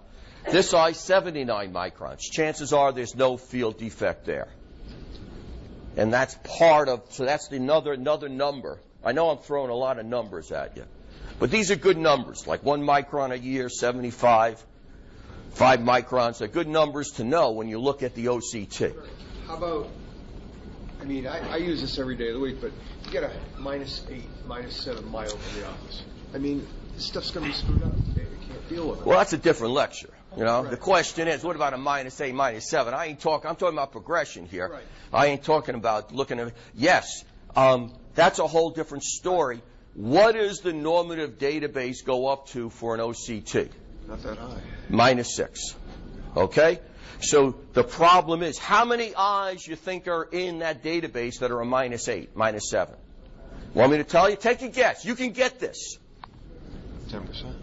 This 0.50 0.74
eye, 0.74 0.94
79 0.94 1.74
microns. 1.74 2.20
Chances 2.20 2.74
are 2.74 2.92
there's 2.94 3.16
no 3.16 3.38
field 3.38 3.78
defect 3.78 4.26
there. 4.26 4.48
And 5.98 6.12
that's 6.12 6.36
part 6.58 6.88
of, 6.88 7.04
so 7.10 7.26
that's 7.26 7.52
another, 7.52 7.94
another 7.94 8.30
number. 8.30 8.80
I 9.04 9.12
know 9.12 9.30
I'm 9.30 9.40
throwing 9.40 9.70
a 9.70 9.76
lot 9.76 10.00
of 10.00 10.06
numbers 10.06 10.52
at 10.52 10.78
you. 10.78 10.86
But 11.42 11.50
these 11.50 11.72
are 11.72 11.76
good 11.76 11.98
numbers, 11.98 12.46
like 12.46 12.64
one 12.64 12.84
micron 12.84 13.32
a 13.32 13.40
year, 13.40 13.68
75, 13.68 14.64
five 15.50 15.80
microns. 15.80 16.38
They're 16.38 16.48
good 16.48 16.68
numbers 16.68 17.14
to 17.14 17.24
know 17.24 17.50
when 17.54 17.68
you 17.68 17.80
look 17.80 18.04
at 18.04 18.14
the 18.14 18.28
OCT. 18.28 18.94
How 19.48 19.56
about, 19.56 19.90
I 21.02 21.06
mean, 21.06 21.26
I, 21.26 21.54
I 21.54 21.58
use 21.58 21.82
this 21.82 21.98
every 21.98 22.16
day 22.16 22.28
of 22.28 22.36
the 22.36 22.40
week, 22.40 22.62
but 22.62 22.72
you 23.06 23.12
get 23.12 23.24
a 23.24 23.32
minus 23.58 24.06
eight, 24.12 24.30
minus 24.46 24.76
seven 24.76 25.12
mile 25.12 25.30
from 25.36 25.60
the 25.60 25.68
office. 25.68 26.04
I 26.32 26.38
mean, 26.38 26.68
this 26.94 27.08
stuff's 27.08 27.32
going 27.32 27.48
to 27.48 27.52
be 27.52 27.58
screwed 27.58 27.82
up. 27.82 27.96
They, 28.14 28.22
they 28.22 28.46
can't 28.48 28.70
deal 28.70 28.88
with 28.92 29.00
it. 29.00 29.08
Well, 29.08 29.18
that's 29.18 29.34
a 29.34 29.40
different 29.40 29.74
lecture. 29.74 30.12
You 30.38 30.44
know, 30.44 30.62
Right. 30.62 30.70
the 30.70 30.78
question 30.78 31.28
is, 31.28 31.44
what 31.44 31.56
about 31.56 31.74
a 31.74 31.78
minus 31.80 32.22
eight, 32.22 32.36
minus 32.36 32.70
seven? 32.70 32.94
I 32.94 33.08
ain't 33.08 33.20
talking. 33.20 33.50
I'm 33.50 33.56
talking 33.56 33.76
about 33.80 33.92
progression 33.92 34.46
here. 34.46 34.70
Right. 34.70 34.84
I 35.12 35.26
ain't 35.26 35.44
talking 35.44 35.74
about 35.74 36.14
looking 36.14 36.40
at. 36.40 36.54
Yes, 36.76 37.26
um, 37.56 37.96
that's 38.14 38.38
a 38.38 38.46
whole 38.46 38.70
different 38.70 39.04
story. 39.04 39.64
What 39.94 40.36
does 40.36 40.60
the 40.62 40.74
normative 40.74 41.38
database 41.38 42.04
go 42.06 42.28
up 42.28 42.48
to 42.50 42.70
for 42.70 42.96
an 42.96 43.02
OCT? 43.02 43.70
Not 44.08 44.24
that 44.24 44.38
high. 44.38 44.62
Minus 44.90 45.36
six. 45.36 45.76
Okay. 46.36 46.80
So 47.20 47.56
the 47.74 47.84
problem 47.84 48.42
is, 48.42 48.58
how 48.58 48.86
many 48.86 49.14
eyes 49.16 49.68
you 49.68 49.76
think 49.76 50.08
are 50.08 50.24
in 50.24 50.60
that 50.60 50.84
database 50.84 51.40
that 51.40 51.52
are 51.52 51.62
a 51.62 51.66
minus 51.66 52.08
eight, 52.08 52.36
minus 52.36 52.70
seven? 52.70 52.96
Want 53.74 53.92
me 53.92 53.98
to 53.98 54.04
tell 54.04 54.30
you? 54.30 54.36
Take 54.36 54.62
a 54.62 54.70
guess. 54.70 55.06
You 55.06 55.16
can 55.16 55.32
get 55.32 55.60
this. 55.60 55.98
Ten 57.10 57.28
percent. 57.28 57.56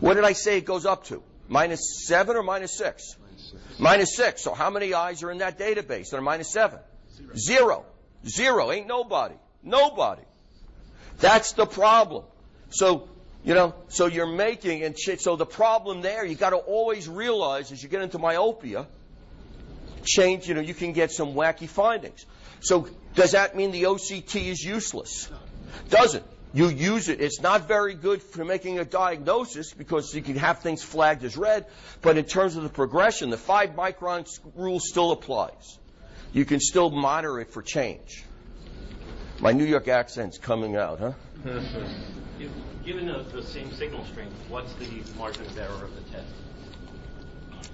What 0.00 0.14
did 0.14 0.24
I 0.24 0.32
say 0.32 0.58
it 0.58 0.64
goes 0.64 0.86
up 0.86 1.04
to? 1.06 1.22
Minus 1.48 2.06
seven 2.06 2.36
or 2.36 2.42
minus 2.42 2.76
six? 2.76 3.16
Minus 3.20 3.50
six. 3.50 3.80
Minus 3.80 4.16
six. 4.16 4.42
So 4.42 4.54
how 4.54 4.70
many 4.70 4.94
eyes 4.94 5.22
are 5.22 5.30
in 5.30 5.38
that 5.38 5.58
database 5.58 6.10
that 6.10 6.18
are 6.18 6.22
minus 6.22 6.50
seven? 6.50 6.78
Zero. 7.16 7.36
Zero. 7.36 7.84
Zero. 8.26 8.72
Ain't 8.72 8.86
nobody. 8.86 9.34
Nobody. 9.62 10.22
That's 11.18 11.52
the 11.52 11.66
problem. 11.66 12.24
So, 12.70 13.08
you 13.44 13.54
know, 13.54 13.74
so 13.88 14.06
you're 14.06 14.26
making, 14.26 14.82
and 14.82 14.98
shit, 14.98 15.20
so 15.20 15.36
the 15.36 15.46
problem 15.46 16.02
there, 16.02 16.24
you 16.24 16.34
got 16.34 16.50
to 16.50 16.56
always 16.56 17.08
realize 17.08 17.72
as 17.72 17.82
you 17.82 17.88
get 17.88 18.02
into 18.02 18.18
myopia, 18.18 18.86
change, 20.04 20.48
you 20.48 20.54
know, 20.54 20.60
you 20.60 20.74
can 20.74 20.92
get 20.92 21.12
some 21.12 21.34
wacky 21.34 21.68
findings. 21.68 22.26
So 22.60 22.88
does 23.14 23.32
that 23.32 23.56
mean 23.56 23.70
the 23.70 23.84
OCT 23.84 24.46
is 24.46 24.62
useless? 24.62 25.28
Doesn't. 25.90 26.24
You 26.52 26.68
use 26.68 27.08
it. 27.08 27.20
It's 27.20 27.40
not 27.40 27.66
very 27.66 27.94
good 27.94 28.22
for 28.22 28.44
making 28.44 28.78
a 28.78 28.84
diagnosis 28.84 29.72
because 29.74 30.14
you 30.14 30.22
can 30.22 30.36
have 30.36 30.60
things 30.60 30.84
flagged 30.84 31.24
as 31.24 31.36
red, 31.36 31.66
but 32.00 32.16
in 32.16 32.24
terms 32.24 32.54
of 32.54 32.62
the 32.62 32.68
progression, 32.68 33.30
the 33.30 33.36
five 33.36 33.70
micron 33.70 34.28
rule 34.54 34.78
still 34.78 35.10
applies. 35.10 35.78
You 36.32 36.44
can 36.44 36.60
still 36.60 36.90
monitor 36.90 37.40
it 37.40 37.52
for 37.52 37.60
change. 37.60 38.24
My 39.44 39.52
New 39.52 39.66
York 39.66 39.88
accent's 39.88 40.38
coming 40.38 40.74
out, 40.74 41.00
huh? 41.00 41.12
Given 42.82 43.06
the, 43.08 43.26
the 43.30 43.42
same 43.42 43.70
signal 43.74 44.02
strength, 44.06 44.32
what's 44.48 44.72
the 44.72 44.88
margin 45.18 45.44
of 45.44 45.58
error 45.58 45.84
of 45.84 45.94
the 45.94 46.00
test? 46.10 47.70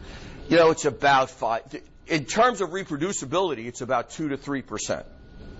You 0.49 0.57
know, 0.57 0.73
it's 0.73 0.85
about 0.85 1.31
five. 1.31 1.62
In 2.09 2.25
terms 2.25 2.61
of 2.61 2.71
reproducibility, 2.71 3.66
it's 3.66 3.83
about 3.83 4.11
two 4.11 4.31
to 4.31 4.37
three 4.37 4.62
percent. 4.62 5.07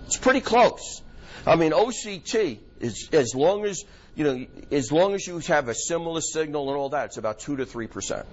It's 0.05 0.17
pretty 0.17 0.41
close. 0.41 1.01
I 1.47 1.55
mean, 1.55 1.71
OCT 1.71 2.59
is 2.81 3.07
as 3.13 3.33
long 3.33 3.63
as 3.63 3.85
you 4.13 4.25
know, 4.25 4.45
as 4.69 4.91
long 4.91 5.13
as 5.13 5.25
you 5.25 5.39
have 5.39 5.69
a 5.69 5.73
similar 5.73 6.19
signal 6.19 6.67
and 6.67 6.77
all 6.77 6.89
that, 6.89 7.05
it's 7.05 7.17
about 7.17 7.39
two 7.39 7.55
to 7.55 7.65
three 7.65 7.87
percent. 7.87 8.25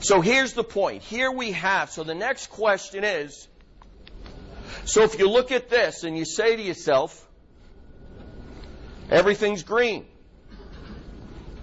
So 0.00 0.20
here's 0.20 0.54
the 0.54 0.64
point. 0.64 1.04
Here 1.04 1.30
we 1.30 1.52
have. 1.52 1.90
So 1.90 2.02
the 2.02 2.16
next 2.16 2.48
question 2.48 3.04
is. 3.04 3.46
So 4.84 5.02
if 5.02 5.18
you 5.18 5.28
look 5.28 5.52
at 5.52 5.68
this 5.68 6.04
and 6.04 6.16
you 6.16 6.24
say 6.24 6.56
to 6.56 6.62
yourself, 6.62 7.28
everything's 9.10 9.62
green, 9.62 10.06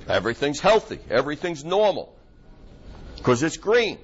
everything's 0.08 0.60
healthy, 0.60 1.00
everything's 1.10 1.64
normal. 1.64 2.16
Because 3.18 3.44
it's 3.44 3.58
green. 3.58 3.98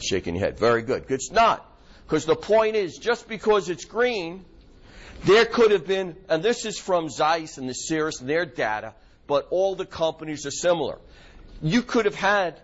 Shaking 0.00 0.34
your 0.34 0.44
head. 0.44 0.58
Very 0.58 0.82
good. 0.82 1.04
It's 1.10 1.30
not. 1.30 1.66
Because 2.06 2.24
the 2.24 2.34
point 2.34 2.74
is, 2.74 2.96
just 2.96 3.28
because 3.28 3.68
it's 3.68 3.84
green, 3.84 4.44
there 5.24 5.44
could 5.44 5.70
have 5.70 5.86
been, 5.86 6.16
and 6.28 6.42
this 6.42 6.64
is 6.64 6.78
from 6.78 7.08
Zeiss 7.08 7.58
and 7.58 7.68
the 7.68 7.74
Cirrus 7.74 8.20
and 8.20 8.28
their 8.28 8.46
data, 8.46 8.94
but 9.26 9.46
all 9.50 9.76
the 9.76 9.86
companies 9.86 10.46
are 10.46 10.50
similar. 10.50 10.98
You 11.62 11.82
could 11.82 12.06
have 12.06 12.14
had 12.14 12.60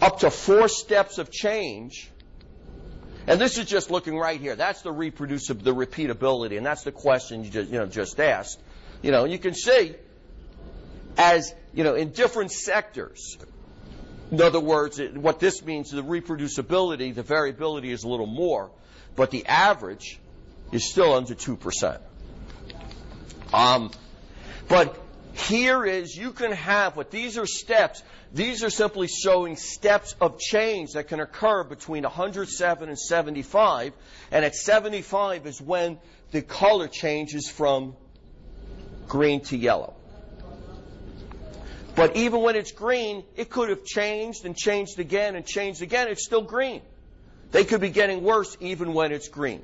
up 0.00 0.20
to 0.20 0.30
four 0.30 0.66
steps 0.68 1.18
of 1.18 1.30
change. 1.30 2.10
And 3.26 3.40
this 3.40 3.58
is 3.58 3.66
just 3.66 3.90
looking 3.90 4.16
right 4.16 4.40
here. 4.40 4.56
That's 4.56 4.82
the 4.82 4.92
reproducibility, 4.92 5.62
the 5.62 5.74
repeatability, 5.74 6.56
and 6.56 6.64
that's 6.64 6.82
the 6.82 6.92
question 6.92 7.44
you 7.44 7.50
just, 7.50 7.70
you 7.70 7.78
know, 7.78 7.86
just 7.86 8.18
asked. 8.18 8.60
You 9.02 9.10
know, 9.12 9.24
you 9.24 9.38
can 9.38 9.54
see 9.54 9.94
as, 11.16 11.54
you 11.74 11.84
know, 11.84 11.94
in 11.94 12.10
different 12.10 12.50
sectors. 12.50 13.36
In 14.30 14.40
other 14.40 14.60
words, 14.60 14.98
it, 14.98 15.16
what 15.16 15.40
this 15.40 15.64
means, 15.64 15.88
is 15.88 15.94
the 15.94 16.02
reproducibility, 16.02 17.14
the 17.14 17.22
variability 17.22 17.90
is 17.90 18.04
a 18.04 18.08
little 18.08 18.26
more, 18.26 18.70
but 19.16 19.30
the 19.30 19.46
average 19.46 20.18
is 20.72 20.88
still 20.88 21.14
under 21.14 21.34
2%. 21.34 22.00
Um, 23.52 23.90
but 24.68 24.96
here 25.40 25.84
is, 25.84 26.16
you 26.16 26.32
can 26.32 26.52
have 26.52 26.96
what 26.96 27.10
these 27.10 27.38
are 27.38 27.46
steps. 27.46 28.02
These 28.32 28.62
are 28.62 28.70
simply 28.70 29.08
showing 29.08 29.56
steps 29.56 30.14
of 30.20 30.38
change 30.38 30.92
that 30.92 31.08
can 31.08 31.20
occur 31.20 31.64
between 31.64 32.04
107 32.04 32.88
and 32.88 32.98
75. 32.98 33.92
And 34.30 34.44
at 34.44 34.54
75 34.54 35.46
is 35.46 35.60
when 35.60 35.98
the 36.30 36.42
color 36.42 36.88
changes 36.88 37.48
from 37.48 37.96
green 39.08 39.40
to 39.42 39.56
yellow. 39.56 39.94
But 41.96 42.16
even 42.16 42.40
when 42.40 42.56
it's 42.56 42.72
green, 42.72 43.24
it 43.36 43.50
could 43.50 43.68
have 43.68 43.84
changed 43.84 44.44
and 44.44 44.56
changed 44.56 44.98
again 44.98 45.34
and 45.34 45.44
changed 45.44 45.82
again. 45.82 46.08
It's 46.08 46.24
still 46.24 46.42
green. 46.42 46.82
They 47.50 47.64
could 47.64 47.80
be 47.80 47.90
getting 47.90 48.22
worse 48.22 48.56
even 48.60 48.94
when 48.94 49.12
it's 49.12 49.28
green. 49.28 49.62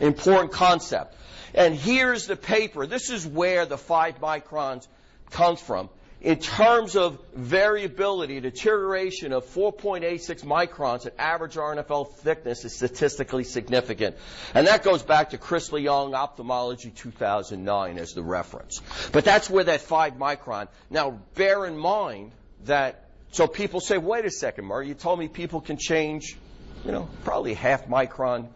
Important 0.00 0.52
concept. 0.52 1.16
And 1.54 1.74
here's 1.74 2.26
the 2.26 2.36
paper. 2.36 2.86
This 2.86 3.10
is 3.10 3.26
where 3.26 3.64
the 3.64 3.78
five 3.78 4.20
microns 4.20 4.86
comes 5.30 5.60
from. 5.60 5.88
In 6.20 6.38
terms 6.38 6.96
of 6.96 7.20
variability, 7.34 8.40
deterioration 8.40 9.34
of 9.34 9.44
4.86 9.44 10.42
microns 10.42 11.04
at 11.04 11.12
average 11.18 11.56
RNFL 11.56 12.10
thickness 12.14 12.64
is 12.64 12.74
statistically 12.74 13.44
significant. 13.44 14.16
And 14.54 14.66
that 14.66 14.82
goes 14.82 15.02
back 15.02 15.30
to 15.30 15.38
Chris 15.38 15.68
Leung, 15.68 16.14
Ophthalmology 16.14 16.90
2009 16.90 17.98
as 17.98 18.14
the 18.14 18.22
reference. 18.22 18.80
But 19.12 19.26
that's 19.26 19.50
where 19.50 19.64
that 19.64 19.82
5 19.82 20.14
micron. 20.14 20.68
Now, 20.88 21.20
bear 21.34 21.66
in 21.66 21.76
mind 21.76 22.32
that, 22.64 23.10
so 23.32 23.46
people 23.46 23.80
say, 23.80 23.98
wait 23.98 24.24
a 24.24 24.30
second, 24.30 24.64
Murray, 24.64 24.88
you 24.88 24.94
told 24.94 25.18
me 25.18 25.28
people 25.28 25.60
can 25.60 25.76
change, 25.76 26.38
you 26.86 26.92
know, 26.92 27.06
probably 27.24 27.52
half 27.52 27.86
micron 27.86 28.48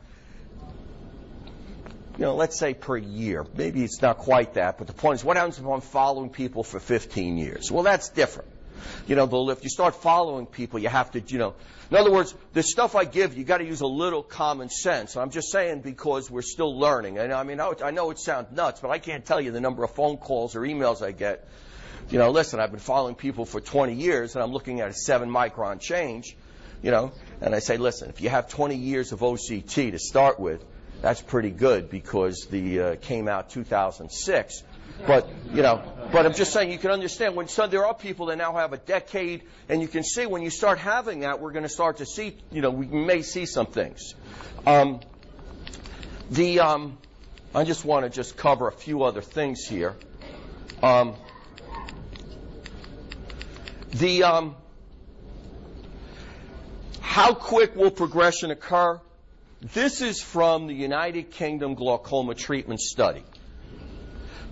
you 2.19 2.25
know, 2.25 2.35
let's 2.35 2.59
say 2.59 2.75
per 2.75 2.97
year. 2.97 3.47
Maybe 3.55 3.85
it's 3.85 4.03
not 4.03 4.19
quite 4.19 4.55
that, 4.55 4.77
but 4.77 4.89
the 4.89 4.93
point 4.93 5.21
is, 5.21 5.25
what 5.25 5.37
happens 5.37 5.59
if 5.59 5.65
I'm 5.65 5.81
following 5.81 6.31
people 6.31 6.65
for 6.65 6.81
15 6.81 7.39
years? 7.39 7.71
Well, 7.71 7.85
that's 7.85 8.09
different. 8.09 8.51
You 9.07 9.15
know, 9.15 9.51
if 9.51 9.63
you 9.63 9.71
start 9.71 9.95
following 9.95 10.47
people, 10.47 10.81
you 10.81 10.89
have 10.89 11.13
to, 11.13 11.21
you 11.21 11.39
know, 11.39 11.55
in 11.91 11.97
other 11.97 12.11
words, 12.11 12.35
the 12.53 12.63
stuff 12.63 12.97
I 12.97 13.05
give 13.05 13.37
you, 13.39 13.45
got 13.45 13.59
to 13.59 13.65
use 13.65 13.81
a 13.81 13.87
little 13.87 14.23
common 14.23 14.69
sense. 14.69 15.17
I'm 15.17 15.31
just 15.31 15.51
saying 15.51 15.81
because 15.81 16.31
we're 16.31 16.43
still 16.43 16.77
learning. 16.77 17.19
And 17.19 17.33
I 17.33 17.45
mean, 17.45 17.61
I 17.61 17.91
know 17.93 18.11
it 18.11 18.19
sounds 18.19 18.51
nuts, 18.51 18.81
but 18.81 18.91
I 18.91 18.99
can't 18.99 19.25
tell 19.25 19.41
you 19.41 19.53
the 19.53 19.61
number 19.61 19.85
of 19.85 19.93
phone 19.93 20.17
calls 20.17 20.57
or 20.57 20.61
emails 20.63 21.03
I 21.03 21.13
get. 21.13 21.49
You 22.11 22.19
know, 22.19 22.31
listen, 22.31 22.59
I've 22.59 22.71
been 22.71 22.81
following 22.81 23.15
people 23.15 23.45
for 23.45 23.61
20 23.61 23.95
years, 23.95 24.35
and 24.35 24.43
I'm 24.43 24.53
looking 24.53 24.81
at 24.81 24.89
a 24.89 24.95
seven 24.95 25.31
micron 25.31 25.81
change. 25.81 26.37
You 26.83 26.91
know, 26.91 27.13
and 27.41 27.55
I 27.55 27.59
say, 27.59 27.77
listen, 27.77 28.09
if 28.11 28.21
you 28.21 28.29
have 28.29 28.49
20 28.49 28.77
years 28.77 29.13
of 29.13 29.21
OCT 29.21 29.93
to 29.93 29.99
start 29.99 30.39
with, 30.39 30.65
that's 31.01 31.23
pretty 31.23 31.51
good 31.51 31.91
because 31.91 32.47
the 32.51 32.81
uh, 32.81 32.97
came 32.97 33.29
out 33.29 33.51
2006. 33.51 34.63
But 35.07 35.29
you 35.53 35.63
know, 35.63 35.83
but 36.11 36.27
I'm 36.27 36.35
just 36.35 36.53
saying 36.53 36.73
you 36.73 36.79
can 36.79 36.91
understand 36.91 37.37
when 37.37 37.47
some, 37.47 37.71
there 37.71 37.87
are 37.87 37.95
people 37.95 38.27
that 38.27 38.37
now 38.37 38.55
have 38.55 38.73
a 38.73 38.79
decade, 38.79 39.43
and 39.69 39.81
you 39.81 39.87
can 39.87 40.03
see 40.03 40.27
when 40.27 40.43
you 40.43 40.51
start 40.51 40.79
having 40.79 41.21
that, 41.21 41.41
we're 41.41 41.53
going 41.53 41.63
to 41.63 41.69
start 41.69 41.99
to 41.99 42.07
see, 42.07 42.37
you 42.51 42.63
know, 42.63 42.71
we 42.71 42.87
may 42.87 43.23
see 43.23 43.47
some 43.47 43.67
things. 43.67 44.15
Um, 44.67 45.01
the 46.31 46.61
um, 46.61 46.99
I 47.55 47.65
just 47.65 47.85
want 47.85 48.05
to 48.05 48.11
just 48.11 48.37
cover 48.37 48.67
a 48.67 48.73
few 48.73 49.05
other 49.05 49.23
things 49.23 49.65
here. 49.65 49.95
Um, 50.83 51.15
the 53.91 54.25
um, 54.25 54.57
how 57.01 57.35
quick 57.35 57.77
will 57.77 57.91
progression 57.91 58.51
occur? 58.51 59.01
This 59.61 60.03
is 60.03 60.23
from 60.23 60.69
the 60.69 60.75
United 60.75 61.33
Kingdom 61.33 61.75
Glaucoma 61.75 62.35
Treatment 62.35 62.81
Study. 62.81 63.25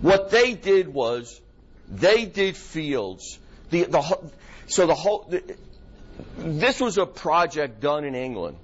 What 0.01 0.31
they 0.31 0.53
did 0.53 0.89
was 0.89 1.39
they 1.87 2.25
did 2.25 2.57
fields. 2.57 3.39
The, 3.69 3.85
the, 3.85 4.31
so 4.67 4.85
the 4.85 4.95
whole, 4.95 5.25
the, 5.29 5.55
this 6.37 6.81
was 6.81 6.97
a 6.97 7.05
project 7.05 7.79
done 7.79 8.03
in 8.03 8.15
England. 8.15 8.57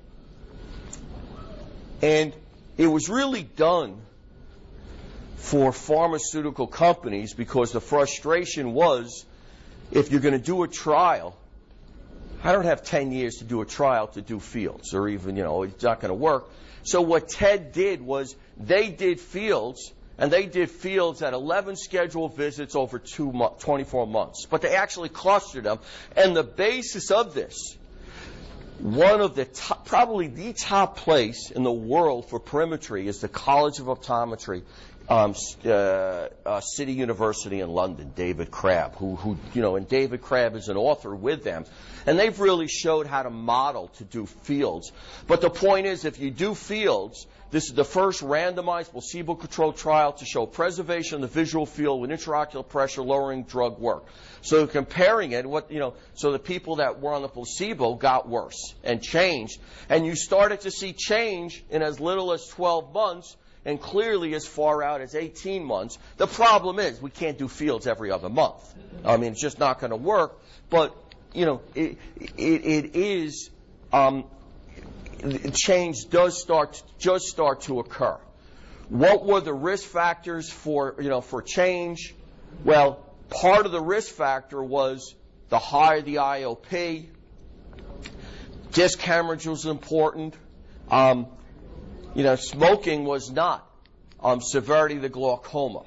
And 2.02 2.34
it 2.78 2.88
was 2.88 3.08
really 3.08 3.44
done 3.44 4.02
for 5.38 5.72
pharmaceutical 5.72 6.68
companies 6.68 7.34
because 7.34 7.72
the 7.72 7.82
frustration 7.82 8.74
was 8.74 9.26
if 9.92 10.12
you're 10.12 10.22
going 10.22 10.38
to 10.38 10.46
do 10.46 10.64
a 10.64 10.68
trial, 10.68 11.38
I 12.46 12.52
don't 12.52 12.66
have 12.66 12.84
10 12.84 13.14
years 13.14 13.38
to 13.38 13.46
do 13.46 13.62
a 13.62 13.66
trial 13.66 14.08
to 14.08 14.22
do 14.22 14.40
fields, 14.40 14.94
or 14.94 15.08
even, 15.08 15.38
you 15.38 15.44
know, 15.44 15.64
it's 15.64 15.82
not 15.82 16.02
going 16.02 16.10
to 16.10 16.16
work. 16.16 16.50
So 16.84 17.02
what 17.02 17.30
TED 17.30 17.72
did 17.72 18.02
was 18.02 18.36
they 18.58 18.90
did 18.90 19.22
fields, 19.22 19.94
and 20.18 20.30
they 20.30 20.46
did 20.46 20.70
fields 20.70 21.22
at 21.22 21.34
11 21.34 21.78
scheduled 21.78 22.36
visits 22.36 22.76
over 22.76 23.00
two 23.00 23.32
mo- 23.32 23.56
24 23.60 24.08
months. 24.08 24.46
But 24.46 24.62
they 24.62 24.76
actually 24.76 25.08
clustered 25.08 25.64
them. 25.64 25.80
And 26.18 26.36
the 26.36 26.44
basis 26.44 27.12
of 27.12 27.34
this, 27.34 27.78
one 28.80 29.22
of 29.22 29.36
the 29.36 29.46
top, 29.46 29.86
probably 29.86 30.28
the 30.28 30.52
top 30.52 30.98
place 30.98 31.50
in 31.50 31.64
the 31.64 31.72
world 31.72 32.30
for 32.30 32.42
perimetry 32.42 33.08
is 33.08 33.22
the 33.22 33.30
College 33.30 33.80
of 33.80 33.86
Optometry 33.86 34.64
um, 35.10 35.36
uh, 35.66 35.70
uh, 36.46 36.62
City 36.62 36.94
University 36.94 37.60
in 37.60 37.70
London, 37.70 38.14
David 38.16 38.52
Crabb, 38.52 38.96
who, 38.96 39.16
who, 39.16 39.38
you 39.54 39.62
know, 39.62 39.76
and 39.76 39.88
David 39.88 40.22
Crabb 40.22 40.56
is 40.56 40.70
an 40.70 40.78
author 40.78 41.14
with 41.14 41.44
them. 41.44 41.66
And 42.06 42.18
they've 42.18 42.38
really 42.40 42.68
showed 42.68 43.08
how 43.08 43.24
to 43.24 43.30
model 43.30 43.90
to 43.98 44.04
do 44.04 44.26
fields. 44.26 44.92
But 45.28 45.42
the 45.42 45.50
point 45.50 45.88
is, 45.88 46.06
if 46.06 46.20
you 46.20 46.32
do 46.32 46.56
fields, 46.56 47.28
this 47.52 47.66
is 47.66 47.74
the 47.74 47.86
first 47.86 48.22
randomized 48.22 48.92
placebo-controlled 48.92 49.78
trial 49.78 50.14
to 50.14 50.26
show 50.26 50.46
preservation 50.46 51.16
of 51.16 51.22
the 51.22 51.28
visual 51.28 51.66
field 51.66 52.02
with 52.02 52.10
intraocular 52.10 52.68
pressure 52.68 53.04
lowering 53.04 53.44
drug 53.44 53.80
work. 53.80 54.06
So 54.42 54.68
comparing 54.68 55.34
it, 55.34 55.46
what 55.46 55.70
you 55.70 55.80
know, 55.80 55.94
so 56.16 56.32
the 56.32 56.40
people 56.40 56.78
that 56.78 57.00
were 57.00 57.14
on 57.14 57.22
the 57.22 57.28
placebo 57.28 57.94
got 57.94 58.28
worse 58.28 58.74
and 58.84 59.02
changed, 59.02 59.60
and 59.88 60.06
you 60.06 60.16
started 60.16 60.62
to 60.62 60.72
see 60.72 60.94
change 60.94 61.64
in 61.70 61.82
as 61.82 62.00
little 62.00 62.34
as 62.34 62.48
12 62.48 62.92
months 62.94 63.38
and 63.66 63.82
clearly 63.82 64.34
as 64.36 64.46
far 64.46 64.84
out 64.84 65.02
as 65.02 65.16
18 65.16 65.64
months. 65.64 65.98
The 66.18 66.28
problem 66.28 66.80
is 66.80 67.02
we 67.02 67.10
can't 67.10 67.38
do 67.38 67.48
fields 67.48 67.88
every 67.88 68.12
other 68.12 68.30
month. 68.30 68.74
I 69.06 69.18
mean, 69.18 69.32
it's 69.32 69.42
just 69.42 69.60
not 69.60 69.80
going 69.80 69.92
to 69.92 69.98
work. 69.98 70.40
But 70.70 70.96
you 71.34 71.46
know, 71.46 71.62
it, 71.76 71.98
it, 72.38 72.66
it 72.66 72.96
is 72.96 73.50
um, 73.92 74.26
change 75.54 76.10
does 76.10 76.40
start 76.42 76.82
does 77.00 77.30
start 77.30 77.62
to 77.62 77.80
occur. 77.80 78.18
What 78.90 79.26
were 79.26 79.40
the 79.40 79.54
risk 79.54 79.86
factors 79.86 80.50
for 80.52 80.96
you 81.00 81.10
know 81.10 81.22
for 81.22 81.42
change? 81.42 82.14
Well, 82.64 83.04
part 83.30 83.66
of 83.66 83.72
the 83.72 83.82
risk 83.82 84.14
factor 84.14 84.62
was 84.62 85.16
the 85.50 85.60
higher 85.60 86.02
the 86.02 86.16
IOP. 86.16 87.08
Disc 88.72 89.00
hemorrhage 89.00 89.48
was 89.48 89.66
important. 89.66 90.36
Um, 90.90 91.28
you 92.14 92.24
know, 92.24 92.36
smoking 92.36 93.06
was 93.06 93.32
not 93.32 93.68
um, 94.20 94.42
severity 94.42 94.96
of 94.96 95.02
the 95.02 95.10
glaucoma. 95.10 95.84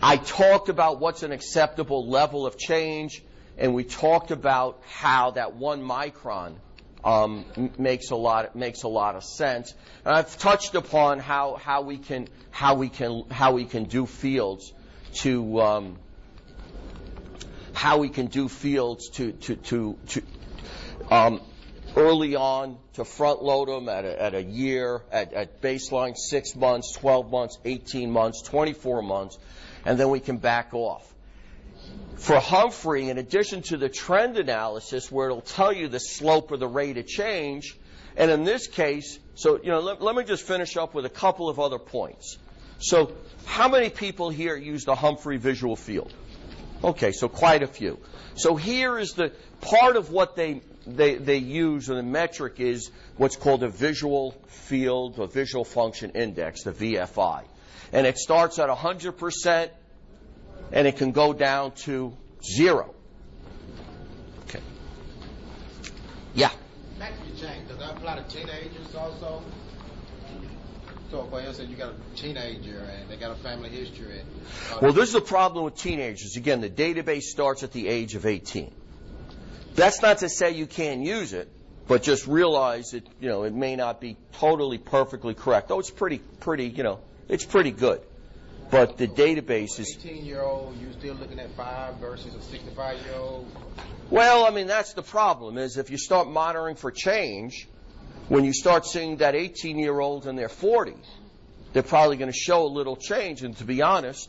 I 0.00 0.16
talked 0.16 0.68
about 0.68 1.00
what's 1.00 1.22
an 1.22 1.32
acceptable 1.32 2.08
level 2.08 2.46
of 2.46 2.56
change, 2.56 3.22
and 3.56 3.74
we 3.74 3.84
talked 3.84 4.30
about 4.30 4.80
how 4.88 5.32
that 5.32 5.54
one 5.54 5.82
micron 5.82 6.54
um, 7.04 7.44
makes 7.78 8.10
a 8.10 8.16
lot 8.16 8.54
makes 8.56 8.82
a 8.82 8.88
lot 8.88 9.16
of 9.16 9.24
sense. 9.24 9.74
And 10.04 10.14
I've 10.14 10.36
touched 10.38 10.74
upon 10.74 11.18
how, 11.18 11.56
how 11.56 11.82
we 11.82 11.98
can 11.98 12.28
how 12.50 12.74
we 12.74 12.88
can 12.88 13.24
how 13.30 13.52
we 13.52 13.64
can 13.64 13.84
do 13.84 14.06
fields 14.06 14.72
to 15.20 15.60
um, 15.60 15.98
how 17.72 17.98
we 17.98 18.08
can 18.08 18.26
do 18.26 18.48
fields 18.48 19.10
to 19.10 19.32
to 19.32 19.56
to, 19.56 19.98
to 20.08 20.22
um, 21.10 21.40
early 21.98 22.36
on 22.36 22.78
to 22.94 23.04
front 23.04 23.42
load 23.42 23.68
them 23.68 23.88
at 23.88 24.04
a, 24.04 24.22
at 24.22 24.34
a 24.34 24.42
year, 24.42 25.02
at, 25.10 25.32
at 25.32 25.60
baseline 25.60 26.16
six 26.16 26.54
months, 26.54 26.92
12 26.92 27.30
months, 27.30 27.58
18 27.64 28.10
months, 28.10 28.40
24 28.42 29.02
months, 29.02 29.38
and 29.84 29.98
then 29.98 30.08
we 30.08 30.20
can 30.20 30.38
back 30.38 30.72
off. 30.72 31.04
For 32.16 32.38
Humphrey, 32.38 33.08
in 33.08 33.18
addition 33.18 33.62
to 33.62 33.76
the 33.76 33.88
trend 33.88 34.38
analysis 34.38 35.10
where 35.10 35.26
it'll 35.28 35.40
tell 35.40 35.72
you 35.72 35.88
the 35.88 35.98
slope 35.98 36.52
or 36.52 36.56
the 36.56 36.68
rate 36.68 36.96
of 36.98 37.06
change, 37.06 37.76
and 38.16 38.30
in 38.30 38.44
this 38.44 38.68
case, 38.68 39.18
so, 39.34 39.60
you 39.62 39.70
know, 39.70 39.80
let, 39.80 40.00
let 40.00 40.14
me 40.14 40.24
just 40.24 40.44
finish 40.44 40.76
up 40.76 40.94
with 40.94 41.04
a 41.04 41.10
couple 41.10 41.48
of 41.48 41.58
other 41.58 41.78
points. 41.78 42.38
So, 42.80 43.12
how 43.44 43.68
many 43.68 43.90
people 43.90 44.30
here 44.30 44.56
use 44.56 44.84
the 44.84 44.94
Humphrey 44.94 45.36
visual 45.36 45.74
field? 45.74 46.12
Okay, 46.82 47.10
so 47.10 47.28
quite 47.28 47.62
a 47.64 47.66
few. 47.66 47.98
So 48.36 48.54
here 48.54 48.98
is 48.98 49.14
the 49.14 49.32
part 49.60 49.96
of 49.96 50.10
what 50.10 50.36
they 50.36 50.62
they, 50.96 51.16
they 51.16 51.36
use, 51.38 51.90
or 51.90 51.94
the 51.94 52.02
metric 52.02 52.60
is 52.60 52.90
what's 53.16 53.36
called 53.36 53.62
a 53.62 53.68
visual 53.68 54.32
field 54.46 55.18
or 55.18 55.26
visual 55.26 55.64
function 55.64 56.10
index, 56.10 56.62
the 56.62 56.72
VFI. 56.72 57.44
And 57.92 58.06
it 58.06 58.18
starts 58.18 58.58
at 58.58 58.68
100% 58.68 59.70
and 60.72 60.86
it 60.86 60.96
can 60.96 61.12
go 61.12 61.32
down 61.32 61.72
to 61.72 62.16
zero. 62.42 62.94
Okay. 64.48 64.60
Yeah. 66.34 66.50
Maximum 66.98 67.36
change, 67.36 67.68
does 67.68 67.78
that 67.78 67.96
apply 67.96 68.16
to 68.16 68.22
teenagers 68.24 68.94
also? 68.94 69.42
So, 71.10 71.24
for 71.30 71.40
instance, 71.40 71.70
you 71.70 71.76
got 71.76 71.92
a 71.92 72.16
teenager 72.16 72.80
and 72.80 73.08
they 73.08 73.16
got 73.16 73.30
a 73.30 73.36
family 73.36 73.70
history. 73.70 74.20
And, 74.20 74.28
uh, 74.72 74.78
Well, 74.82 74.92
this 74.92 75.08
is 75.08 75.14
the 75.14 75.22
problem 75.22 75.64
with 75.64 75.76
teenagers. 75.76 76.36
Again, 76.36 76.60
the 76.60 76.68
database 76.68 77.22
starts 77.22 77.62
at 77.62 77.72
the 77.72 77.88
age 77.88 78.14
of 78.14 78.26
18. 78.26 78.70
That's 79.78 80.02
not 80.02 80.18
to 80.18 80.28
say 80.28 80.50
you 80.50 80.66
can't 80.66 81.02
use 81.02 81.32
it, 81.32 81.48
but 81.86 82.02
just 82.02 82.26
realize 82.26 82.90
that, 82.90 83.06
you 83.20 83.28
know, 83.28 83.44
it 83.44 83.54
may 83.54 83.76
not 83.76 84.00
be 84.00 84.16
totally 84.32 84.76
perfectly 84.76 85.34
correct. 85.34 85.68
Though 85.68 85.78
it's 85.78 85.90
pretty, 85.90 86.18
pretty, 86.18 86.66
you 86.66 86.82
know, 86.82 86.98
it's 87.28 87.44
pretty 87.44 87.70
good. 87.70 88.00
But 88.72 88.98
the 88.98 89.06
database 89.06 89.78
is, 89.78 89.96
18 90.00 90.26
year 90.26 90.42
old, 90.42 90.76
you're 90.80 90.92
still 90.92 91.14
looking 91.14 91.38
at 91.38 91.50
five 91.52 91.94
versus 91.98 92.34
a 92.34 92.42
65 92.42 93.00
year 93.06 93.14
old. 93.14 93.46
well, 94.10 94.44
I 94.46 94.50
mean, 94.50 94.66
that's 94.66 94.94
the 94.94 95.02
problem 95.02 95.58
is 95.58 95.76
if 95.76 95.90
you 95.90 95.96
start 95.96 96.28
monitoring 96.28 96.74
for 96.74 96.90
change, 96.90 97.68
when 98.26 98.44
you 98.44 98.52
start 98.52 98.84
seeing 98.84 99.18
that 99.18 99.36
18 99.36 99.78
year 99.78 100.00
olds 100.00 100.26
in 100.26 100.34
their 100.34 100.48
40s, 100.48 101.06
they're 101.72 101.84
probably 101.84 102.16
going 102.16 102.32
to 102.32 102.36
show 102.36 102.64
a 102.64 102.72
little 102.72 102.96
change. 102.96 103.44
And 103.44 103.56
to 103.58 103.64
be 103.64 103.80
honest, 103.80 104.28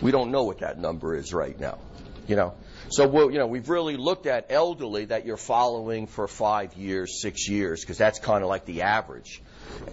we 0.00 0.10
don't 0.10 0.32
know 0.32 0.42
what 0.42 0.58
that 0.58 0.76
number 0.76 1.14
is 1.14 1.32
right 1.32 1.58
now. 1.58 1.78
You 2.26 2.34
know, 2.34 2.54
so 2.92 3.06
we'll, 3.06 3.30
you 3.30 3.38
know 3.38 3.46
we've 3.46 3.68
really 3.68 3.96
looked 3.96 4.26
at 4.26 4.46
elderly 4.50 5.06
that 5.06 5.24
you're 5.24 5.36
following 5.36 6.06
for 6.06 6.28
five 6.28 6.74
years, 6.74 7.20
six 7.20 7.48
years, 7.48 7.80
because 7.80 7.98
that's 7.98 8.18
kind 8.18 8.42
of 8.42 8.48
like 8.48 8.64
the 8.64 8.82
average, 8.82 9.40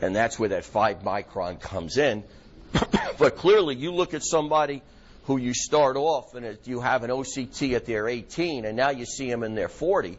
and 0.02 0.16
that's 0.16 0.38
where 0.38 0.50
that 0.50 0.66
five 0.66 1.00
micron 1.04 1.60
comes 1.60 1.98
in. 1.98 2.24
but 3.18 3.38
clearly, 3.38 3.76
you 3.76 3.92
look 3.92 4.14
at 4.14 4.24
somebody 4.24 4.82
who 5.26 5.38
you 5.38 5.54
start 5.54 5.96
off 5.96 6.34
and 6.34 6.58
you 6.66 6.82
have 6.82 7.04
an 7.04 7.12
OCT 7.12 7.76
at 7.76 7.86
their 7.86 8.08
18, 8.08 8.66
and 8.66 8.76
now 8.76 8.90
you 8.90 9.06
see 9.06 9.30
them 9.30 9.44
in 9.44 9.56
their 9.56 9.70
40. 9.70 10.18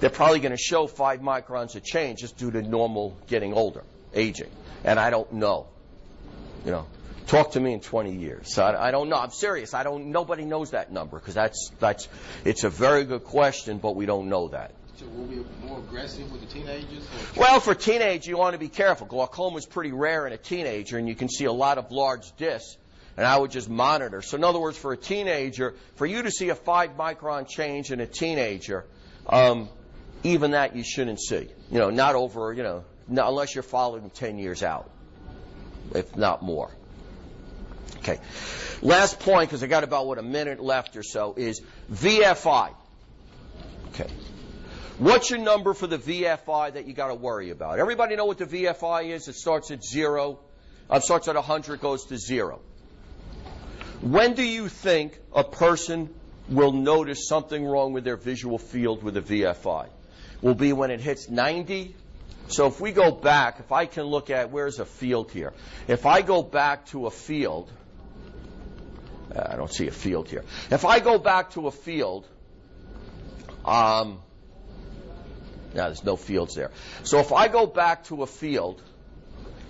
They're 0.00 0.10
probably 0.10 0.40
going 0.40 0.52
to 0.52 0.58
show 0.58 0.86
five 0.86 1.20
microns 1.20 1.76
of 1.76 1.84
change 1.84 2.20
just 2.20 2.36
due 2.36 2.50
to 2.50 2.62
normal 2.62 3.16
getting 3.26 3.52
older, 3.52 3.84
aging, 4.14 4.50
and 4.82 4.98
I 4.98 5.10
don't 5.10 5.32
know. 5.34 5.66
You 6.64 6.70
know, 6.72 6.86
talk 7.26 7.52
to 7.52 7.60
me 7.60 7.72
in 7.72 7.80
20 7.80 8.14
years. 8.14 8.54
So 8.54 8.64
I, 8.64 8.88
I 8.88 8.90
don't 8.90 9.08
know. 9.08 9.16
I'm 9.16 9.30
serious. 9.30 9.74
I 9.74 9.82
don't. 9.82 10.06
Nobody 10.06 10.44
knows 10.44 10.70
that 10.70 10.92
number 10.92 11.18
because 11.18 11.34
that's 11.34 11.70
that's. 11.80 12.08
It's 12.44 12.64
a 12.64 12.70
very 12.70 13.04
good 13.04 13.24
question, 13.24 13.78
but 13.78 13.96
we 13.96 14.06
don't 14.06 14.28
know 14.28 14.48
that. 14.48 14.72
So, 14.96 15.06
will 15.06 15.24
we 15.24 15.36
be 15.36 15.44
more 15.66 15.80
aggressive 15.80 16.30
with 16.30 16.40
the 16.40 16.46
teenagers? 16.46 17.08
Well, 17.36 17.58
for 17.58 17.74
teenage, 17.74 18.28
you 18.28 18.36
want 18.36 18.54
to 18.54 18.60
be 18.60 18.68
careful. 18.68 19.08
Glaucoma 19.08 19.56
is 19.56 19.66
pretty 19.66 19.90
rare 19.90 20.26
in 20.26 20.32
a 20.32 20.36
teenager, 20.36 20.98
and 20.98 21.08
you 21.08 21.16
can 21.16 21.28
see 21.28 21.46
a 21.46 21.52
lot 21.52 21.78
of 21.78 21.90
large 21.90 22.34
discs. 22.36 22.76
And 23.16 23.26
I 23.26 23.36
would 23.36 23.50
just 23.50 23.68
monitor. 23.68 24.22
So, 24.22 24.36
in 24.36 24.44
other 24.44 24.60
words, 24.60 24.76
for 24.76 24.92
a 24.92 24.96
teenager, 24.96 25.74
for 25.96 26.06
you 26.06 26.22
to 26.22 26.30
see 26.30 26.48
a 26.48 26.54
five 26.54 26.96
micron 26.96 27.48
change 27.48 27.90
in 27.90 28.00
a 28.00 28.06
teenager, 28.06 28.84
um, 29.28 29.68
even 30.22 30.52
that 30.52 30.76
you 30.76 30.84
shouldn't 30.84 31.20
see. 31.20 31.48
You 31.70 31.78
know, 31.78 31.90
not 31.90 32.14
over. 32.14 32.52
You 32.52 32.62
know, 32.62 32.84
not, 33.08 33.28
unless 33.28 33.54
you're 33.54 33.62
following 33.62 34.02
them 34.02 34.10
10 34.10 34.38
years 34.38 34.62
out, 34.62 34.90
if 35.92 36.16
not 36.16 36.42
more. 36.42 36.70
Okay. 37.98 38.18
Last 38.82 39.20
point, 39.20 39.48
because 39.48 39.62
I 39.62 39.66
got 39.66 39.84
about 39.84 40.06
what 40.06 40.18
a 40.18 40.22
minute 40.22 40.60
left 40.60 40.96
or 40.96 41.02
so, 41.02 41.34
is 41.36 41.62
VFI. 41.92 42.74
Okay. 43.88 44.10
What's 44.98 45.30
your 45.30 45.40
number 45.40 45.74
for 45.74 45.86
the 45.86 45.98
VFI 45.98 46.74
that 46.74 46.86
you 46.86 46.92
got 46.92 47.08
to 47.08 47.14
worry 47.14 47.50
about? 47.50 47.78
Everybody 47.78 48.14
know 48.14 48.26
what 48.26 48.38
the 48.38 48.46
VFI 48.46 49.10
is? 49.10 49.26
It 49.26 49.34
starts 49.34 49.70
at 49.70 49.84
zero. 49.84 50.38
Uh, 50.88 51.00
starts 51.00 51.28
at 51.28 51.34
100, 51.34 51.80
goes 51.80 52.04
to 52.06 52.18
zero. 52.18 52.60
When 54.00 54.34
do 54.34 54.42
you 54.42 54.68
think 54.68 55.18
a 55.34 55.42
person 55.42 56.10
will 56.48 56.72
notice 56.72 57.26
something 57.26 57.64
wrong 57.64 57.92
with 57.92 58.04
their 58.04 58.16
visual 58.16 58.58
field 58.58 59.02
with 59.02 59.16
a 59.16 59.22
VFI? 59.22 59.88
Will 60.42 60.54
be 60.54 60.72
when 60.72 60.90
it 60.90 61.00
hits 61.00 61.30
90. 61.30 61.96
So 62.48 62.66
if 62.66 62.80
we 62.80 62.92
go 62.92 63.10
back, 63.10 63.60
if 63.60 63.72
I 63.72 63.86
can 63.86 64.04
look 64.04 64.30
at 64.30 64.50
where's 64.50 64.78
a 64.78 64.84
field 64.84 65.32
here? 65.32 65.52
If 65.88 66.06
I 66.06 66.22
go 66.22 66.42
back 66.42 66.86
to 66.86 67.06
a 67.06 67.10
field 67.10 67.70
Uh, 69.34 69.48
I 69.50 69.56
don't 69.56 69.72
see 69.72 69.88
a 69.88 69.90
field 69.90 70.28
here. 70.28 70.44
If 70.70 70.84
I 70.84 71.00
go 71.00 71.18
back 71.18 71.50
to 71.52 71.66
a 71.66 71.70
field, 71.70 72.28
um, 73.64 74.20
now 75.74 75.86
there's 75.86 76.04
no 76.04 76.16
fields 76.16 76.54
there. 76.54 76.70
So 77.02 77.18
if 77.18 77.32
I 77.32 77.48
go 77.48 77.66
back 77.66 78.04
to 78.04 78.22
a 78.22 78.26
field, 78.26 78.80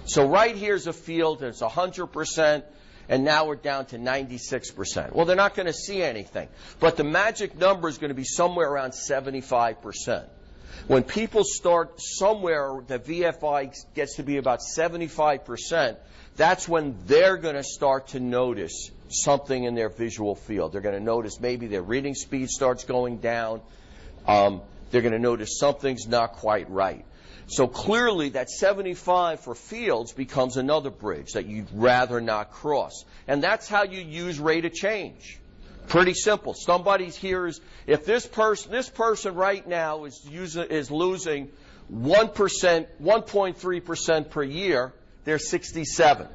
so 0.04 0.28
right 0.28 0.54
here's 0.54 0.86
a 0.86 0.92
field 0.92 1.40
and 1.40 1.48
it's 1.48 1.62
100%, 1.62 2.62
and 3.08 3.24
now 3.24 3.46
we're 3.46 3.56
down 3.56 3.86
to 3.86 3.98
96%. 3.98 5.12
Well, 5.12 5.24
they're 5.24 5.36
not 5.36 5.54
going 5.54 5.66
to 5.66 5.72
see 5.72 6.02
anything. 6.02 6.48
But 6.78 6.96
the 6.96 7.04
magic 7.04 7.56
number 7.56 7.88
is 7.88 7.98
going 7.98 8.10
to 8.10 8.14
be 8.14 8.24
somewhere 8.24 8.68
around 8.70 8.90
75%. 8.92 10.26
When 10.86 11.02
people 11.02 11.42
start 11.44 12.00
somewhere, 12.00 12.82
the 12.86 12.98
VFI 12.98 13.74
gets 13.94 14.16
to 14.16 14.22
be 14.22 14.36
about 14.36 14.60
75%, 14.60 15.96
that's 16.36 16.68
when 16.68 16.96
they're 17.06 17.36
going 17.36 17.54
to 17.54 17.64
start 17.64 18.08
to 18.08 18.20
notice 18.20 18.90
something 19.08 19.64
in 19.64 19.74
their 19.74 19.88
visual 19.88 20.34
field. 20.34 20.72
They're 20.72 20.80
going 20.80 20.98
to 20.98 21.04
notice 21.04 21.40
maybe 21.40 21.68
their 21.68 21.82
reading 21.82 22.14
speed 22.14 22.50
starts 22.50 22.84
going 22.84 23.18
down. 23.18 23.60
Um, 24.26 24.62
they're 24.90 25.02
going 25.02 25.12
to 25.12 25.18
notice 25.18 25.58
something's 25.58 26.06
not 26.06 26.34
quite 26.34 26.70
right. 26.70 27.04
So 27.46 27.66
clearly, 27.66 28.30
that 28.30 28.48
75 28.48 29.40
for 29.40 29.54
fields 29.54 30.12
becomes 30.12 30.56
another 30.56 30.90
bridge 30.90 31.32
that 31.32 31.46
you'd 31.46 31.68
rather 31.74 32.20
not 32.20 32.50
cross. 32.50 33.04
And 33.28 33.42
that's 33.42 33.68
how 33.68 33.84
you 33.84 34.00
use 34.00 34.40
rate 34.40 34.64
of 34.64 34.72
change. 34.72 35.38
Pretty 35.88 36.14
simple. 36.14 36.54
Somebody's 36.54 37.16
here 37.16 37.46
is, 37.46 37.60
if 37.86 38.04
this 38.04 38.26
person, 38.26 38.72
this 38.72 38.88
person 38.88 39.34
right 39.34 39.66
now 39.66 40.04
is 40.04 40.20
using, 40.30 40.64
is 40.64 40.90
losing 40.90 41.50
1%, 41.92 42.86
1.3% 43.02 44.30
per 44.30 44.42
year, 44.42 44.92
they're 45.24 45.38
67. 45.38 46.28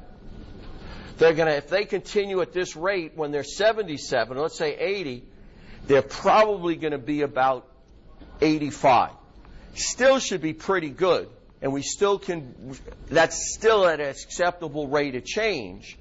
They're 1.18 1.34
gonna, 1.34 1.50
if 1.52 1.68
they 1.68 1.84
continue 1.84 2.40
at 2.40 2.52
this 2.52 2.76
rate 2.76 3.12
when 3.16 3.30
they're 3.30 3.44
77, 3.44 4.38
let's 4.38 4.56
say 4.56 4.76
80, 4.76 5.24
they're 5.86 6.02
probably 6.02 6.76
gonna 6.76 6.98
be 6.98 7.22
about 7.22 7.66
85 8.40 9.10
still 9.74 10.18
should 10.18 10.40
be 10.40 10.52
pretty 10.52 10.90
good, 10.90 11.28
and 11.62 11.72
we 11.72 11.82
still 11.82 12.18
can, 12.18 12.76
that's 13.08 13.54
still 13.54 13.86
at 13.86 14.00
an 14.00 14.08
acceptable 14.08 14.88
rate 14.88 15.14
of 15.14 15.24
change. 15.24 15.98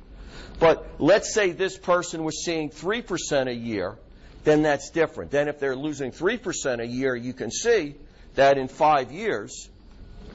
But 0.59 0.85
let's 0.99 1.33
say 1.33 1.51
this 1.51 1.77
person 1.77 2.23
was 2.23 2.43
seeing 2.43 2.69
3% 2.69 3.47
a 3.47 3.53
year, 3.53 3.97
then 4.43 4.61
that's 4.61 4.89
different. 4.89 5.31
Then 5.31 5.47
if 5.47 5.59
they're 5.59 5.75
losing 5.75 6.11
3% 6.11 6.79
a 6.79 6.85
year, 6.87 7.15
you 7.15 7.33
can 7.33 7.51
see 7.51 7.95
that 8.35 8.57
in 8.57 8.67
five 8.67 9.11
years, 9.11 9.69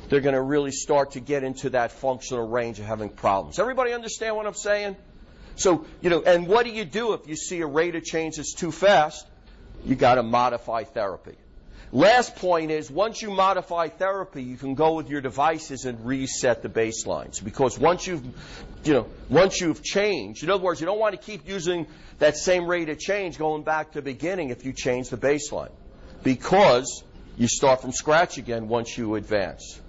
they're 0.08 0.20
going 0.20 0.34
to 0.34 0.42
really 0.42 0.72
start 0.72 1.12
to 1.12 1.20
get 1.20 1.44
into 1.44 1.70
that 1.70 1.92
functional 1.92 2.46
range 2.46 2.78
of 2.78 2.86
having 2.86 3.08
problems. 3.08 3.58
Everybody 3.58 3.92
understand 3.92 4.36
what 4.36 4.46
I'm 4.46 4.54
saying? 4.54 4.96
So, 5.56 5.86
you 6.00 6.10
know, 6.10 6.22
and 6.22 6.46
what 6.46 6.64
do 6.64 6.72
you 6.72 6.84
do 6.84 7.12
if 7.12 7.28
you 7.28 7.36
see 7.36 7.60
a 7.60 7.66
rate 7.66 7.94
of 7.94 8.04
change 8.04 8.36
that's 8.36 8.54
too 8.54 8.72
fast? 8.72 9.26
You 9.84 9.94
got 9.94 10.16
to 10.16 10.22
modify 10.22 10.84
therapy. 10.84 11.36
Last 11.94 12.34
point 12.34 12.72
is 12.72 12.90
once 12.90 13.22
you 13.22 13.30
modify 13.30 13.86
therapy, 13.86 14.42
you 14.42 14.56
can 14.56 14.74
go 14.74 14.94
with 14.94 15.08
your 15.08 15.20
devices 15.20 15.84
and 15.84 16.04
reset 16.04 16.60
the 16.60 16.68
baselines. 16.68 17.42
Because 17.42 17.78
once 17.78 18.04
you've, 18.04 18.24
you 18.82 18.94
know, 18.94 19.08
once 19.28 19.60
you've 19.60 19.80
changed, 19.80 20.42
in 20.42 20.50
other 20.50 20.60
words, 20.60 20.80
you 20.80 20.86
don't 20.86 20.98
want 20.98 21.14
to 21.14 21.24
keep 21.24 21.48
using 21.48 21.86
that 22.18 22.36
same 22.36 22.66
rate 22.66 22.88
of 22.88 22.98
change 22.98 23.38
going 23.38 23.62
back 23.62 23.92
to 23.92 24.00
the 24.00 24.02
beginning 24.02 24.50
if 24.50 24.64
you 24.64 24.72
change 24.72 25.08
the 25.08 25.16
baseline. 25.16 25.70
Because 26.24 27.04
you 27.36 27.46
start 27.46 27.80
from 27.80 27.92
scratch 27.92 28.38
again 28.38 28.66
once 28.66 28.98
you 28.98 29.14
advance. 29.14 29.80